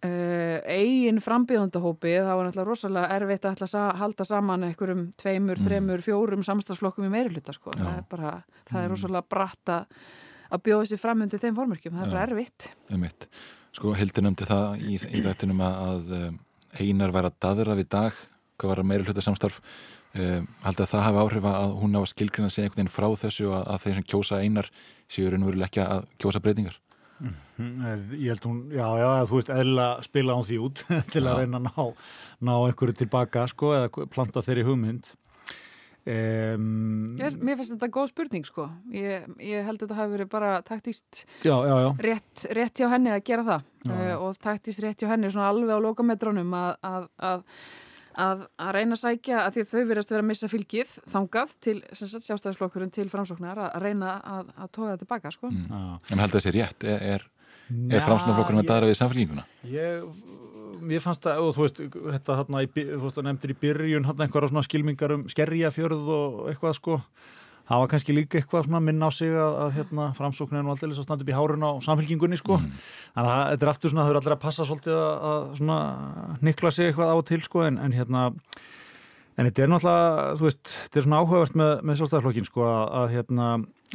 Uh, 0.00 0.62
eigin 0.64 1.18
frambíðandahópi 1.20 2.14
þá 2.24 2.30
er 2.32 2.46
náttúrulega 2.46 2.68
rosalega 2.70 3.16
erfitt 3.18 3.44
að 3.50 3.66
sa 3.68 3.82
halda 4.00 4.24
saman 4.24 4.64
einhverjum 4.70 5.02
tveimur, 5.20 5.58
mm. 5.58 5.66
þremur, 5.66 6.04
fjórum 6.06 6.44
samstagsflokkum 6.46 7.04
í 7.04 7.10
meiri 7.12 7.34
hluta 7.34 7.52
sko. 7.52 7.74
það 7.76 7.98
er 7.98 8.06
bara, 8.08 8.30
það 8.70 8.80
er 8.80 8.86
mm. 8.86 8.94
rosalega 8.94 9.28
bratt 9.36 9.72
að 9.76 10.62
bjóða 10.64 10.88
sér 10.88 11.02
fram 11.02 11.26
undir 11.26 11.42
þeim 11.42 11.58
formörkjum, 11.58 11.98
það 11.98 12.06
er 12.06 12.14
bara 12.14 12.24
erfitt 12.30 12.70
Einmitt. 12.88 13.28
Sko 13.76 13.92
Hildur 13.98 14.24
nefndi 14.24 14.48
það 14.48 14.80
í, 14.88 14.96
í 14.96 15.22
þættinum 15.26 15.60
að 15.68 16.08
einar 16.80 17.12
væri 17.14 17.30
að 17.30 17.40
daðra 17.44 17.76
við 17.78 17.90
dag 17.92 18.24
hvað 18.60 18.72
var 18.72 18.82
að 18.82 18.88
meiri 18.90 19.08
hluta 19.08 19.24
samstarf 19.24 19.60
um, 19.60 20.46
haldið 20.64 20.84
að 20.84 20.92
það 20.92 21.06
hafi 21.06 21.22
áhrif 21.24 21.48
að 21.50 21.74
hún 21.80 21.96
á 21.96 22.00
að 22.00 22.10
skilgrina 22.12 22.52
sig 22.52 22.64
einhvern 22.64 22.82
veginn 22.82 22.94
frá 22.94 23.08
þessu 23.24 23.50
að, 23.52 23.64
að 23.74 23.82
þeir 23.84 23.98
sem 23.98 24.08
kjósa 24.12 24.40
einar 24.44 24.70
séu 25.10 25.30
raunveruleg 25.30 25.70
ekki 25.70 25.84
að 25.84 26.08
kjósa 26.20 26.42
breytingar 26.44 26.78
Mhm, 27.20 28.14
ég 28.16 28.32
held 28.32 28.46
hún, 28.48 28.60
já, 28.72 28.86
já, 28.96 29.08
þú 29.28 29.38
veist, 29.40 29.50
eðla 29.52 29.88
spila 30.06 30.36
hún 30.38 30.46
því 30.46 30.60
út 30.66 30.84
til 31.12 31.24
að 31.24 31.42
reyna 31.42 31.60
að 31.60 31.66
ná, 31.68 32.06
ná 32.48 32.54
einhverju 32.56 32.96
tilbaka, 33.02 33.46
sko, 33.52 33.74
eða 33.76 34.06
planta 34.12 34.44
þeirri 34.46 34.64
hugmynd. 34.68 35.10
Um, 36.08 37.12
ég, 37.20 37.34
mér 37.44 37.58
finnst 37.58 37.74
þetta 37.74 37.90
góð 37.92 38.06
spurning, 38.08 38.46
sko. 38.48 38.64
Ég, 38.96 39.26
ég 39.44 39.66
held 39.66 39.76
að 39.76 39.84
þetta 39.84 39.98
hafi 39.98 40.14
verið 40.14 40.30
bara 40.32 40.52
taktíst 40.64 41.26
já, 41.44 41.52
já, 41.52 41.74
já. 41.84 41.90
Rétt, 42.06 42.46
rétt 42.56 42.80
hjá 42.80 42.88
henni 42.94 43.12
að 43.12 43.20
gera 43.28 43.44
það 43.50 43.68
uh, 43.92 44.14
og 44.24 44.40
taktíst 44.40 44.80
rétt 44.80 45.04
hjá 45.04 45.10
henni 45.12 45.28
svona 45.28 45.50
alveg 45.52 45.76
á 45.76 45.84
lokametrónum 45.84 46.56
að, 46.56 46.72
að, 46.88 47.06
að 47.30 47.44
að, 48.14 48.46
að 48.58 48.72
reyna 48.76 48.96
að 48.96 49.02
sækja 49.04 49.42
að 49.44 49.54
því 49.54 49.64
að 49.64 49.70
þau 49.70 49.82
verðast 49.90 50.14
vera 50.14 50.24
að 50.24 50.28
missa 50.30 50.50
fylgið 50.50 50.94
þangað 51.12 51.54
til 51.66 51.76
sjálfstæðisflokkurinn 52.00 52.94
til 52.94 53.06
framsóknar 53.12 53.62
að 53.68 53.78
reyna 53.84 54.16
að, 54.18 54.52
að 54.56 54.72
tóka 54.74 54.90
það 54.90 55.02
tilbaka 55.04 55.34
sko. 55.34 55.52
mm. 55.52 55.94
En 56.10 56.24
held 56.24 56.36
það 56.36 56.46
sér 56.46 56.58
rétt, 56.58 56.86
er, 56.90 57.06
er, 57.14 57.26
er 57.70 58.06
framsóknarflokkurinn 58.06 58.64
að 58.64 58.70
dara 58.72 58.90
við 58.90 59.00
samfélginguna? 59.00 59.46
Ég 59.70 60.06
mér 60.80 61.02
fannst 61.04 61.24
það, 61.24 61.42
og 61.44 61.52
þú 61.56 61.66
veist, 61.66 61.82
þetta 62.14 62.38
hérna, 62.40 62.62
í, 62.64 62.70
þú 62.70 63.02
veist, 63.04 63.18
það 63.18 63.26
nefndir 63.28 63.52
í 63.52 63.58
byrjun 63.60 64.08
hérna 64.08 64.26
einhverja 64.26 64.50
svona 64.52 64.66
skilmingar 64.66 65.14
um 65.16 65.26
skerjafjörð 65.30 66.10
og 66.16 66.40
eitthvað 66.50 66.76
sko, 66.78 66.98
það 67.70 67.82
var 67.84 67.92
kannski 67.94 68.16
líka 68.16 68.40
eitthvað 68.40 68.66
svona 68.66 68.82
minna 68.82 69.08
á 69.08 69.10
sig 69.14 69.30
að, 69.30 69.54
að 69.64 69.70
hérna, 69.78 70.08
framsóknin 70.18 70.66
og 70.66 70.74
alltaf 70.74 71.06
standa 71.06 71.24
upp 71.24 71.30
í 71.30 71.38
hárun 71.38 71.66
á 71.66 71.70
samfélkingunni 71.86 72.40
sko, 72.40 72.58
mm. 72.58 72.82
þannig 73.14 73.32
að 73.36 73.46
þetta 73.52 73.66
er 73.66 73.72
aftur 73.74 73.94
svona, 73.94 74.04
þau 74.04 74.12
eru 74.12 74.22
allir 74.22 74.36
að 74.36 74.44
passa 74.44 74.66
svolítið 74.66 74.98
að, 74.98 75.14
að 75.30 75.48
svona 75.60 75.78
nikla 76.50 76.74
sig 76.74 76.90
eitthvað 76.90 77.14
á 77.14 77.16
og 77.16 77.24
til 77.30 77.40
sko, 77.46 77.64
en, 77.68 77.80
en 77.80 77.96
hérna 77.96 78.26
En 79.40 79.46
þetta 79.48 79.62
er 79.64 79.70
náttúrulega, 79.70 80.24
þú 80.36 80.44
veist, 80.44 80.62
þetta 80.68 80.98
er 80.98 81.04
svona 81.06 81.18
áhugavert 81.22 81.54
með, 81.56 81.70
með 81.88 81.98
sjálfstæðarflokkin 82.00 82.48
sko 82.48 82.64
að, 82.66 82.80
að 82.98 83.12
hérna, 83.14 83.46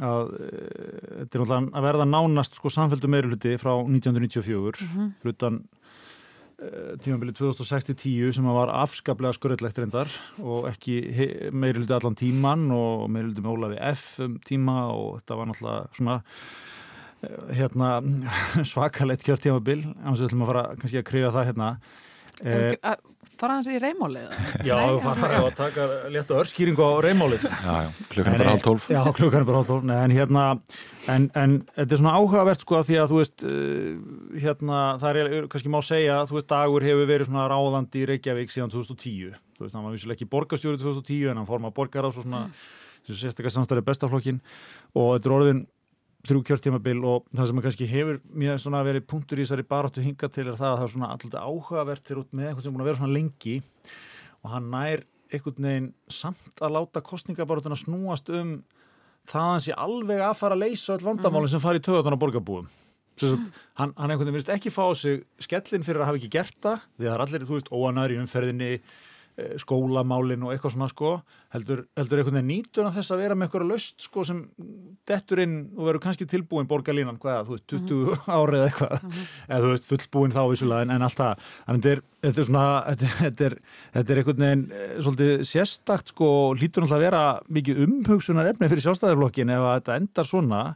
að 0.01 0.32
e, 0.32 0.47
þetta 0.47 1.19
er 1.19 1.43
náttúrulega 1.43 1.59
að 1.61 1.86
verða 1.86 2.07
nánast 2.09 2.57
sko 2.57 2.71
samféldu 2.73 3.11
meiruluti 3.13 3.53
frá 3.61 3.71
1994 3.76 4.82
mm 4.88 4.95
-hmm. 4.95 5.11
frutan 5.21 5.59
e, 6.62 6.70
tímabilið 7.03 7.39
2060-10 7.41 8.36
sem 8.38 8.47
var 8.58 8.72
afskaplega 8.74 9.36
skurðilegt 9.38 9.82
reyndar 9.82 10.12
og 10.43 10.70
ekki 10.72 10.99
meiruluti 11.56 11.95
allan 11.97 12.18
tíman 12.20 12.70
og 12.76 13.08
meiruluti 13.14 13.43
með 13.43 13.58
Ólafi 13.58 13.82
F 13.91 14.06
um 14.26 14.39
tíma 14.45 14.78
og 14.93 15.20
þetta 15.20 15.39
var 15.39 15.51
náttúrulega 15.51 15.99
svona 15.99 16.18
e, 17.20 17.34
hérna 17.60 17.91
svakalett 18.74 19.26
kjörtímabil, 19.26 19.86
annars 20.01 20.24
við 20.24 20.32
ætlum 20.32 20.45
að 20.45 20.53
fara 20.53 20.66
kannski 20.82 21.01
að 21.01 21.10
kriga 21.12 21.34
það 21.36 21.51
hérna. 21.51 21.72
E, 22.43 22.56
fara 23.39 23.57
hans 23.57 23.69
í 23.71 23.79
reymálið 23.81 24.29
Já, 24.67 24.75
við 24.79 24.99
fara 25.05 25.39
að 25.41 25.49
taka 25.57 25.88
létta 26.13 26.38
örskýringu 26.41 26.86
á 26.86 26.91
reymálið. 27.05 27.45
Klukkan 28.11 28.36
er 28.36 28.41
bara 28.41 28.53
hálf 28.53 28.65
tólf. 28.65 28.88
Já, 28.91 29.01
klukkan 29.15 29.43
er 29.43 29.47
bara 29.47 29.61
hálf 29.61 29.69
tólf. 29.69 29.89
En 29.95 30.13
hérna, 30.15 30.45
en, 31.11 31.27
en 31.38 31.57
þetta 31.75 31.97
er 31.97 32.01
svona 32.01 32.15
áhugavert 32.19 32.63
sko 32.63 32.79
að 32.79 32.89
því 32.89 32.99
að 33.01 33.11
þú 33.11 33.19
veist 33.21 33.45
uh, 33.45 33.89
hérna, 34.45 34.79
það 35.01 35.21
er 35.21 35.49
kannski 35.51 35.73
má 35.73 35.79
segja 35.86 36.21
að 36.21 36.31
þú 36.31 36.39
veist, 36.39 36.49
dagur 36.53 36.88
hefur 36.88 37.11
verið 37.11 37.29
svona 37.29 37.49
ráðandi 37.51 38.01
í 38.01 38.09
Reykjavík 38.13 38.55
síðan 38.55 38.73
2010 38.73 39.38
þú 39.55 39.65
veist, 39.65 39.75
hann 39.75 39.86
var 39.86 39.95
vissuleg 39.95 40.19
ekki 40.19 40.31
borgastjóri 40.31 40.81
2010 40.81 41.31
en 41.31 41.41
hann 41.41 41.49
forma 41.49 41.71
borgar 41.75 42.07
á 42.07 42.11
svona, 42.15 42.45
mm. 42.49 43.11
sérstaklega 43.11 43.55
samstæði 43.55 43.86
bestaflokkin 43.88 44.41
og 44.95 45.15
þetta 45.15 45.31
er 45.31 45.38
orðin 45.39 45.65
þrjú 46.26 46.41
kjörtímabil 46.49 47.01
og 47.05 47.26
það 47.36 47.49
sem 47.49 47.59
kannski 47.65 47.88
hefur 47.89 48.21
mjög 48.34 48.61
svona 48.63 48.84
verið 48.86 49.05
punktur 49.09 49.39
í 49.39 49.45
þessari 49.45 49.65
baróttu 49.69 50.03
hinga 50.05 50.30
til 50.30 50.47
er 50.47 50.57
það 50.57 50.71
að 50.71 50.78
það 50.80 50.86
er 50.86 50.93
svona 50.93 51.09
alltaf 51.13 51.41
áhugavert 51.41 52.05
til 52.05 52.21
út 52.21 52.32
með 52.32 52.49
eitthvað 52.49 52.65
sem 52.65 52.76
búin 52.76 52.86
að 52.86 52.89
vera 52.89 52.99
svona 53.01 53.15
lengi 53.15 53.57
og 54.41 54.53
hann 54.53 54.71
nær 54.73 55.05
einhvern 55.34 55.67
veginn 55.69 55.91
samt 56.11 56.63
að 56.63 56.76
láta 56.78 57.03
kostningabaróttuna 57.05 57.78
snúast 57.80 58.32
um 58.34 58.57
það 59.26 59.41
að 59.41 59.51
hann 59.51 59.65
sé 59.65 59.78
alveg 59.86 60.23
að 60.26 60.36
fara 60.41 60.57
að 60.57 60.65
leysa 60.65 60.95
öll 60.95 61.05
vandamálinn 61.05 61.53
sem 61.55 61.63
fari 61.63 61.82
í 61.82 61.86
töðan 61.86 62.17
á 62.17 62.21
borgarbúum. 62.21 62.69
Hann, 63.15 63.93
hann 63.95 64.11
einhvern 64.11 64.28
veginn 64.28 64.36
vilist 64.36 64.51
ekki 64.53 64.73
fá 64.73 64.86
sig 64.97 65.23
skellin 65.41 65.86
fyrir 65.88 66.03
að 66.03 66.09
hafa 66.11 66.19
ekki 66.19 66.34
gert 66.36 66.57
það 66.61 66.82
því 66.84 67.05
að 67.05 67.09
það 67.09 67.15
er 67.15 67.23
allir, 67.26 67.45
þú 67.47 67.57
veist, 67.57 67.71
óanæri 67.71 68.19
umferðinni 68.21 68.71
skólamálin 69.59 70.43
og 70.45 70.53
eitthvað 70.53 70.75
svona 70.75 70.88
sko 70.88 71.09
heldur, 71.51 71.81
heldur 71.99 72.21
einhvern 72.21 72.38
veginn 72.38 72.51
nýtun 72.53 72.88
af 72.88 72.95
þess 72.95 73.11
að 73.11 73.21
vera 73.23 73.36
með 73.36 73.47
eitthvað 73.47 73.65
löst 73.67 74.05
sko 74.05 74.23
sem 74.27 74.41
dettur 75.07 75.41
inn 75.43 75.55
og 75.75 75.89
verður 75.89 76.03
kannski 76.05 76.27
tilbúin 76.29 76.69
borgarlínan 76.69 77.19
hvaða, 77.19 77.43
þú 77.47 77.55
veist, 77.57 77.65
20 77.73 77.95
mm 77.95 78.05
-hmm. 78.05 78.29
árið 78.38 78.59
eða 78.59 78.69
eitthvað 78.69 79.03
mm 79.03 79.09
-hmm. 79.09 79.25
eða 79.49 79.63
þú 79.63 79.71
veist, 79.73 79.89
fullbúin 79.89 80.36
þá 80.36 80.41
vissulega 80.49 80.81
en, 80.81 80.91
en 80.91 81.01
alltaf, 81.01 81.39
en 81.67 81.75
þetta 81.75 81.91
er, 81.91 82.01
þetta 82.23 82.39
er 82.41 82.45
svona 82.45 82.83
þetta 83.23 83.45
er, 83.45 83.57
þetta 83.93 84.11
er 84.13 84.17
einhvern 84.17 84.45
veginn 84.45 84.71
eh, 84.71 85.01
svolítið 85.01 85.43
sérstakt 85.43 86.07
sko 86.07 86.53
lítur 86.53 86.83
náttúrulega 86.83 86.95
að 86.95 87.05
vera 87.07 87.39
mikið 87.49 87.83
umhugsunar 87.86 88.47
efni 88.47 88.69
fyrir 88.69 88.83
sjálfstæðarflokkin 88.86 89.49
ef 89.49 89.61
að 89.61 89.75
þetta 89.75 89.95
endar 89.99 90.25
svona 90.25 90.75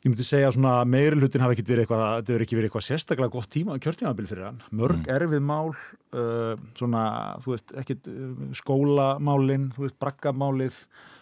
Ég 0.00 0.08
myndi 0.08 0.24
segja 0.24 0.48
að 0.48 0.86
meiri 0.88 1.18
hlutin 1.18 1.42
hafi 1.44 1.58
ekkert 1.58 1.70
verið 1.74 1.82
eitthvað, 1.84 2.30
ekki 2.40 2.56
verið 2.56 2.70
eitthvað 2.70 2.84
sérstaklega 2.86 3.32
gott 3.34 3.50
tíma 3.52 3.74
kjörtímabil 3.84 4.28
fyrir 4.30 4.46
hann. 4.46 4.60
Mörg 4.72 5.02
mm. 5.02 5.10
erfið 5.12 5.42
mál, 5.44 5.74
uh, 6.16 6.54
svona, 6.78 7.02
þú 7.44 7.52
veist, 7.52 7.74
ekkert 7.82 8.08
uh, 8.08 8.30
skólamálinn, 8.56 9.66
þú 9.76 9.84
veist, 9.84 9.98
braggamálið, 10.00 10.78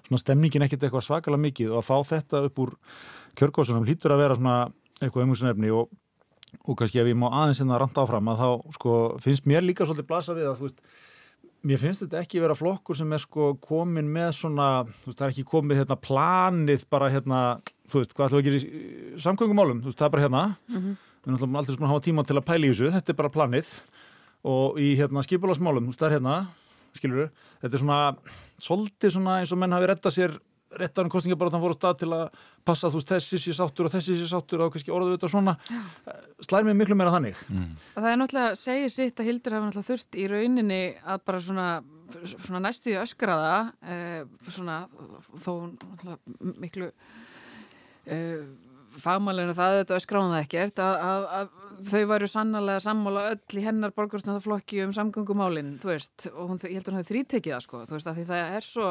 svona 0.07 0.23
stemningin 0.23 0.67
ekkert 0.69 0.87
eitthvað 0.87 1.09
svakalega 1.09 1.43
mikið 1.49 1.73
og 1.75 1.81
að 1.81 1.89
fá 1.89 1.97
þetta 2.13 2.45
upp 2.47 2.63
úr 2.63 2.77
kjörgóðsunum 3.43 3.89
hlýtur 3.89 4.15
að 4.15 4.23
vera 4.23 4.39
svona 4.39 4.57
eitthvað 5.01 5.27
umhengsunefni 5.27 5.75
og, 5.75 5.91
og 6.63 6.79
kannski 6.79 7.03
ef 7.03 7.11
ég 7.11 7.19
má 7.19 7.33
aðeins 7.33 7.59
hérna 7.65 7.83
randa 7.83 8.07
áfram 8.07 8.31
að 8.31 8.45
þá, 8.45 8.49
sko, 8.79 8.97
finnst 9.27 9.51
mér 9.51 9.67
líka 9.67 9.91
svolítið 9.91 10.11
blasa 10.13 10.39
við 10.39 10.53
að, 10.53 10.63
þú 10.63 10.69
veist, 10.69 10.87
Mér 11.67 11.81
finnst 11.83 12.05
þetta 12.05 12.21
ekki 12.23 12.39
vera 12.43 12.55
flokkur 12.55 12.95
sem 12.95 13.11
er 13.15 13.23
sko 13.23 13.49
komin 13.63 14.07
með 14.15 14.29
svona, 14.37 14.69
þú 15.03 15.11
veist, 15.11 15.19
það 15.19 15.25
er 15.27 15.33
ekki 15.33 15.47
komið 15.49 15.81
hérna 15.81 15.97
planið 15.99 16.85
bara 16.95 17.09
hérna, 17.11 17.41
þú 17.91 18.03
veist, 18.03 18.15
hvað 18.15 18.29
ætlum 18.29 18.39
við 18.39 18.45
að 18.45 18.49
gera 18.49 18.61
í 18.61 19.23
samgöngumálum, 19.25 19.81
þú 19.83 19.91
veist, 19.91 19.99
það 19.99 20.07
er 20.07 20.15
bara 20.15 20.25
hérna, 20.27 20.45
mm 20.69 20.77
-hmm. 20.77 20.95
við 21.25 21.35
erum 21.35 21.57
alltaf 21.57 21.75
svona 21.75 21.89
að 21.89 21.95
hafa 21.95 22.07
tíma 22.07 22.27
til 22.27 22.37
að 22.37 22.47
pæla 22.47 22.67
í 22.67 22.71
þessu, 22.71 22.93
þetta 22.95 23.11
er 23.11 23.17
bara 23.17 23.35
planið. 23.37 23.69
Og 24.45 24.79
í 24.79 24.95
hérna 24.95 25.23
skipulasmálum, 25.23 25.85
þú 25.85 25.91
veist, 25.91 25.99
það 25.99 26.11
er 26.11 26.17
hérna, 26.17 26.47
skilur 26.95 27.19
við, 27.19 27.31
þetta 27.61 27.75
er 27.75 27.83
svona, 27.83 28.17
svolítið 28.61 29.11
svona 29.11 29.39
eins 29.41 29.53
og 29.53 29.59
menn 29.59 29.73
hafi 29.73 29.87
rettað 29.87 30.15
sér 30.15 30.39
réttarinn 30.77 31.13
kostninga 31.13 31.39
bara 31.39 31.53
þannig 31.53 31.65
að 31.65 31.69
hann 31.69 31.73
fór 31.73 31.77
á 31.77 31.81
stað 31.81 31.99
til 32.03 32.11
að 32.13 32.25
passa 32.69 32.91
þú 32.93 33.01
veist 33.01 33.13
þessi 33.15 33.41
sé 33.41 33.55
sáttur 33.57 33.89
og 33.89 33.95
þessi 33.95 34.17
sé 34.19 34.29
sáttur 34.29 34.65
og 34.65 34.73
kannski 34.75 34.93
orðuð 34.95 35.17
þetta 35.17 35.31
svona. 35.33 35.55
Slæði 36.45 36.69
mig 36.69 36.79
miklu 36.83 36.99
meira 36.99 37.15
þannig. 37.15 37.41
Mm. 37.49 37.71
Það 37.97 38.11
er 38.11 38.21
náttúrulega, 38.23 38.59
segir 38.61 38.95
sitt 38.95 39.23
að 39.23 39.31
Hildur 39.31 39.57
hafa 39.57 39.69
náttúrulega 39.69 39.91
þurft 39.93 40.19
í 40.19 40.29
rauninni 40.33 40.83
að 41.05 41.25
bara 41.31 41.43
svona, 41.49 41.69
svona 42.37 42.63
næstuði 42.69 43.01
öskraða 43.01 43.57
eh, 43.89 44.23
svona 44.49 44.81
þó 45.41 45.53
miklu 46.61 46.93
eh, 48.09 48.49
fagmálinu 48.99 49.55
það 49.57 49.83
þetta 49.83 49.99
öskráðum 49.99 50.35
það 50.35 50.45
ekkert 50.45 50.81
að, 50.83 50.97
að, 51.09 51.27
að 51.39 51.87
þau 51.89 52.03
varu 52.11 52.29
sannlega 52.31 52.83
sammála 52.83 53.27
öll 53.33 53.61
í 53.61 53.65
hennar 53.65 53.95
borgarsnöðaflokki 53.97 54.83
um 54.85 54.95
samgöngumálin 54.97 55.77
þú 55.83 55.93
veist. 55.93 56.29
Og 56.35 56.53
hún, 56.53 56.61
ég 56.65 56.81
heldur 56.81 56.95
hún 56.95 57.01
hefði 57.01 57.15
þrítekið 57.15 57.55
það 57.55 57.65
sko 57.67 57.85
þú 57.85 57.97
veist 57.97 58.11
að 58.11 58.19
því 58.19 58.27
það 58.33 58.59
er 58.59 58.69
svo 58.69 58.89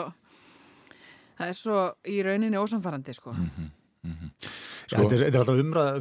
það 1.38 1.51
er 1.51 1.59
svo 1.59 1.83
í 2.07 2.21
rauninni 2.25 2.61
ósamfarrandi 2.61 3.13
sko. 3.13 3.35
Mm 3.35 3.49
-hmm, 3.49 3.69
mm 4.07 4.15
-hmm. 4.15 4.49
Sko, 4.88 5.01
þetta, 5.03 5.15
er, 5.15 5.21
þetta 5.25 5.35
er 5.35 5.41
alltaf 5.41 5.57
umræð 5.59 5.97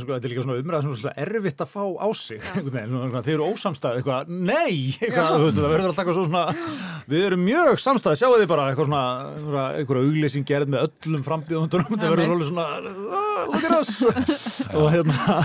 sko, 0.00 0.12
þetta 0.14 0.26
er 0.26 0.32
líka 0.32 0.42
svona 0.46 0.60
umræð 0.62 0.86
sem 0.96 1.10
er 1.10 1.30
erfitt 1.36 1.60
að 1.60 1.68
fá 1.68 1.84
á 2.00 2.08
sig 2.16 2.40
þeir 2.40 3.34
eru 3.34 3.48
ósamstæð 3.52 3.98
eitthvað, 3.98 4.28
nei, 4.28 4.96
eitthvað, 4.96 5.44
það 5.52 5.68
verður 5.74 5.90
alltaf 5.90 6.06
eitthvað 6.06 6.24
svona 6.24 6.44
við 7.10 7.26
erum 7.26 7.44
mjög 7.44 7.82
samstæð, 7.84 8.16
sjáu 8.16 8.38
þið 8.38 8.46
bara 8.48 8.64
eitthvað 8.70 8.88
svona, 8.88 9.02
eitthvað 9.76 10.00
auglýsing 10.06 10.48
gerð 10.48 10.72
með 10.72 10.86
öllum 10.88 11.26
frambíðundunum, 11.28 12.00
það 12.00 12.14
verður 12.14 12.34
alveg 12.36 12.48
svona 12.48 12.66
ah, 12.70 13.44
look 13.50 13.68
at 13.68 13.76
us. 13.76 13.94
Og 14.80 14.88
hérna 14.94 15.38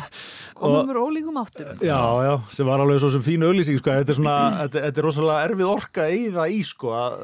komum 0.56 0.90
við 0.90 1.00
ólíkum 1.02 1.40
áttum. 1.42 1.70
Já, 1.84 2.00
já, 2.26 2.34
sem 2.56 2.70
var 2.70 2.84
alveg 2.84 3.02
svo 3.04 3.12
sem 3.14 3.24
fínu 3.26 3.50
auðlýsing 3.50 3.80
sko. 3.82 3.94
þetta 4.00 4.14
er 4.16 4.20
svona, 4.20 4.36
þetta, 4.64 4.84
þetta 4.88 5.02
er 5.02 5.08
rosalega 5.08 5.48
erfið 5.50 5.72
orka 5.72 6.08
í 6.10 6.26
það 6.36 6.56
í 6.56 6.60
sko 6.70 6.96
að... 6.98 7.16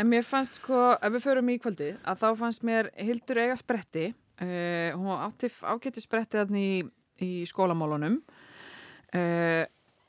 en 0.00 0.10
mér 0.10 0.26
fannst 0.28 0.60
sko, 0.60 0.80
ef 0.94 1.16
við 1.16 1.26
förum 1.28 1.52
í 1.52 1.60
kvöldi 1.62 1.92
að 2.02 2.24
þá 2.24 2.28
fannst 2.42 2.66
mér 2.66 2.90
Hildur 2.98 3.44
eiga 3.44 3.60
spretti. 3.60 4.10
Uh, 4.42 4.90
hún 4.98 5.14
átti 5.14 5.52
ágætti 5.62 6.02
spretti 6.02 6.40
þannig 6.40 6.66
í, 6.66 6.82
í 7.22 7.32
skólamálunum. 7.50 8.18
Uh, 9.14 9.62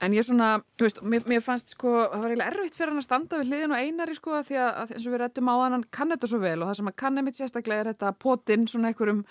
En 0.03 0.13
ég 0.13 0.25
svona, 0.27 0.57
þú 0.75 0.85
veist, 0.85 0.97
mér, 1.07 1.23
mér 1.29 1.43
fannst 1.43 1.71
sko, 1.71 1.91
það 2.11 2.23
var 2.23 2.31
eiginlega 2.33 2.51
erfitt 2.51 2.75
fyrir 2.75 2.91
hann 2.91 2.99
að 2.99 3.05
standa 3.05 3.37
við 3.39 3.51
hliðin 3.51 3.73
og 3.73 3.83
einari 3.85 4.15
sko 4.17 4.41
því 4.43 4.57
að, 4.59 4.91
eins 4.91 5.05
og 5.05 5.13
við 5.13 5.21
réttum 5.21 5.49
á 5.49 5.55
hann, 5.55 5.75
hann 5.77 5.85
kann 5.97 6.11
þetta 6.11 6.29
svo 6.29 6.39
vel 6.41 6.57
og 6.57 6.67
það 6.67 6.77
sem 6.79 6.89
hann 6.89 6.97
kann 6.99 7.15
nefnitt 7.15 7.39
sérstaklega 7.39 7.85
er 7.85 7.89
þetta 7.93 8.11
potinn 8.19 8.67
svona 8.67 8.91
einhverjum 8.91 9.21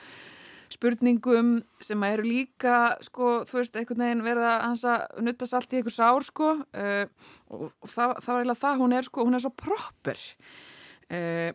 spurningum 0.74 1.56
sem 1.82 2.06
eru 2.08 2.26
líka 2.26 2.78
sko, 3.04 3.42
þú 3.48 3.60
veist, 3.60 3.76
einhvern 3.78 4.04
veginn 4.04 4.24
verða 4.26 4.54
hans 4.64 4.84
að 4.88 5.04
nuttast 5.26 5.56
allt 5.58 5.74
í 5.74 5.80
einhver 5.80 5.94
sár 5.94 6.26
sko 6.26 6.54
uh, 6.60 7.04
og, 7.54 7.68
það, 7.82 8.16
það 8.20 8.30
var 8.30 8.40
eiginlega 8.40 8.62
það, 8.64 8.80
hún 8.82 8.96
er 8.98 9.08
sko, 9.08 9.28
hún 9.28 9.38
er 9.38 9.44
svo 9.44 9.52
proper 9.64 10.24
uh, 10.24 11.52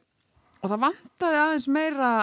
og 0.59 0.71
það 0.71 0.81
vantaði 0.85 1.41
aðeins 1.43 1.69
meira 1.71 2.13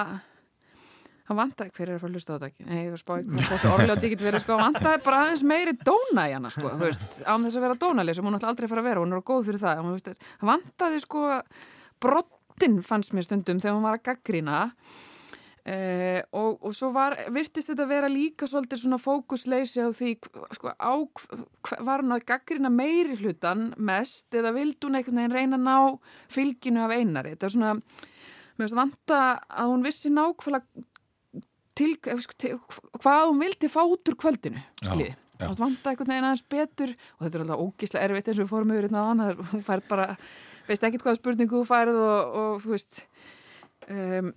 það 1.27 1.41
vantaði, 1.41 1.73
hver 1.77 1.89
er 1.89 1.97
að 1.97 2.03
fara 2.03 2.13
að 2.13 2.19
hlusta 2.19 2.31
á 2.31 2.37
þetta 2.37 2.51
ekki? 2.53 2.67
Nei, 2.69 2.81
ég 2.85 2.93
var 2.95 3.03
spáð 3.03 3.23
ekki 3.23 3.49
hvað 3.51 3.73
orðljótt 3.73 4.07
ég 4.07 4.13
get 4.15 4.27
verið 4.27 4.45
sko, 4.45 4.59
vantaði 4.61 5.01
bara 5.07 5.23
aðeins 5.25 5.47
meiri 5.53 5.75
dóna 5.81 6.27
í 6.31 6.37
hana 6.37 6.53
sko, 6.55 6.71
þú 6.71 6.85
veist, 6.85 7.19
án 7.25 7.47
þess 7.47 7.59
að 7.59 7.67
vera 7.67 7.81
dónali 7.83 8.15
sem 8.15 8.29
hún 8.29 8.39
alltaf 8.39 8.53
aldrei 8.53 8.71
fara 8.71 8.85
að 8.85 8.91
vera, 8.93 9.03
hún 9.03 9.17
er 9.17 9.25
góð 9.27 9.49
fyrir 9.51 9.63
það, 9.65 9.83
það 10.07 10.53
vantaði 10.53 11.03
sko 11.03 11.25
brottin 12.05 12.79
fannst 12.87 13.17
mér 13.17 13.27
stundum 13.27 13.61
þegar 13.63 13.79
hún 13.79 13.87
var 13.89 13.99
að 13.99 14.07
gaggrína 14.13 14.61
Eh, 15.67 16.21
og, 16.39 16.61
og 16.63 16.75
svo 16.79 16.93
var, 16.95 17.17
virtist 17.35 17.73
þetta 17.73 17.89
vera 17.91 18.07
líka 18.07 18.47
svolítið 18.47 18.85
svona 18.85 19.01
fókusleysi 19.03 19.83
á 19.83 19.91
því 19.91 20.13
sko, 20.55 20.71
á, 20.79 20.95
var 21.83 22.05
hún 22.05 22.15
að 22.15 22.23
gaggrina 22.29 22.71
meiri 22.71 23.17
hlutan 23.19 23.73
mest 23.75 24.37
eða 24.39 24.53
vild 24.55 24.79
hún 24.87 25.01
einhvern 25.01 25.19
veginn 25.19 25.35
reyna 25.35 25.59
að 25.59 25.65
ná 25.67 26.31
fylginu 26.31 26.85
af 26.85 26.95
einari? 26.95 27.35
Þetta 27.35 27.49
er 27.49 27.55
svona, 27.57 27.73
mér 27.75 28.63
finnst 28.63 28.79
vanta 28.79 29.21
að 29.51 29.73
hún 29.73 29.85
vissi 29.89 30.15
nákvæmlega 30.15 31.43
til, 31.83 31.91
til 32.39 32.55
hvað 33.03 33.27
hún 33.33 33.43
vildi 33.43 33.75
fá 33.75 33.83
út 33.83 34.15
úr 34.15 34.21
kvöldinu 34.23 34.63
skiljið, 34.85 35.19
mér 35.41 35.49
finnst 35.49 35.67
vanta 35.67 35.97
einhvern 35.97 36.15
veginn 36.15 36.31
aðeins 36.31 36.47
betur 36.47 36.95
og 36.95 37.27
þetta 37.27 37.41
er 37.41 37.47
alltaf 37.49 37.67
ógíslega 37.67 38.07
erfitt 38.07 38.31
eins 38.31 38.39
og 38.39 38.47
við 38.47 38.55
fórum 38.55 38.77
yfir 38.77 38.87
hérna 38.87 39.03
á 39.03 39.07
hann, 39.11 39.47
hún 39.51 39.67
fær 39.67 39.83
bara 39.91 40.13
veist 40.71 40.87
ekkert 40.87 41.11
hvaða 41.11 41.19
spurningu 41.19 41.59
þú 41.59 41.67
færð 41.67 42.03
og, 42.07 42.43
og 42.45 42.63
þú 42.63 42.77
veist 42.79 43.07
um 43.91 44.31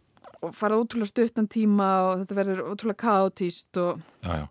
og 0.46 0.56
farað 0.56 0.86
ótrúlega 0.86 1.12
stuttan 1.12 1.48
tíma 1.52 1.90
og 2.08 2.24
þetta 2.24 2.40
verður 2.40 2.66
ótrúlega 2.72 3.04
kaotíst 3.04 3.80
og 3.82 4.02
Já, 4.24 4.44
já, 4.44 4.46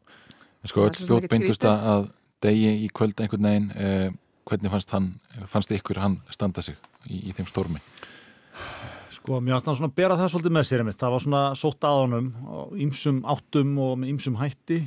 en 0.62 0.72
sko 0.72 0.86
öll 0.86 0.96
spjótt 0.98 1.28
beintust 1.32 1.66
að 1.68 2.10
degi 2.44 2.72
í 2.84 2.88
kvöld 2.94 3.20
einhvern 3.20 3.48
veginn 3.48 3.70
eh, 3.76 4.10
hvernig 4.48 4.72
fannst, 4.72 4.92
hann, 4.94 5.08
fannst 5.48 5.72
ykkur 5.74 6.00
hann 6.02 6.20
standa 6.32 6.64
sig 6.64 6.76
í, 7.08 7.28
í 7.28 7.34
þeim 7.36 7.48
stormi? 7.50 7.82
Sko, 9.18 9.40
mér 9.42 9.56
fannst 9.56 9.70
hann 9.70 9.78
svona 9.80 9.96
bera 9.96 10.16
það 10.18 10.32
svolítið 10.32 10.54
með 10.56 10.68
sér 10.68 10.82
einmitt. 10.84 11.00
Það 11.00 11.14
var 11.14 11.24
svona 11.24 11.42
sótt 11.58 11.84
að 11.84 11.98
honum 12.04 12.30
ímsum 12.86 13.18
áttum 13.28 13.74
og 13.84 13.98
með 14.00 14.14
ímsum 14.14 14.38
hætti 14.40 14.80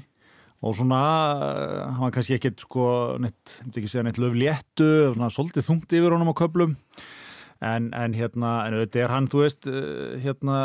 og 0.62 0.76
svona, 0.78 1.02
eh, 1.42 1.78
hann 1.90 2.06
var 2.06 2.14
kannski 2.16 2.38
ekkert 2.38 2.62
sko, 2.66 2.86
neitt, 3.22 3.58
ég 3.58 3.66
myndi 3.66 3.82
ekki 3.82 3.92
segja 3.92 4.06
neitt 4.06 4.22
löfléttu, 4.22 4.92
svona 5.16 5.32
svolítið 5.34 5.68
þungt 5.70 5.98
yfir 5.98 6.16
honum 6.16 6.34
á 6.34 6.36
köplum 6.38 6.78
En, 7.62 7.92
en 7.94 8.16
hérna, 8.18 8.52
en 8.66 8.74
auðvitað 8.74 9.04
er 9.04 9.12
hann, 9.14 9.28
þú 9.30 9.42
veist, 9.44 9.68
eh, 9.70 10.14
hérna, 10.24 10.60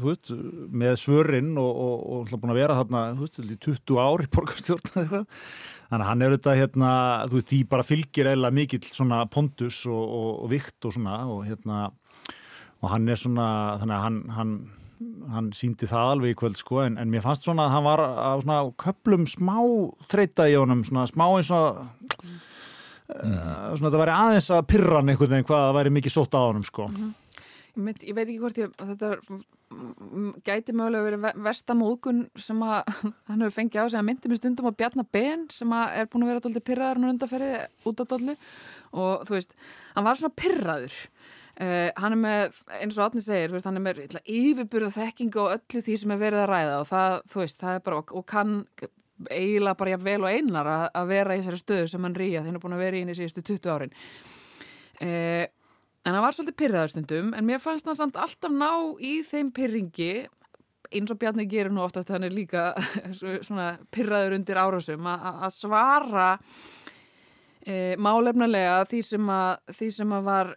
þú 0.00 0.08
veist, 0.08 0.32
með 0.74 0.96
svörinn 0.98 1.52
og, 1.62 1.68
og, 1.84 2.00
og 2.26 2.40
búin 2.42 2.50
að 2.50 2.58
vera 2.58 2.78
þarna, 2.80 3.02
þú 3.14 3.28
veist, 3.28 3.60
20 3.62 4.00
ári 4.02 4.26
borgarstjórn 4.34 4.88
eða 4.90 5.04
eitthvað. 5.04 5.44
Þannig 5.86 6.02
að 6.02 6.10
hann 6.10 6.24
er 6.24 6.34
auðvitað, 6.34 6.58
hérna, 6.58 6.94
þú 7.30 7.38
veist, 7.38 7.52
því 7.52 7.60
bara 7.70 7.86
fylgir 7.86 8.30
eða 8.32 8.50
mikill 8.58 8.82
svona 8.88 9.20
pondus 9.30 9.84
og, 9.86 10.16
og 10.42 10.50
vikt 10.50 10.88
og 10.88 10.96
svona 10.96 11.20
og 11.30 11.44
hérna, 11.46 11.84
og 12.82 12.90
hann 12.90 13.06
er 13.06 13.22
svona, 13.22 13.46
þannig 13.84 13.96
að 14.00 14.04
hann, 14.08 14.18
hann, 14.34 14.58
hann 15.30 15.54
síndi 15.54 15.86
það 15.86 16.10
alveg 16.16 16.34
í 16.34 16.40
kvöld, 16.42 16.58
sko, 16.58 16.82
en, 16.88 16.98
en 16.98 17.12
mér 17.12 17.22
fannst 17.22 17.46
svona 17.46 17.68
að 17.68 17.76
hann 17.76 17.86
var 17.86 18.02
á 18.02 18.34
svona 18.42 18.58
köplum 18.82 19.30
smá 19.30 19.60
þreita 20.10 20.50
í 20.50 20.58
honum, 20.58 20.82
svona 20.88 21.06
smá 21.06 21.28
eins 21.28 21.54
og... 21.54 21.84
Mm 23.06 23.76
svona 23.76 23.90
þetta 23.90 24.02
væri 24.02 24.16
aðeins 24.16 24.50
að 24.50 24.66
pyrra 24.72 24.96
hann 24.98 25.08
einhvern 25.12 25.30
veginn 25.30 25.46
hvað 25.46 25.64
það 25.66 25.76
væri 25.78 25.94
mikið 25.96 26.12
sótt 26.12 26.34
á 26.34 26.40
honum 26.42 26.64
sko. 26.64 26.88
Mm 26.88 26.96
-hmm. 26.96 27.12
ég, 27.88 28.02
ég 28.02 28.14
veit 28.14 28.28
ekki 28.28 28.38
hvort 28.38 28.58
ég 28.58 28.70
þetta 28.76 29.10
gæti 30.46 30.72
mögulega 30.72 31.04
verið 31.04 31.42
vestamóðgun 31.44 32.28
sem 32.36 32.62
að 32.62 32.82
hann 33.28 33.40
hefur 33.40 33.58
fengið 33.58 33.82
á 33.82 33.86
sig. 33.88 33.98
Að 33.98 34.06
myndi 34.08 34.28
mér 34.28 34.36
stundum 34.36 34.70
á 34.70 34.78
Bjarnar 34.78 35.06
Ben 35.12 35.46
sem 35.50 35.68
að 35.68 35.86
er 35.98 36.06
búin 36.06 36.22
að 36.22 36.28
vera 36.28 36.40
doldið 36.40 36.64
pyrraður 36.68 36.96
hann 36.96 37.10
undanferðið 37.10 37.86
út 37.86 38.00
á 38.00 38.04
dollu. 38.04 38.36
Og 38.92 39.26
þú 39.26 39.32
veist, 39.34 39.54
hann 39.94 40.04
var 40.04 40.16
svona 40.16 40.40
pyrraður 40.40 40.94
Uh, 41.56 41.88
hann 41.96 42.12
er 42.12 42.18
með, 42.20 42.56
eins 42.82 42.98
og 42.98 43.06
Átni 43.06 43.22
segir 43.24 43.48
veist, 43.48 43.64
hann 43.64 43.78
er 43.78 43.80
með 43.80 44.18
yfirburða 44.28 44.90
þekkingu 44.92 45.40
og 45.40 45.54
öllu 45.54 45.80
því 45.86 45.94
sem 46.02 46.10
er 46.12 46.18
verið 46.20 46.42
að 46.42 46.50
ræða 46.50 46.74
og 46.82 46.88
það, 46.90 47.14
veist, 47.32 47.62
það 47.62 47.78
bara 47.86 48.00
og 48.02 48.26
kann 48.28 48.50
eiginlega 49.30 49.78
bara 49.80 49.98
vel 50.00 50.22
og 50.22 50.30
einar 50.30 50.70
að, 50.70 50.86
að 51.00 51.12
vera 51.12 51.36
í 51.36 51.42
þessari 51.42 51.60
stöðu 51.62 51.90
sem 51.92 52.06
hann 52.06 52.16
rýja 52.16 52.40
þegar 52.40 52.50
hann 52.50 52.58
er 52.58 52.64
búin 52.64 52.76
að 52.76 52.84
vera 52.84 52.98
í 52.98 53.04
henni 53.04 53.16
síðustu 53.16 53.44
20 53.46 53.72
árin. 53.72 53.94
Eh, 55.00 55.44
en 56.06 56.14
hann 56.14 56.24
var 56.24 56.36
svolítið 56.36 56.58
pyrraður 56.62 56.94
stundum 56.94 57.30
en 57.36 57.46
mér 57.48 57.62
fannst 57.62 57.88
hann 57.88 57.98
samt 57.98 58.18
alltaf 58.20 58.52
ná 58.52 58.70
í 59.02 59.18
þeim 59.26 59.52
pyrringi 59.56 60.12
eins 60.86 61.10
og 61.10 61.18
Bjarni 61.20 61.48
gerir 61.50 61.72
nú 61.74 61.82
oftast 61.82 62.12
hann 62.14 62.26
er 62.26 62.34
líka 62.34 62.70
svona 63.46 63.72
pyrraður 63.94 64.36
undir 64.38 64.60
árásum 64.60 65.08
að 65.10 65.48
svara 65.54 66.28
eh, 67.66 67.96
málefnulega 67.98 68.84
því 68.90 69.02
sem 69.10 69.32
að, 69.32 69.74
því 69.74 69.90
sem 69.98 70.14
að 70.14 70.30
var 70.30 70.54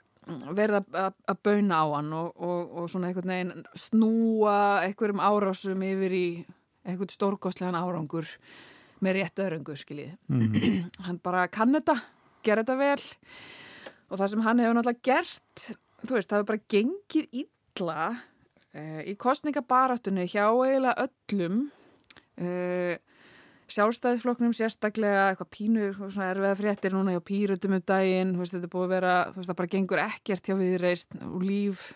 verða 0.54 0.84
að 1.02 1.40
bauna 1.42 1.82
á 1.82 1.86
hann 1.96 2.14
og, 2.14 2.30
og, 2.38 2.74
og 2.78 2.90
svona 2.92 3.10
einhvern 3.10 3.34
veginn 3.34 3.64
snúa 3.78 4.58
einhverjum 4.86 5.24
árásum 5.24 5.86
yfir 5.86 6.14
í 6.14 6.26
eitthvað 6.90 7.16
stórkostlegan 7.16 7.78
árangur 7.80 8.30
með 9.04 9.20
rétt 9.20 9.42
öðrungur, 9.44 9.80
skiljið. 9.80 10.16
Mm 10.28 10.42
-hmm. 10.42 10.90
hann 11.08 11.20
bara 11.24 11.48
kann 11.48 11.74
þetta, 11.76 11.96
gera 12.44 12.64
þetta 12.64 12.78
vel 12.78 13.04
og 14.10 14.18
það 14.18 14.28
sem 14.28 14.42
hann 14.42 14.60
hefur 14.60 14.76
náttúrulega 14.78 15.04
gert, 15.04 15.66
þú 16.06 16.16
veist, 16.16 16.30
það 16.30 16.38
hefur 16.38 16.52
bara 16.52 16.68
gengið 16.74 17.28
illa 17.44 18.00
uh, 18.76 19.02
í 19.06 19.14
kostningabaratunni 19.16 20.26
hjá 20.26 20.46
eiginlega 20.50 21.08
öllum 21.08 21.62
uh, 22.42 22.96
sjálfstæðisfloknum 23.70 24.54
sérstaklega 24.58 25.30
eitthvað 25.30 25.52
pínu, 25.54 25.88
svona 26.00 26.32
erfiða 26.34 26.58
fréttir 26.58 26.96
núna 26.96 27.14
hjá 27.14 27.22
pýrutum 27.26 27.76
um 27.78 27.84
daginn, 27.86 28.34
þú 28.34 28.44
veist, 28.44 28.56
þetta 28.58 28.72
búið 28.74 28.88
að 28.88 28.94
vera 28.96 29.16
þú 29.30 29.40
veist, 29.40 29.52
það 29.52 29.60
bara 29.62 29.74
gengur 29.76 30.04
ekkert 30.06 30.50
hjá 30.50 30.56
viðreist 30.58 31.18
og 31.28 31.44
líf 31.46 31.90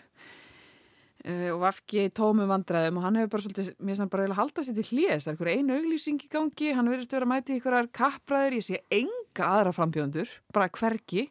og 1.24 1.60
Vafki 1.62 2.08
tómum 2.12 2.50
vandræðum 2.50 2.98
og 3.00 3.06
hann 3.06 3.16
hefur 3.16 3.30
bara 3.32 3.44
svolítið, 3.46 3.68
mér 3.78 3.94
finnst 3.94 4.04
hann 4.04 4.10
bara 4.12 4.26
að 4.28 4.38
halda 4.42 4.64
sér 4.66 4.74
til 4.76 4.86
hljés, 4.90 5.24
það 5.24 5.30
er 5.30 5.34
einhverja 5.34 5.60
einu 5.60 5.76
auglýsing 5.78 6.24
í 6.26 6.32
gangi 6.32 6.72
hann 6.76 6.90
verðist 6.92 7.14
að 7.14 7.16
vera 7.16 7.28
að 7.28 7.32
mæti 7.32 7.54
einhverjar 7.54 7.92
kappræður 8.00 8.58
ég 8.58 8.66
sé 8.66 8.80
enga 8.92 9.48
aðra 9.48 9.72
frambjóðundur 9.78 10.34
bara 10.52 10.72
hverki 10.74 11.28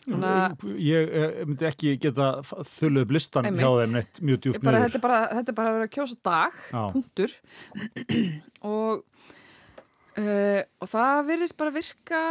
Þannig, 0.00 0.62
ég 0.80 1.10
eh, 1.12 1.40
myndi 1.44 1.66
ekki 1.68 1.92
geta 2.00 2.30
þulluð 2.46 3.10
blistan 3.10 3.48
hjá 3.52 3.68
þeim 3.68 3.96
neitt 3.98 4.20
mjög 4.24 4.40
djúpt 4.46 4.64
nöður 4.64 4.94
þetta, 4.94 5.18
þetta 5.36 5.52
er 5.52 5.58
bara 5.58 5.72
að 5.72 5.76
vera 5.76 5.88
að 5.88 5.92
kjósa 5.96 6.16
dag 6.24 6.56
Já. 6.70 6.80
punktur. 6.94 7.34
Og 8.70 9.02
uh, 10.20 10.62
og 10.80 10.90
það 10.90 11.20
verðist 11.28 11.58
bara 11.60 11.74
virka 11.74 12.22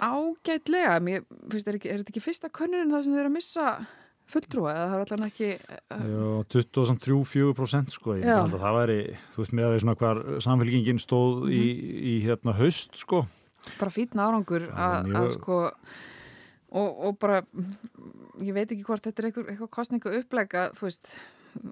ágætlega. 0.00 0.96
Mér 1.04 1.26
finnst, 1.52 1.68
er, 1.68 1.78
er 1.82 2.00
þetta 2.00 2.14
ekki 2.14 2.24
fyrsta 2.24 2.50
könnun 2.54 2.92
það 2.94 3.04
sem 3.04 3.14
þau 3.14 3.20
eru 3.20 3.30
að 3.30 3.36
missa 3.36 3.68
fulltrúa 4.30 4.72
eða 4.72 4.88
það 4.88 4.98
var 5.00 5.12
allavega 5.12 5.30
ekki 5.30 5.50
uh, 5.54 6.04
Já, 6.14 6.26
23-4% 6.54 7.94
sko 7.94 8.16
það 8.54 8.78
væri, 8.78 8.98
þú 9.34 9.42
veist 9.42 9.54
með 9.54 9.66
að 9.68 9.74
því 9.74 9.84
svona 9.84 9.96
hvar 10.00 10.22
samfélgingin 10.46 11.02
stóð 11.02 11.32
mm 11.34 11.46
-hmm. 11.46 11.54
í, 11.54 11.64
mhm. 11.74 12.02
í 12.12 12.14
hérna 12.24 12.56
haust 12.58 12.96
sko 12.96 13.24
bara 13.78 13.90
fítna 13.90 14.28
árangur 14.28 14.68
að, 14.72 15.14
að 15.16 15.30
sko 15.38 15.60
og, 16.74 16.90
og 17.06 17.18
bara 17.18 17.42
ég 18.42 18.52
veit 18.56 18.70
ekki 18.70 18.84
hvort 18.84 19.04
þetta 19.04 19.22
er 19.22 19.30
eitthvað, 19.30 19.48
eitthvað 19.52 19.70
kostningu 19.70 20.12
upplega, 20.18 20.70
þú 20.74 20.88
veist 20.88 21.14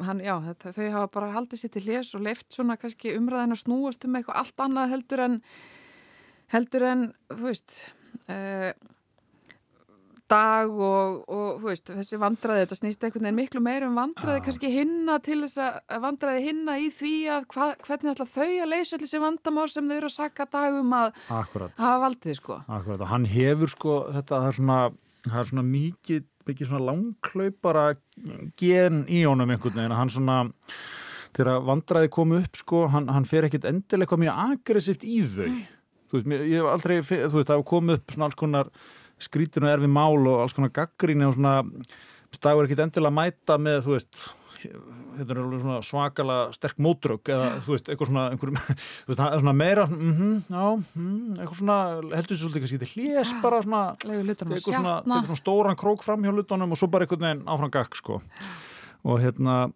hann, 0.06 0.22
já, 0.22 0.36
þetta, 0.46 0.72
þau 0.76 0.90
hafa 0.94 1.12
bara 1.16 1.32
haldið 1.34 1.62
sér 1.62 1.72
til 1.74 1.84
hljés 1.86 2.14
og 2.14 2.24
leift 2.26 2.54
svona 2.54 2.78
kannski 2.80 3.16
umræðin 3.18 3.56
að 3.56 3.62
snúast 3.64 4.06
um 4.06 4.18
eitthvað 4.18 4.40
allt 4.42 4.64
annað 4.66 4.94
heldur 4.94 5.24
en 5.26 5.38
heldur 6.52 6.86
en, 6.86 7.06
þú 7.32 7.48
veist 7.48 7.78
eða 8.28 8.72
uh, 8.72 8.90
dag 10.32 10.72
og, 10.72 11.20
og 11.28 11.60
veist, 11.62 11.90
þessi 11.92 12.18
vandraði, 12.20 12.64
þetta 12.64 12.78
snýst 12.78 13.04
einhvern 13.04 13.26
veginn 13.28 13.38
miklu 13.38 13.62
meir 13.64 13.86
um 13.86 13.98
vandraði 13.98 14.40
ah. 14.40 14.44
kannski 14.46 14.70
hinna 14.72 15.18
til 15.24 15.38
þess 15.44 15.60
að 15.62 16.00
vandraði 16.06 16.44
hinna 16.46 16.78
í 16.80 16.88
því 16.94 17.12
að 17.36 17.46
hva, 17.52 17.68
hvernig 17.86 18.12
ætla 18.14 18.28
þau 18.32 18.48
að 18.48 18.72
leysa 18.72 18.96
allir 18.96 19.04
þessi 19.06 19.22
vandamál 19.22 19.68
sem 19.72 19.90
þau 19.90 19.96
eru 19.98 20.10
að 20.10 20.16
sakka 20.16 20.48
dagum 20.56 20.96
að 20.96 21.12
Akkurat. 21.40 21.76
hafa 21.78 22.00
valdið 22.06 22.38
sko. 22.40 22.58
Akkurat 22.78 23.04
og 23.04 23.12
hann 23.12 23.28
hefur 23.32 23.74
sko 23.74 23.98
þetta, 24.08 24.38
það 24.38 24.48
er 24.48 24.58
svona, 24.58 24.80
það 25.28 25.38
er 25.42 25.52
svona 25.52 25.66
mikið, 25.68 26.24
mikið 26.48 26.72
svona 26.72 26.88
langklaupara 26.88 27.86
gen 28.60 29.04
í 29.06 29.22
honum 29.26 29.52
einhvern 29.52 29.78
veginn 29.78 29.96
að 29.96 30.02
hann 30.02 30.16
svona 30.16 30.40
þegar 31.36 31.62
vandraði 31.68 32.10
komu 32.12 32.40
upp 32.42 32.58
sko, 32.60 32.86
hann, 32.92 33.06
hann 33.12 33.28
fer 33.28 33.48
ekkit 33.48 33.68
endilega 33.68 34.18
mjög 34.20 34.42
aggressíft 34.48 35.06
í 35.08 35.22
þau. 35.24 35.46
Mm. 35.48 35.62
Þú 36.12 36.18
veist, 36.18 36.34
ég 36.44 36.58
hef 36.58 36.66
aldrei, 36.68 36.98
þú 37.00 37.38
veist, 37.38 37.48
það 37.48 37.54
hefur 37.56 37.70
komið 37.70 37.98
upp 37.98 38.12
svona 38.12 38.26
alls 38.28 38.38
konar 38.42 38.72
skrítinu 39.22 39.70
erfi 39.70 39.90
mál 39.90 40.20
og 40.26 40.44
alls 40.44 40.56
konar 40.56 40.74
gaggríni 40.74 41.26
og 41.28 41.36
svona 41.36 41.60
stagur 42.32 42.66
ekkit 42.66 42.86
endilega 42.86 43.14
mæta 43.14 43.58
með 43.60 43.84
þú 43.86 43.96
veist 43.96 44.22
þetta 44.62 45.34
er 45.34 45.40
alveg 45.42 45.62
svona 45.62 45.78
svakala 45.84 46.36
sterk 46.54 46.78
mótrögg 46.82 47.30
eða 47.34 47.48
þú 47.64 47.74
veist, 47.74 47.90
eitthvað 47.90 48.10
svona, 48.10 48.24
veist, 49.08 49.22
svona 49.22 49.54
meira, 49.56 49.86
mm 49.86 50.12
-hmm, 50.12 50.34
já, 50.48 50.66
mm, 50.96 51.34
eitthvað 51.38 51.58
svona 51.58 51.78
heldur 52.16 52.36
þessu 52.36 52.42
svolítið 52.42 52.62
kannski 52.62 52.78
til 52.78 52.92
hljés 52.94 53.34
bara 53.42 53.62
svona, 53.62 53.82
eitthvað 54.04 54.62
svona, 54.62 55.02
svona 55.02 55.40
stóran 55.42 55.76
krók 55.76 56.02
fram 56.02 56.24
hjá 56.24 56.32
lutunum 56.32 56.72
og 56.72 56.78
svo 56.78 56.88
bara 56.88 57.04
einhvern 57.04 57.20
veginn 57.20 57.46
áfram 57.46 57.70
gagg 57.70 57.94
sko. 57.96 58.22
Og 59.04 59.20
hérna 59.20 59.72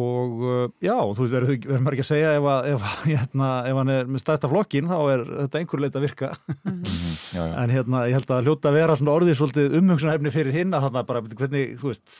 og 0.00 0.42
uh, 0.44 0.66
já, 0.84 0.96
þú 0.96 1.24
veist, 1.24 1.34
verður 1.36 1.80
maður 1.84 1.96
ekki 1.96 2.04
að 2.06 2.10
segja 2.10 2.34
ef, 2.36 2.48
að, 2.52 2.68
ef, 2.72 2.90
hérna, 3.12 3.52
ef 3.70 3.80
hann 3.80 3.94
er 3.94 4.10
með 4.10 4.24
stæðsta 4.24 4.52
flokkin 4.52 4.90
þá 4.90 4.98
er 5.14 5.24
þetta 5.30 5.62
einhver 5.62 5.84
leit 5.84 5.96
að 5.96 6.06
virka 6.08 6.34
mm 6.34 6.76
-hmm. 6.82 7.16
já, 7.36 7.42
já. 7.42 7.54
en 7.62 7.74
hérna, 7.76 8.04
ég 8.10 8.18
held 8.18 8.36
að 8.36 8.50
hljóta 8.50 8.70
að 8.70 8.78
vera 8.80 8.96
svona 8.96 9.16
orðið 9.16 9.40
svolítið 9.40 9.80
umhengsunarhefni 9.80 10.34
fyrir 10.34 10.60
hinna 10.60 10.82
þannig 10.84 11.02
að 11.02 11.10
bara, 11.10 11.24
hvernig, 11.40 11.74
þú 11.80 11.92
veist 11.92 12.14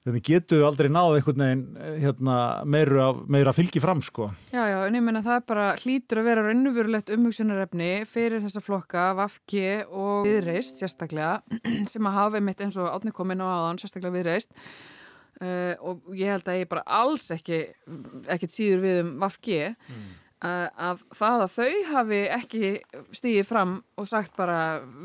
hvernig 0.00 0.22
getur 0.24 0.62
aldrei 0.64 0.88
náð 0.88 1.18
einhvern 1.18 1.42
veginn 1.44 1.64
hérna, 2.00 2.36
meira, 2.64 3.10
meira 3.28 3.52
fylgi 3.52 3.82
fram 3.84 4.00
sko. 4.00 4.30
Já, 4.48 4.62
já, 4.70 4.78
en 4.86 4.96
ég 4.96 5.04
menna 5.04 5.20
það 5.24 5.36
er 5.36 5.42
bara 5.50 5.66
hlýtur 5.82 6.22
að 6.22 6.28
vera 6.30 6.44
raunverulegt 6.46 7.12
umhengsunarhefni 7.12 7.90
fyrir 8.08 8.40
þessa 8.40 8.62
flokka, 8.64 9.10
Vafki 9.18 9.66
og 9.88 10.24
Viðreist 10.28 10.80
sérstaklega, 10.80 11.42
sem 11.92 12.08
að 12.08 12.16
hafa 12.16 12.40
mitt 12.40 12.64
eins 12.64 12.80
og 12.80 12.88
átnikominn 12.88 13.44
og 13.44 13.52
aðan 13.52 13.82
sérstaklega 13.82 14.16
Viðreist 14.16 14.56
Uh, 15.40 15.72
og 15.80 16.10
ég 16.12 16.28
held 16.28 16.48
að 16.52 16.58
ég 16.60 16.68
bara 16.68 16.82
alls 16.84 17.30
ekki 17.32 17.62
ekkert 18.28 18.52
síður 18.52 18.82
við 18.82 18.98
um 19.00 19.12
Vafgi 19.22 19.70
mm. 19.70 20.02
uh, 20.44 20.66
að 20.90 21.04
það 21.16 21.44
að 21.46 21.54
þau 21.54 21.78
hafi 21.94 22.18
ekki 22.36 22.72
stíðið 23.16 23.46
fram 23.48 23.72
og 23.96 24.10
sagt 24.10 24.36
bara 24.36 24.58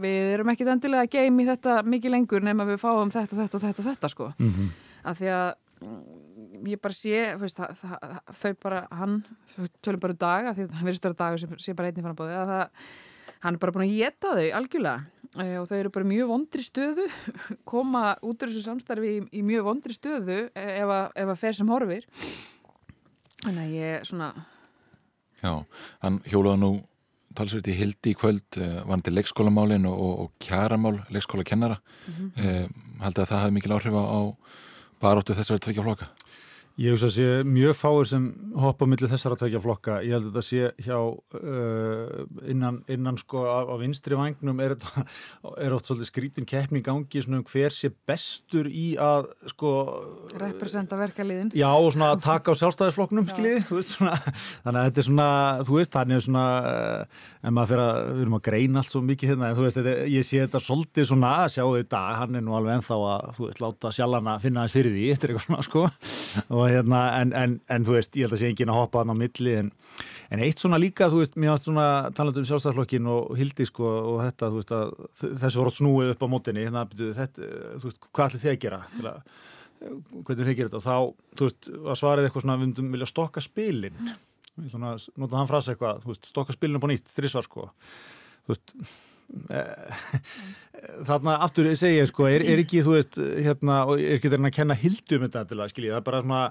við 0.03 0.33
erum 0.33 0.51
ekkert 0.51 0.73
endilega 0.73 1.07
geim 1.13 1.39
í 1.39 1.47
þetta 1.47 1.77
mikið 1.87 2.15
lengur 2.17 2.43
nema 2.43 2.67
við 2.67 2.81
fáum 2.83 3.13
þetta, 3.15 3.39
þetta 3.39 3.61
og 3.61 3.63
þetta 3.63 3.85
og 3.85 3.87
þetta 3.87 4.11
sko 4.11 4.29
mm 4.33 4.51
-hmm. 4.51 4.75
að 5.07 5.21
því 5.21 5.31
að 5.37 5.47
mm, 5.87 6.03
ég 6.73 6.83
bara 6.83 6.99
sé 6.99 7.25
veist, 7.39 7.63
það, 7.63 7.79
það, 7.85 8.19
þau 8.43 8.53
bara, 8.67 8.85
hann 8.91 9.17
tölum 9.79 10.03
bara 10.03 10.17
um 10.17 10.23
dag 10.27 10.49
að 10.51 10.55
því 10.59 10.67
að 10.67 10.75
það 10.75 10.87
verður 10.89 10.99
störa 10.99 11.21
dag 11.23 11.39
sem 11.39 11.59
sé 11.63 11.79
bara 11.79 11.93
einnig 11.93 12.09
fannabóði 12.09 12.39
að 12.41 12.51
það 12.51 12.91
hann 13.43 13.57
er 13.57 13.61
bara 13.61 13.75
búin 13.75 13.85
að 13.87 13.99
geta 13.99 14.33
þau 14.37 14.47
algjörlega. 14.59 15.11
E, 15.35 15.45
og 15.59 15.67
þau 15.67 15.77
eru 15.77 15.91
bara 15.91 16.07
mjög 16.07 16.31
vondri 16.31 16.63
stöðu. 16.63 17.05
Koma 17.71 18.15
út 18.21 18.41
af 18.41 18.49
þessu 18.49 18.63
samstarfi 18.65 19.13
í, 19.17 19.21
í 19.39 19.45
mjög 19.45 19.69
vondri 19.69 19.95
stöðu 19.95 20.41
e, 20.47 20.65
ef 20.65 20.89
að, 20.89 21.05
ef 21.23 21.31
að 21.33 21.39
fer 21.43 21.57
sem 21.57 21.71
horfir. 21.71 22.09
Þannig 23.43 23.63
að 23.65 23.79
ég 23.79 24.05
svona 24.09 24.33
Já, 25.45 25.51
hann 26.01 26.21
hjólaði 26.25 26.61
nú 26.63 26.69
talsveit 27.35 27.67
í 27.69 27.75
hildi 27.75 28.13
í 28.13 28.17
kvöld 28.17 28.57
uh, 28.63 28.79
vandi 28.87 29.11
leikskólamálin 29.11 29.85
og, 29.85 29.97
og, 29.99 30.13
og 30.23 30.31
kjaramál 30.41 30.95
leikskólakennara. 31.13 31.77
Mm 32.07 32.13
-hmm. 32.15 32.29
uh, 32.39 33.03
held 33.03 33.19
að 33.19 33.29
það 33.29 33.41
hafi 33.43 33.53
mikil 33.53 33.75
áhrif 33.75 33.93
á 33.93 34.21
baróttu 35.03 35.35
þessari 35.35 35.59
tvekja 35.59 35.83
floka 35.83 36.07
Ég 36.75 36.91
hugsa 36.91 37.07
að 37.07 37.13
sé 37.15 37.25
mjög 37.47 37.77
fáir 37.79 38.07
sem 38.09 38.23
hoppa 38.59 38.83
millir 38.83 39.07
þessara 39.07 39.37
tveikja 39.39 39.61
flokka. 39.63 39.93
Ég 40.03 40.11
held 40.11 40.25
að 40.27 40.33
þetta 40.33 40.41
sé 40.43 40.71
hjá 40.83 40.97
uh, 40.99 42.25
innan, 42.51 42.81
innan 42.91 43.15
sko 43.15 43.45
á, 43.47 43.63
á 43.63 43.79
vinstri 43.79 44.17
vagnum 44.19 44.59
er, 44.59 44.75
er 45.55 45.71
oft 45.71 45.87
svolítið 45.87 46.09
skrítin 46.09 46.47
keppni 46.49 46.81
í 46.81 46.83
gangi 46.83 47.21
svona 47.23 47.39
um 47.39 47.45
hver 47.47 47.71
sé 47.71 47.87
bestur 47.95 48.67
í 48.67 48.99
að 48.99 49.31
sko... 49.53 49.71
Representa 50.35 50.99
verkaliðin. 50.99 51.53
Já 51.55 51.69
og 51.71 51.93
svona 51.95 52.11
að 52.17 52.25
taka 52.27 52.51
á 52.51 52.59
sjálfstæðisflokknum 52.59 53.31
skiljiði. 53.31 53.63
Þannig 53.71 54.75
að 54.75 54.83
þetta 54.89 54.99
er 54.99 55.07
svona, 55.07 55.29
þú 55.63 55.79
veist, 55.79 55.93
þannig 55.95 56.19
að 56.19 56.27
svona, 56.27 56.45
uh, 56.73 57.23
en 57.39 57.55
maður 57.55 57.71
fyrir 57.71 57.85
að, 57.85 58.01
við 58.09 58.21
erum 58.25 58.35
að 58.41 58.45
greina 58.49 58.83
allt 58.83 58.91
svo 58.91 58.99
mikið 59.13 59.31
hérna, 59.31 59.47
en 59.47 59.55
þú 59.55 59.63
veist, 59.69 59.79
þetta, 59.79 59.95
ég 60.11 60.27
sé 60.27 60.43
þetta 60.43 60.63
svolítið 60.67 61.07
svona 61.13 61.31
að 61.45 61.47
sjá 61.55 61.63
þetta, 61.63 62.03
hann 62.19 62.35
er 62.35 62.43
nú 62.43 62.59
alveg 62.59 62.81
ennþá 62.81 62.99
að, 63.13 63.31
þú 63.39 63.47
veist, 63.47 63.63
láta 63.63 63.95
sjálfana 63.95 64.35
finna 64.43 64.67
þess 64.67 64.75
fyrir 64.75 64.91
því, 64.99 65.07
og 66.65 66.71
og 66.71 66.71
hérna, 66.73 66.99
en, 67.21 67.31
en, 67.37 67.55
en 67.69 67.85
þú 67.85 67.95
veist, 67.95 68.15
ég 68.17 68.25
held 68.25 68.35
að 68.35 68.41
sé 68.41 68.49
engin 68.49 68.71
að 68.73 68.79
hoppa 68.79 69.01
þann 69.01 69.13
á 69.13 69.21
milli, 69.21 69.55
en, 69.61 69.71
en 70.33 70.43
eitt 70.45 70.61
svona 70.61 70.79
líka, 70.81 71.09
þú 71.11 71.21
veist, 71.21 71.37
mér 71.37 71.53
varst 71.53 71.67
svona 71.67 71.87
talandu 72.17 72.41
um 72.41 72.47
sjálfstæðarflokkin 72.49 73.09
og 73.11 73.33
hildi 73.39 73.67
sko 73.69 73.91
og 74.13 74.21
þetta, 74.23 74.49
þú 74.51 74.61
veist, 74.61 74.73
að 74.75 75.35
þessi 75.43 75.61
voru 75.61 75.73
snúið 75.75 76.13
upp 76.15 76.25
á 76.25 76.27
mótinni, 76.31 76.65
hérna, 76.65 76.85
þetta, 76.89 77.49
þú 77.75 77.89
veist, 77.89 78.07
hvað 78.09 78.29
ætlir 78.29 78.43
þið 78.45 78.53
að 78.53 78.61
gera, 78.65 78.81
til 78.95 79.09
að, 79.11 79.33
hvernig 79.85 80.49
þið 80.49 80.59
gerir 80.59 80.71
þetta? 80.71 80.81
Og 80.81 80.85
þá, 80.85 81.33
þú 81.39 81.49
veist, 81.49 81.71
að 81.75 81.99
svarið 82.01 82.29
eitthvað 82.29 82.45
svona, 82.47 82.57
við 82.59 82.65
myndum 82.65 82.93
vilja 82.95 83.09
stokka 83.11 83.45
spilin, 83.45 84.05
svona, 84.63 84.95
nota 85.21 85.41
hann 85.41 85.51
frasa 85.51 85.75
eitthvað, 85.75 86.05
þú 86.05 86.13
veist, 86.13 86.31
stokka 86.31 86.57
spilin 86.57 86.79
upp 86.79 86.87
á 86.87 86.91
nýtt, 86.93 87.11
þrísvar 87.19 87.45
sko, 87.45 87.69
þú 88.47 88.55
veist, 88.55 88.75
þarna 91.07 91.39
aftur 91.45 91.71
segja 91.77 92.05
sko, 92.09 92.27
er, 92.29 92.45
er 92.45 92.61
ekki 92.61 92.83
þú 92.85 92.95
veist 92.97 93.17
hérna, 93.17 93.81
og 93.89 93.97
er 93.97 94.19
ekki 94.19 94.31
þeirra 94.31 94.51
að 94.51 94.57
kenna 94.59 94.77
hildum 94.79 95.25
þetta 95.25 95.43
til 95.49 95.59
að 95.59 95.73
skilja, 95.73 95.95
það 95.95 96.01
er 96.01 96.07
bara 96.11 96.21
svona 96.25 96.43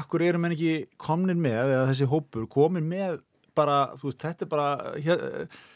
akkur 0.00 0.24
eru 0.24 0.40
menn 0.40 0.56
ekki 0.56 0.74
komnin 1.00 1.42
með 1.44 1.74
eða 1.76 1.86
þessi 1.92 2.08
hópur 2.08 2.48
komin 2.50 2.88
með 2.88 3.20
bara 3.54 3.78
þú 3.98 4.10
veist, 4.10 4.24
þetta 4.24 4.46
er 4.46 4.52
bara 4.54 4.68
hér, 5.04 5.24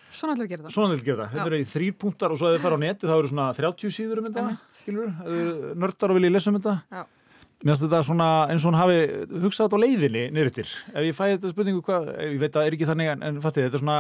Svona 0.08 0.34
við 0.38 0.46
að 0.46 0.52
gera 0.54 0.64
það. 0.64 0.72
Svona 0.72 0.88
við 0.88 1.00
að 1.02 1.08
gera 1.08 1.24
það. 1.24 1.32
Þetta 1.34 1.50
eru 1.50 1.58
í 1.58 1.64
þrýr 1.68 1.96
punktar 2.00 2.32
og 2.32 2.38
svo 2.40 2.48
að 2.48 2.54
þið 2.54 2.62
fara 2.64 2.76
á 2.80 2.84
neti 2.84 3.08
þá 3.08 3.14
eru 3.18 3.28
svona 3.28 3.48
30 3.58 3.92
síður 3.92 4.20
um 4.22 4.28
þetta, 4.28 4.44
skilur, 4.72 5.10
nördar 5.84 6.14
og 6.14 6.16
viljið 6.18 6.32
lesa 6.32 6.48
um 6.48 6.56
þetta. 6.56 6.74
Já. 6.88 7.02
Mér 7.58 7.74
finnst 7.74 7.82
þetta 7.88 8.04
svona 8.06 8.28
eins 8.52 8.62
og 8.62 8.70
hann 8.70 8.78
hafi 8.78 8.98
hugsað 9.42 9.64
þetta 9.66 9.78
á 9.80 9.82
leiðinni 9.82 10.20
nýruttir. 10.30 10.70
Ef 10.92 11.06
ég 11.08 11.16
fæði 11.16 11.34
þetta 11.34 11.50
spurningu, 11.50 11.82
hvað, 11.82 12.12
ég 12.22 12.38
veit 12.38 12.52
að 12.52 12.60
það 12.60 12.68
er 12.68 12.76
ekki 12.76 12.88
þannig 12.92 13.10
en, 13.10 13.24
en 13.26 13.40
fattið, 13.42 13.66
þetta 13.66 13.80
svona, 13.82 13.96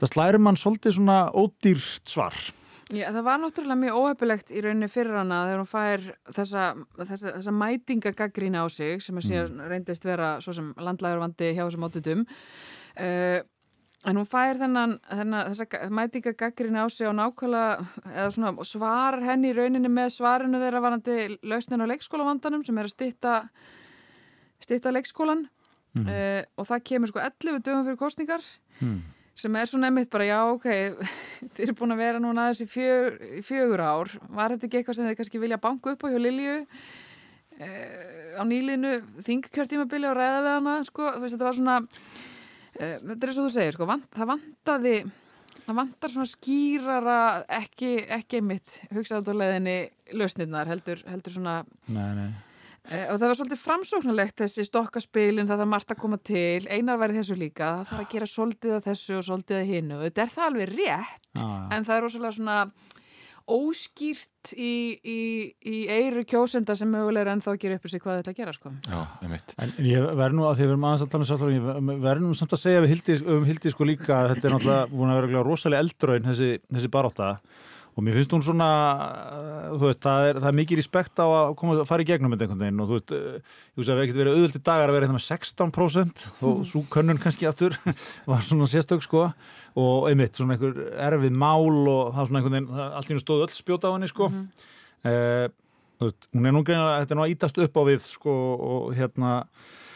það 0.00 0.12
slærum 0.14 0.46
mann 0.46 0.58
svolítið 0.60 0.96
svona 0.96 1.18
ódýrt 1.36 2.14
svar. 2.14 2.38
Já, 2.92 3.06
það 3.12 3.22
var 3.24 3.38
náttúrulega 3.40 3.80
mjög 3.82 3.98
óhefilegt 4.00 4.50
í 4.52 4.62
rauninni 4.64 4.88
fyrir 4.92 5.16
hana 5.16 5.42
þegar 5.48 5.60
hún 5.62 5.70
fær 5.70 6.02
þessa, 6.38 6.64
þessa, 6.98 7.34
þessa 7.38 7.54
mætingagaggrína 7.56 8.64
á 8.64 8.66
sig 8.72 9.04
sem 9.04 9.20
að 9.20 9.28
síðan 9.28 9.62
reyndist 9.68 10.08
vera 10.08 10.34
svo 10.44 10.56
sem 10.56 10.72
landlægurvandi 10.76 11.52
hjá 11.52 11.62
þessum 11.66 11.86
átutum. 11.88 12.24
Uh, 12.96 13.38
En 14.02 14.18
hún 14.18 14.26
fær 14.26 14.58
þennan, 14.58 14.96
þennan 15.06 15.52
þessa 15.52 15.88
mætinga 15.94 16.32
gaggrin 16.34 16.74
á 16.74 16.90
sig 16.90 17.06
á 17.06 17.14
nákvæmlega, 17.14 17.84
eða 18.10 18.30
svona 18.34 18.64
svarar 18.66 19.22
henni 19.22 19.52
í 19.52 19.54
rauninni 19.54 19.90
með 19.92 20.16
svarinu 20.16 20.58
þeirra 20.58 20.80
varandi 20.82 21.18
lausnin 21.46 21.84
á 21.86 21.90
leikskólavandanum 21.92 22.64
sem 22.66 22.80
er 22.82 22.88
að 22.88 22.94
stitta, 22.96 23.34
stitta 24.58 24.90
leikskólan 24.90 25.44
mm. 25.94 26.08
uh, 26.08 26.40
og 26.58 26.66
það 26.72 26.82
kemur 26.90 27.12
sko 27.12 27.22
11 27.22 27.62
dögum 27.62 27.84
fyrir 27.86 28.00
kostningar 28.00 28.48
mm. 28.80 28.98
sem 29.38 29.60
er 29.60 29.70
svona 29.70 29.92
emitt 29.92 30.10
bara 30.10 30.26
já 30.26 30.40
ok, 30.50 30.66
þið 31.54 31.62
eru 31.68 31.76
búin 31.78 31.94
að 31.94 32.02
vera 32.02 32.24
núna 32.26 32.48
aðeins 32.48 32.64
í, 32.66 32.68
fjör, 32.74 33.22
fjögur 33.46 33.84
ár, 33.86 34.12
var 34.34 34.56
þetta 34.56 34.66
ekki 34.66 34.82
eitthvað 34.82 34.98
sem 34.98 35.10
þið 35.12 35.18
kannski 35.22 35.44
vilja 35.46 35.62
banka 35.62 35.94
upp 35.94 36.02
á 36.02 36.10
hjá 36.10 36.18
Lilju 36.26 36.58
uh, 36.58 38.34
á 38.34 38.42
nýlinu 38.50 38.98
þingkjörtímabili 39.30 40.10
og 40.10 40.18
ræða 40.18 40.42
við 40.42 40.52
hana 40.56 40.78
sko, 40.90 41.06
þú 41.14 41.22
veist 41.22 41.38
þetta 41.38 41.50
var 41.52 41.60
svona 41.62 41.80
Eh, 41.82 42.31
þetta 42.78 43.28
er 43.28 43.34
svo 43.34 43.48
þú 43.48 43.52
segir, 43.56 43.76
sko, 43.76 43.88
vant, 43.88 44.08
það 44.16 44.32
vantaði 44.34 44.96
það 45.62 45.78
vantar 45.78 46.12
svona 46.12 46.30
skýrara 46.30 47.18
ekki, 47.60 47.92
ekki 48.18 48.40
mitt 48.44 48.78
hugsaðarleðinni 48.92 49.76
lausnirnar 50.18 50.70
heldur, 50.70 51.02
heldur 51.08 51.36
svona 51.36 51.60
nei, 51.92 52.08
nei. 52.18 52.30
E, 52.82 53.04
og 53.12 53.18
það 53.20 53.28
var 53.28 53.38
svolítið 53.38 53.60
framsóknarlegt 53.62 54.40
þessi 54.42 54.64
stokkaspilin, 54.66 55.46
það 55.46 55.60
þarf 55.62 55.70
margt 55.70 55.92
að 55.94 56.00
koma 56.02 56.18
til 56.18 56.64
einar 56.66 56.98
væri 56.98 57.20
þessu 57.20 57.36
líka, 57.38 57.68
það 57.78 57.92
þarf 57.92 58.02
að 58.02 58.14
gera 58.16 58.30
svolítið 58.32 58.74
af 58.74 58.88
þessu 58.88 59.18
og 59.18 59.26
svolítið 59.28 59.60
af 59.60 59.68
hinnu, 59.68 60.00
þetta 60.02 60.24
er 60.24 60.32
það 60.32 60.48
alveg 60.48 60.72
rétt 60.72 61.44
ah, 61.44 61.60
en 61.76 61.86
það 61.86 61.94
er 61.94 62.04
rosalega 62.06 62.36
svona 62.40 62.56
óskýrt 63.50 64.52
í, 64.54 64.72
í, 65.02 65.18
í 65.66 65.80
eiru 65.90 66.24
kjósenda 66.28 66.76
sem 66.78 66.90
mögulega 66.90 67.26
er 67.26 67.32
ennþá 67.36 67.54
að 67.54 67.60
gera 67.64 67.78
upp 67.78 67.88
sig 67.90 68.02
hvað 68.02 68.20
þetta 68.20 68.34
að 68.34 68.40
gera 68.42 68.54
sko. 68.56 68.72
Já, 68.86 69.00
veit. 69.32 69.54
En, 69.56 69.74
en 69.78 69.88
ég 69.88 70.08
verð 70.22 70.38
nú 70.38 70.46
að 70.48 70.56
því 70.58 70.64
að 70.64 70.66
við 70.66 70.74
erum 70.74 70.88
aðeins 70.88 71.04
að 71.06 71.12
tala 71.14 71.26
um 71.26 71.30
sjálf 71.30 71.52
ég 71.52 72.00
verð 72.06 72.24
nú 72.24 72.38
samt 72.38 72.56
að 72.56 72.62
segja 72.62 72.86
hildi, 72.92 73.18
um 73.34 73.46
hildi 73.48 73.74
sko 73.74 73.88
líka 73.88 74.18
að 74.18 74.32
þetta 74.34 74.48
er 74.48 74.56
náttúrulega 74.56 74.88
búin 74.92 75.12
að 75.12 75.20
vera 75.22 75.44
rosalega 75.46 75.86
eldraun 75.86 76.30
þessi, 76.30 76.50
þessi 76.68 76.92
baróta 76.92 77.30
og 77.32 77.71
mér 78.00 78.16
finnst 78.16 78.32
hún 78.32 78.42
svona 78.44 78.68
þú 79.76 79.82
veist, 79.84 80.00
það 80.00 80.26
er, 80.28 80.38
það 80.40 80.48
er 80.48 80.56
mikið 80.58 80.78
respekt 80.80 81.20
á 81.20 81.26
að 81.26 81.54
koma 81.60 81.74
að 81.76 81.88
fara 81.90 82.04
í 82.04 82.08
gegnum 82.08 82.32
með 82.32 82.44
einhvern 82.46 82.62
veginn. 82.62 82.80
Og 82.80 82.88
þú 82.88 82.96
veist, 82.96 83.12
ég 83.12 83.76
veist 83.76 83.82
að 83.82 83.90
það 83.90 83.92
hefði 83.92 84.06
ekkert 84.06 84.20
verið 84.20 84.38
auðvöldi 84.38 84.62
dagar 84.68 84.92
að 84.92 84.96
vera 84.96 85.08
hérna 85.08 85.18
með 85.18 85.26
16% 85.26 86.24
og 86.48 86.62
svo 86.70 86.82
könnun 86.92 87.20
kannski 87.20 87.48
aftur 87.50 87.76
var 88.30 88.46
svona 88.46 88.70
sérstök 88.72 89.04
sko. 89.04 89.26
Og 89.82 90.08
einmitt 90.08 90.40
svona 90.40 90.56
einhver 90.56 90.80
erfið 91.08 91.36
mál 91.44 91.68
og 91.68 92.14
það 92.16 92.30
svona 92.30 92.40
einhvern 92.40 92.56
veginn, 92.58 92.82
allt 92.88 93.12
í 93.12 93.16
hún 93.16 93.24
stóð 93.24 93.46
öll 93.46 93.54
spjóta 93.56 93.92
á 93.92 93.94
henni 93.96 94.08
sko. 94.08 94.28
Mm 94.32 94.40
-hmm. 94.40 94.66
eh, 95.12 95.46
veist, 96.00 96.28
hún 96.32 96.46
er 96.46 96.52
nú 96.52 96.64
greina, 96.64 97.00
þetta 97.02 97.12
er 97.12 97.20
nú 97.20 97.24
að 97.26 97.34
ítast 97.36 97.58
upp 97.58 97.76
á 97.76 97.82
við 97.84 98.02
sko 98.08 98.32
og 98.56 98.94
hérna 98.96 99.44
þú 99.44 99.91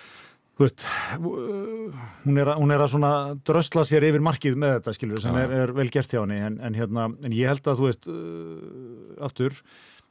veist 0.65 0.85
hún 1.21 2.39
er, 2.41 2.49
að, 2.49 2.61
hún 2.63 2.73
er 2.73 2.85
að 2.85 2.93
svona 2.95 3.11
drösla 3.47 3.85
sér 3.89 4.07
yfir 4.09 4.25
markið 4.25 4.57
með 4.61 4.79
þetta 4.79 4.95
skilur 4.97 5.25
sem 5.25 5.37
ja. 5.37 5.43
er, 5.45 5.57
er 5.65 5.75
vel 5.77 5.89
gert 5.93 6.15
hjá 6.15 6.23
henni 6.23 6.39
en, 6.47 6.57
en 6.65 6.79
hérna, 6.79 7.09
en 7.13 7.37
ég 7.37 7.51
held 7.53 7.69
að 7.69 7.83
þú 7.83 7.91
veist 7.91 8.09
uh, 8.09 9.27
aftur, 9.27 9.59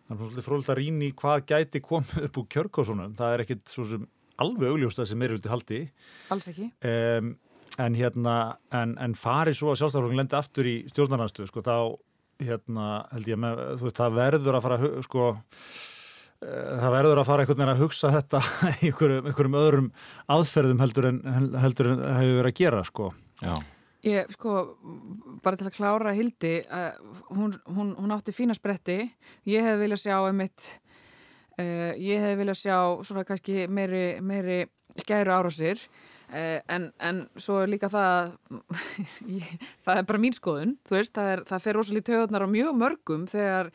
það 0.06 0.14
er 0.16 0.22
svolítið 0.22 0.48
fróðilegt 0.50 0.76
að 0.76 0.80
rýna 0.82 1.08
í 1.08 1.16
hvað 1.22 1.48
gæti 1.50 1.82
komið 1.86 2.28
upp 2.30 2.38
úr 2.41 2.52
kjörkásunum, 2.58 3.18
það 3.18 3.34
er 3.38 3.46
ekkit 3.46 3.66
svo 3.74 3.88
sem 3.89 4.06
alveg 4.41 4.76
augljóst 4.76 5.02
að 5.02 5.10
sem 5.14 5.24
er 5.24 5.34
út 5.38 5.48
í 5.48 5.52
haldi. 5.52 5.82
Alls 6.36 6.50
ekki. 6.52 6.70
Um, 6.84 7.36
en 7.82 7.98
hérna 7.98 8.36
en, 8.76 8.96
en 9.02 9.16
farið 9.20 9.60
svo 9.60 9.72
að 9.72 9.82
sjálfstæðarflokkin 9.82 10.22
lendi 10.22 10.38
aftur 10.38 10.70
í 10.70 10.76
stjórnarnarstöðu 10.91 11.50
sko 11.50 11.64
þá 11.66 11.78
hérna 12.46 12.88
held 13.12 13.30
ég 13.32 13.39
með 13.39 13.62
þú 13.80 13.88
veist 13.88 14.00
það 14.00 14.18
verður 14.20 14.58
að 14.58 14.66
fara 14.66 14.91
sko 15.06 15.28
það 16.42 16.92
verður 16.94 17.22
að 17.22 17.30
fara 17.30 17.44
einhvern 17.44 17.62
veginn 17.62 17.74
að 17.74 17.84
hugsa 17.84 18.12
þetta 18.14 18.42
einhverjum, 18.74 19.30
einhverjum 19.30 19.58
öðrum 19.62 19.88
aðferðum 20.36 20.84
heldur 20.84 21.10
en 21.12 21.22
heldur 21.62 21.92
en 21.92 22.04
það 22.04 22.20
hefur 22.20 22.40
verið 22.40 22.52
að 22.52 22.60
gera 22.60 22.84
sko. 22.90 23.10
Já. 23.42 23.56
Ég, 24.06 24.34
sko, 24.36 24.56
bara 25.42 25.58
til 25.58 25.66
að 25.66 25.78
klára 25.80 26.12
Hildi, 26.14 26.60
uh, 26.70 27.22
hún, 27.34 27.56
hún, 27.74 27.96
hún 27.98 28.14
átti 28.14 28.36
fína 28.38 28.54
spretti, 28.54 29.00
ég 29.50 29.66
hef 29.66 29.80
viljað 29.82 30.04
sjá 30.04 30.20
einmitt, 30.20 30.68
uh, 31.58 31.96
ég 31.98 32.22
hef 32.22 32.36
viljað 32.38 32.60
sjá 32.60 32.78
svona 33.08 33.24
kannski 33.26 33.66
meiri, 33.66 34.04
meiri 34.22 34.60
skæru 35.02 35.34
árásir. 35.34 35.82
Eh, 36.34 36.58
en, 36.74 36.88
en 37.06 37.20
svo 37.38 37.60
er 37.62 37.70
líka 37.70 37.86
það 37.86 38.32
það 39.86 40.00
er 40.00 40.08
bara 40.10 40.22
mín 40.24 40.34
skoðun 40.34 40.72
veist, 40.90 41.12
það, 41.14 41.28
er, 41.30 41.44
það 41.46 41.62
fer 41.62 41.78
rosalega 41.78 42.08
töðunar 42.10 42.46
á 42.50 42.50
mjög 42.50 42.80
mörgum 42.80 43.28
þegar 43.30 43.70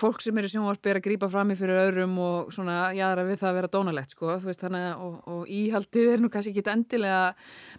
fólk 0.00 0.24
sem 0.24 0.38
er 0.40 0.48
í 0.48 0.50
sjónvarp 0.52 0.90
er 0.90 1.00
að 1.00 1.06
grípa 1.06 1.30
fram 1.32 1.52
í 1.54 1.58
fyrir 1.58 1.80
öðrum 1.86 2.18
og 2.22 2.50
svona 2.54 2.90
jáðra 2.96 3.28
við 3.28 3.40
það 3.42 3.50
að 3.50 3.56
vera 3.60 3.72
dónalegt 3.76 4.16
sko, 4.16 4.34
veist, 4.42 4.66
hana, 4.66 4.82
og, 4.98 5.16
og 5.30 5.46
íhaldið 5.50 6.12
er 6.14 6.24
nú 6.24 6.32
kannski 6.32 6.54
ekki 6.54 6.74
endilega 6.74 7.22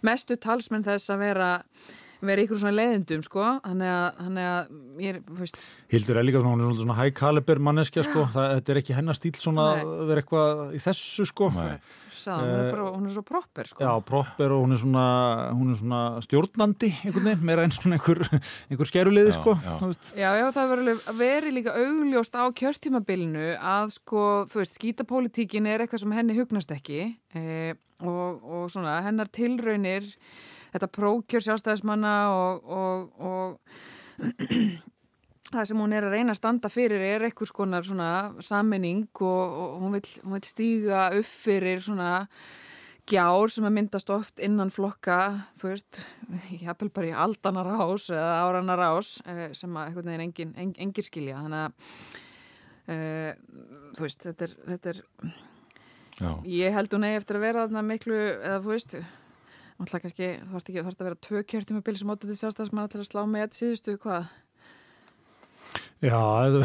mestu 0.06 0.38
talsmenn 0.40 0.86
þess 0.86 1.12
að 1.14 1.24
vera 1.26 1.52
vera 2.26 2.42
ykkur 2.42 2.58
svona 2.58 2.78
leiðindum 2.78 3.22
sko 3.26 3.44
þannig 3.60 3.92
að, 3.92 4.06
þannig 4.22 4.46
að 4.48 5.02
ég 5.04 5.12
er, 5.12 5.20
veist. 5.36 5.60
Hildur 5.92 6.18
er 6.18 6.26
líka 6.26 6.40
svona, 6.42 6.70
svona 6.80 6.96
high 6.96 7.12
caliber 7.16 7.60
manneskja 7.62 8.06
sko, 8.06 8.24
það, 8.32 8.54
þetta 8.56 8.72
er 8.72 8.80
ekki 8.80 8.96
hennar 8.96 9.18
stíl 9.18 9.36
svona 9.36 9.68
að 9.76 9.94
vera 10.08 10.24
eitthvað 10.24 10.64
í 10.78 10.82
þessu 10.86 11.28
sko. 11.28 11.52
Nei 11.56 11.76
sagði, 12.26 12.50
hún, 12.50 12.60
er 12.60 12.70
bara, 12.74 12.86
hún 12.94 13.06
er 13.08 13.14
svo 13.14 13.22
proper 13.26 13.70
sko. 13.70 13.84
Já, 13.86 13.92
proper 14.06 14.54
og 14.56 14.64
hún 14.64 14.76
er 14.76 14.80
svona, 14.82 15.04
hún 15.56 15.72
er 15.72 15.78
svona 15.80 16.00
stjórnandi 16.26 16.90
einhvern 17.06 17.28
veginn, 17.30 17.46
meira 17.48 17.66
einn 17.66 17.74
svona 17.74 17.98
einhver, 17.98 18.22
einhver 18.70 18.90
skeruleiði 18.90 19.36
sko. 19.36 19.56
Já, 19.62 19.76
já, 20.20 20.28
já 20.40 20.46
það 20.56 20.74
veri 21.20 21.54
líka 21.54 21.76
augljóst 21.78 22.36
á 22.36 22.44
kjörtímabilinu 22.60 23.54
að 23.56 23.94
sko, 23.96 24.26
þú 24.50 24.62
veist, 24.62 24.76
skítapolítíkin 24.80 25.70
er 25.70 25.84
eitthvað 25.84 26.04
sem 26.04 26.16
henni 26.16 26.36
hugnast 26.36 26.74
ekki 26.74 27.00
e, 27.36 27.76
og, 28.02 28.42
og 28.42 28.66
svona 28.72 28.98
hennar 29.06 29.30
tilraunir, 29.32 30.08
þetta 30.74 30.90
prókjör 30.92 31.46
sjálfstæðismanna 31.46 32.16
og, 32.34 32.76
og, 32.76 33.00
og 33.22 34.92
það 35.56 35.70
sem 35.70 35.80
hún 35.82 35.96
er 35.96 36.06
að 36.06 36.14
reyna 36.16 36.34
að 36.34 36.40
standa 36.40 36.70
fyrir 36.72 37.02
er 37.02 37.26
eitthvað 37.26 37.50
skonar 37.50 37.86
svona 37.86 38.10
sammenning 38.44 39.08
og, 39.24 39.56
og 39.62 39.74
hún, 39.82 39.96
vil, 39.96 40.04
hún 40.24 40.36
vil 40.36 40.46
stíga 40.46 41.08
upp 41.16 41.28
fyrir 41.28 41.82
svona 41.84 42.12
gjár 43.06 43.52
sem 43.54 43.66
að 43.66 43.74
myndast 43.76 44.10
oft 44.10 44.40
innan 44.42 44.72
flokka, 44.74 45.18
þú 45.60 45.70
veist, 45.70 46.00
ég 46.50 46.64
hafði 46.66 46.90
bara 46.94 47.10
í 47.10 47.16
aldanar 47.26 47.68
ás 47.78 48.08
eða 48.10 48.38
áranar 48.42 48.82
ás 48.88 49.12
eh, 49.30 49.50
sem 49.54 49.76
að 49.78 49.90
einhvern 49.90 50.10
veginn 50.10 50.24
engin, 50.26 50.54
en, 50.58 50.72
engir 50.88 51.06
skilja, 51.06 51.42
þannig 51.44 51.60
að 51.60 51.76
uh, 52.94 53.92
þú 53.94 54.06
veist, 54.08 54.26
þetta 54.26 54.48
er, 54.48 54.56
þetta 54.72 54.94
er 54.94 55.04
ég 56.50 56.74
held 56.74 56.96
hún 56.96 57.06
eigi 57.06 57.20
eftir 57.20 57.38
að 57.38 57.46
vera 57.46 57.66
þarna 57.66 57.84
miklu, 57.86 58.18
eða 58.40 58.58
þú 58.64 58.74
veist 58.74 58.98
náttúrulega 59.76 60.02
kannski, 60.06 60.32
þú 60.40 60.56
þarf 60.56 60.70
ekki, 60.70 60.82
þarf 60.82 60.98
að 60.98 61.08
vera 61.10 61.22
tvö 61.28 61.44
kjörtum 61.52 61.78
að 61.78 61.86
byrja 61.86 62.02
sem 62.02 62.12
óttu 62.14 62.30
til 62.30 62.38
sjálfstæðismanna 62.40 62.92
til 62.92 63.02
að 63.02 63.08
slá 63.10 63.22
með 63.28 63.56
síðustu, 63.60 63.96
hvað? 64.02 64.30
Já, 66.04 66.18
Það 66.20 66.56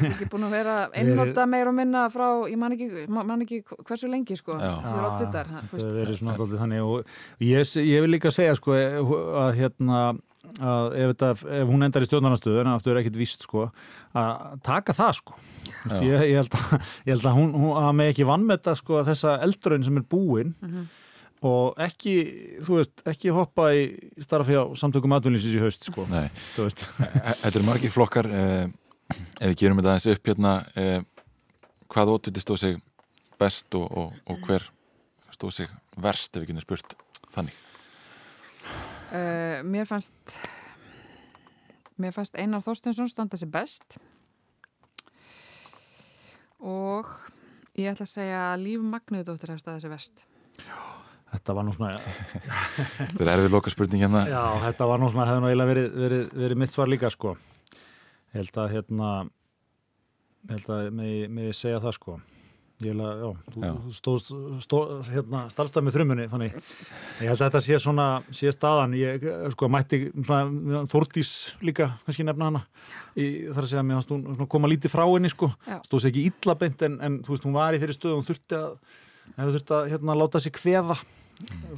er 0.00 0.06
ekki 0.08 0.26
búin 0.32 0.46
að 0.48 0.54
vera 0.56 0.78
einnota 0.98 1.44
meir 1.46 1.68
og 1.70 1.76
minna 1.76 2.08
frá, 2.10 2.26
ég 2.50 2.58
man 2.58 2.74
ekki, 2.74 3.04
man 3.10 3.44
ekki 3.44 3.60
hversu 3.86 4.10
lengi 4.10 4.34
sko, 4.38 4.56
þessi 4.58 4.96
róttutar 4.98 5.52
það 5.70 5.84
er 5.84 5.94
verið 6.00 6.18
svona 6.18 6.34
dálítið 6.40 6.64
þannig 6.64 6.88
og 6.88 7.14
ég, 7.46 7.70
ég 7.86 8.02
vil 8.04 8.10
líka 8.16 8.34
segja 8.34 8.56
sko 8.58 8.74
að 8.74 9.52
hérna 9.60 10.02
að 10.58 10.96
ef, 10.98 11.12
þetta, 11.12 11.28
ef 11.60 11.68
hún 11.70 11.86
endar 11.86 12.02
í 12.02 12.08
stjórnarnastöðu 12.08 12.62
en 12.64 12.72
aftur 12.72 12.96
er 12.96 13.02
ekkit 13.04 13.18
víst 13.20 13.44
sko 13.46 13.68
að 14.18 14.56
taka 14.66 14.94
það 14.96 15.12
sko. 15.20 15.36
Vist, 15.38 16.00
ég, 16.02 16.24
ég 16.32 16.40
held 16.40 16.56
að, 16.58 16.88
ég 17.06 17.12
held 17.14 17.28
að 17.30 17.36
hún, 17.38 17.52
hún 17.62 17.78
að 17.78 17.92
með 18.00 18.10
ekki 18.14 18.26
vannmeta 18.26 18.74
sko 18.78 19.04
þessa 19.06 19.36
eldröðin 19.46 19.86
sem 19.86 20.00
er 20.00 20.06
búin 20.10 20.50
og 21.46 21.78
ekki, 21.80 22.14
þú 22.64 22.76
veist, 22.80 23.02
ekki 23.08 23.32
hoppa 23.32 23.70
í 23.72 23.86
starfi 24.20 24.58
á 24.60 24.64
samtökum 24.76 25.14
atvinnlýsins 25.16 25.56
í 25.56 25.62
haust 25.62 25.86
sko, 25.88 26.04
Nei, 26.10 26.26
þetta 26.56 27.52
eru 27.54 27.64
margir 27.64 27.92
flokkar 27.94 28.28
eh, 28.28 28.66
ef 29.40 29.52
við 29.52 29.56
gerum 29.62 29.80
þetta 29.80 29.94
aðeins 29.94 30.08
upp 30.12 30.30
hérna 30.30 30.52
eh, 30.76 31.00
hvað 31.90 32.14
ótviti 32.14 32.44
stóð 32.44 32.62
sig 32.64 32.78
best 33.40 33.74
og, 33.78 33.88
og, 33.88 34.20
og 34.28 34.46
hver 34.46 34.68
stóð 35.32 35.56
sig 35.62 35.74
verst 35.96 36.36
ef 36.36 36.44
við 36.44 36.52
getum 36.52 36.66
spurt 36.66 36.96
þannig? 37.32 37.56
Uh, 39.10 39.64
mér 39.66 39.88
fannst 39.88 40.36
mér 42.00 42.14
fannst 42.14 42.36
Einar 42.38 42.62
Þorstensson 42.64 43.08
standa 43.10 43.40
sér 43.40 43.50
best. 43.52 43.98
Og 46.60 47.08
ég 47.80 47.88
ætla 47.88 48.04
að 48.04 48.12
segja 48.12 48.42
að 48.50 48.66
Líf 48.66 48.84
Magnuðdóttir 48.84 49.54
hefði 49.54 49.64
staðið 49.64 49.86
sér 49.86 49.96
best 49.96 50.26
þetta 51.30 51.56
var 51.56 51.66
nú 51.66 51.74
svona 51.76 51.92
Þetta 53.12 53.22
er 53.24 53.32
erfið 53.36 53.54
loka 53.54 53.72
spurning 53.72 54.04
hérna 54.04 54.24
Já, 54.30 54.42
þetta 54.66 54.90
var 54.90 55.02
nú 55.02 55.12
svona, 55.12 55.28
hefði 55.30 55.44
nú 55.44 55.50
eiginlega 55.50 55.72
verið, 55.74 55.88
verið, 56.04 56.26
verið 56.44 56.62
mitt 56.64 56.74
svar 56.74 56.90
líka, 56.90 57.12
sko. 57.12 57.36
Ég 58.30 58.44
held 58.44 58.60
að, 58.62 58.74
hérna, 58.76 59.14
ég 60.46 60.52
held 60.58 60.76
að 60.76 60.92
með, 60.94 61.16
með 61.38 61.56
segja 61.58 61.80
það, 61.82 61.96
sko. 61.96 62.20
Ég 62.80 62.94
held 62.94 63.04
að, 63.04 63.18
já, 63.20 63.30
þú, 63.52 63.60
þú 63.60 63.90
stóðst, 63.92 64.28
stóð, 64.64 64.92
hérna, 65.12 65.40
starfstað 65.52 65.84
með 65.84 65.96
þrumunni, 65.98 66.26
þannig. 66.32 66.54
Ég 67.20 67.28
held 67.28 67.34
að 67.34 67.42
þetta 67.42 67.60
sé 67.66 67.78
svona, 67.82 68.06
sé 68.32 68.52
staðan. 68.54 68.94
Ég, 68.96 69.26
sko, 69.52 69.68
mætti 69.68 69.98
svona, 70.14 70.84
Þórdís 70.88 71.32
líka, 71.66 71.90
kannski 72.06 72.24
nefna 72.24 72.48
hana. 72.48 72.62
Í, 73.18 73.26
þar 73.50 73.66
að 73.66 73.68
segja, 73.74 73.84
mér 73.84 73.98
fannst 73.98 74.14
hún 74.14 74.24
svona 74.30 74.48
koma 74.54 74.70
lítið 74.72 74.94
frá 74.94 75.04
henni, 75.10 75.32
sko. 75.34 75.50
Já. 75.66 75.76
Stóð 75.90 76.06
sér 76.06 76.12
ekki 76.14 76.24
illa 76.30 76.56
beint, 76.62 76.86
en, 76.86 76.96
en, 77.04 77.18
þú 77.26 77.34
veist, 77.34 77.48
hún 77.50 77.58
var 77.58 77.76
í 77.76 77.82
þeirri 77.82 77.98
stöðu, 77.98 78.16
hún 78.16 78.28
þurfti 78.30 78.60
að, 78.62 78.96
hefur 79.34 79.58
þurfti 79.58 79.76
að, 79.76 79.90
hérna, 79.92 80.16
láta 80.22 80.40
sig 80.40 80.56
kveða. 80.56 80.96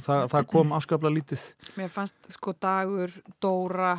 Þa, 0.03 0.15
það 0.31 0.47
kom 0.51 0.73
afskaplega 0.75 1.15
lítið. 1.17 1.43
Mér 1.79 1.91
fannst 1.93 2.17
sko 2.35 2.53
Dagur, 2.59 3.11
Dóra 3.43 3.93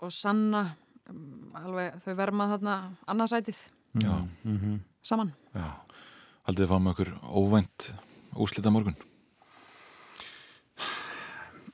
og 0.00 0.12
Sanna 0.14 0.62
um, 1.10 1.50
alveg 1.58 1.98
þau 2.04 2.14
verma 2.18 2.46
þarna 2.54 2.76
annarsætið 3.10 3.58
Já, 3.98 4.14
Mhm. 4.44 4.78
saman. 5.02 5.32
Já. 5.54 5.68
Haldið 6.46 6.64
þið 6.64 6.70
fá 6.70 6.78
með 6.80 6.92
okkur 6.94 7.12
óvænt 7.42 7.88
úslita 8.38 8.70
morgun? 8.72 8.96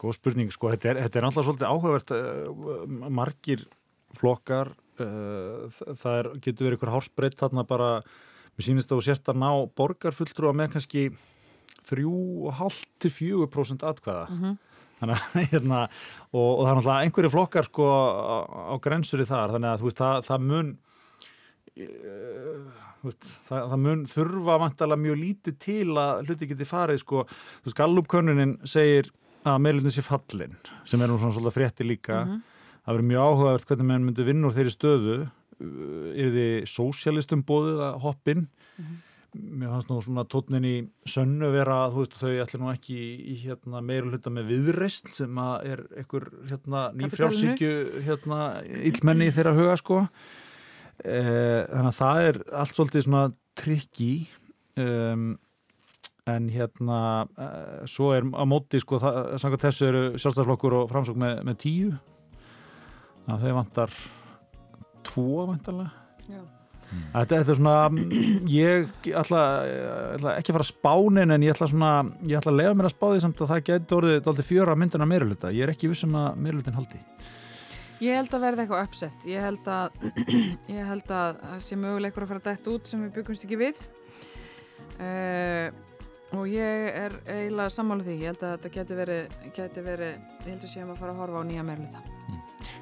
Góð 0.01 0.17
spurning, 0.19 0.51
sko, 0.53 0.69
þetta 0.75 0.91
er, 0.91 0.99
þetta 1.07 1.21
er 1.21 1.27
alltaf 1.29 1.47
svolítið 1.47 1.71
áhugavert 1.71 2.11
uh, 2.13 3.09
margir 3.15 3.63
flokkar 4.19 4.73
uh, 5.01 5.71
það 5.71 6.19
er, 6.19 6.29
getur 6.45 6.67
verið 6.69 6.79
ykkur 6.79 6.93
hásbreytt 6.93 7.39
þarna 7.41 7.65
bara, 7.69 7.89
mér 8.57 8.67
sýnist 8.67 8.91
að 8.93 9.01
þú 9.01 9.07
sért 9.07 9.31
að 9.33 9.41
ná 9.41 9.49
borgarfulltrúa 9.79 10.53
með 10.59 10.75
kannski 10.75 11.07
3,5-4% 11.91 13.85
atkvæða. 13.91 14.55
Þannig 15.01 15.17
að 15.19 15.25
hérna, 15.53 15.81
og, 16.31 16.49
og 16.49 16.63
það 16.63 16.71
er 16.71 16.79
náttúrulega 16.79 17.03
einhverju 17.09 17.33
flokkar 17.35 17.69
sko 17.69 17.85
á, 17.91 18.37
á 18.73 18.75
grensuri 18.85 19.27
þar, 19.29 19.55
þannig 19.57 19.71
að 19.73 19.85
veist, 19.89 20.01
það, 20.01 20.17
það 20.29 20.41
mun 20.53 20.71
uh, 21.75 22.59
veist, 23.05 23.29
það, 23.51 23.61
það 23.73 23.79
mun 23.89 24.07
þurfa 24.15 24.55
vantalega 24.65 25.05
mjög 25.05 25.21
lítið 25.21 25.55
til 25.67 25.91
að 26.01 26.25
hluti 26.29 26.51
geti 26.53 26.71
farið 26.71 26.99
sko, 27.03 27.27
Gallup-könnunin 27.83 28.57
segir 28.69 29.13
að 29.45 29.63
meðlutin 29.67 29.93
sé 29.93 30.05
fallin 30.05 30.55
sem 30.89 31.03
er 31.05 31.11
nú 31.11 31.19
svona 31.21 31.37
svolítið 31.37 31.57
frétti 31.59 31.85
líka. 31.87 32.25
Það 32.85 32.93
verður 32.95 33.09
mjög 33.11 33.27
áhugavert 33.29 33.67
hvernig 33.69 33.89
menn 33.89 34.07
myndi 34.07 34.25
vinna 34.25 34.49
úr 34.49 34.55
þeirri 34.57 34.73
stöðu 34.73 35.17
er 36.15 36.31
þið 36.35 36.69
sósjalistum 36.69 37.45
bóðið 37.47 37.83
að 37.87 37.99
hoppin 38.05 38.47
mér 39.35 39.73
fannst 39.73 39.91
nú 39.91 39.99
svona 40.03 40.25
tónnin 40.31 40.67
í 40.69 40.75
sönnu 41.11 41.51
vera 41.55 41.81
að 41.85 41.95
þú 41.97 42.03
veist 42.05 42.17
þau 42.21 42.33
ætla 42.45 42.61
nú 42.63 42.71
ekki 42.71 42.97
í, 42.97 43.37
hérna 43.43 43.83
meira 43.85 44.11
hluta 44.11 44.33
með 44.33 44.51
viðreist 44.53 45.11
sem 45.17 45.41
að 45.43 45.69
er 45.73 45.83
einhver 46.01 46.29
hérna 46.51 46.85
nýfrjálsíkju 47.01 47.73
hérna 48.07 48.41
illmenni 48.87 49.31
í 49.31 49.35
þeirra 49.35 49.55
huga 49.59 49.77
sko. 49.81 50.03
Eh, 51.03 51.65
þannig 51.67 51.91
að 51.91 51.99
það 51.99 52.29
er 52.29 52.41
allt 52.63 52.77
svolítið 52.79 53.07
svona 53.09 53.25
trikki 53.59 54.13
um, 54.79 55.29
en 56.31 56.49
hérna 56.55 56.99
uh, 57.27 57.83
svo 57.91 58.15
er 58.17 58.25
á 58.33 58.45
móti 58.49 58.81
sko 58.81 59.03
það, 59.03 59.21
samkvæmt 59.43 59.67
þessu 59.67 59.89
eru 59.91 60.05
sjálfstæðarflokkur 60.15 60.79
og 60.79 60.91
framsók 60.93 61.19
með, 61.21 61.43
með 61.51 61.61
tíu. 61.67 61.95
Þannig 63.25 63.35
að 63.35 63.47
þeir 63.47 63.59
vantar 63.59 63.99
tvo 65.05 65.47
vantarlega 65.51 65.91
Já. 66.31 66.45
Þetta, 66.93 67.39
þetta 67.39 67.53
er 67.53 67.59
svona, 67.59 67.77
mm, 67.91 68.51
ég 68.51 68.91
ætla, 69.21 69.43
ætla 70.17 70.35
ekki 70.39 70.53
að 70.53 70.59
fara 70.59 70.67
að 70.67 70.71
spánin 70.71 71.35
en 71.35 71.47
ég 71.47 71.55
ætla 71.55 71.69
svona, 71.71 71.93
ég 72.23 72.39
ætla 72.39 72.53
að 72.53 72.61
lega 72.61 72.75
mér 72.79 72.89
að 72.89 72.95
spá 72.95 73.07
því 73.07 73.23
samt 73.25 73.41
að 73.41 73.53
það 73.53 73.65
geti 73.71 73.97
orðið 74.01 74.45
fjöra 74.51 74.77
myndina 74.79 75.09
meiruluta. 75.09 75.53
Ég 75.55 75.67
er 75.67 75.75
ekki 75.75 75.91
vissum 75.91 76.15
að 76.19 76.29
meirulutin 76.45 76.77
haldi. 76.79 77.01
Ég 78.03 78.19
held 78.19 78.35
að 78.35 78.45
verði 78.45 78.65
eitthvað 78.65 78.87
uppsett 78.89 79.27
ég 79.31 79.45
held 79.45 79.69
að 79.71 79.95
ég 80.77 80.89
held 80.91 81.13
að 81.15 81.41
það 81.41 81.61
sé 81.67 81.79
möguleikur 81.79 82.27
að 82.27 82.33
fara 82.33 82.47
dætt 82.51 82.71
út 82.73 82.91
sem 82.91 83.05
við 83.07 83.15
byggumst 83.19 83.47
ekki 83.47 83.61
við. 83.61 83.83
Uh, 84.99 85.69
og 86.35 86.51
ég 86.51 86.89
er 87.05 87.15
eiginlega 87.29 87.71
sammála 87.71 88.07
því, 88.07 88.19
ég 88.19 88.33
held 88.33 88.43
að 88.43 88.57
þetta 88.57 88.75
geti 88.75 88.99
verið, 88.99 89.39
ég 89.47 90.51
held 90.51 90.67
að 90.67 90.75
séum 90.75 90.93
að 90.95 91.01
fara 91.01 91.15
að 91.15 91.23
horfa 91.23 91.43
á 91.43 91.49
nýja 91.49 91.67
meirluta 91.67 92.03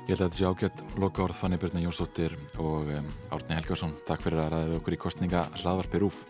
Ég 0.07 0.13
held 0.13 0.21
að 0.21 0.27
þetta 0.27 0.39
sé 0.41 0.49
ágætt 0.51 0.85
loka 1.03 1.25
orð 1.25 1.39
Fanny 1.39 1.59
Björna 1.63 1.83
Jónsdóttir 1.85 2.37
og 2.63 2.91
um, 2.93 3.11
Árni 3.35 3.59
Helgarsson 3.59 3.97
Takk 4.09 4.25
fyrir 4.27 4.43
að 4.43 4.55
ræða 4.55 4.71
við 4.71 4.79
okkur 4.81 4.97
í 4.97 5.03
kostninga 5.07 5.45
hlaðvarpi 5.63 6.03
Rúf 6.03 6.25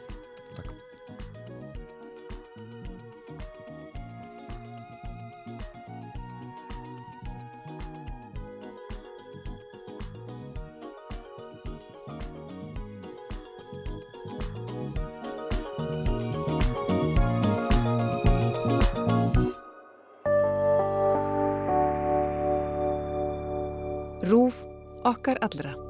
okkar 25.33 25.39
allra. 25.41 25.82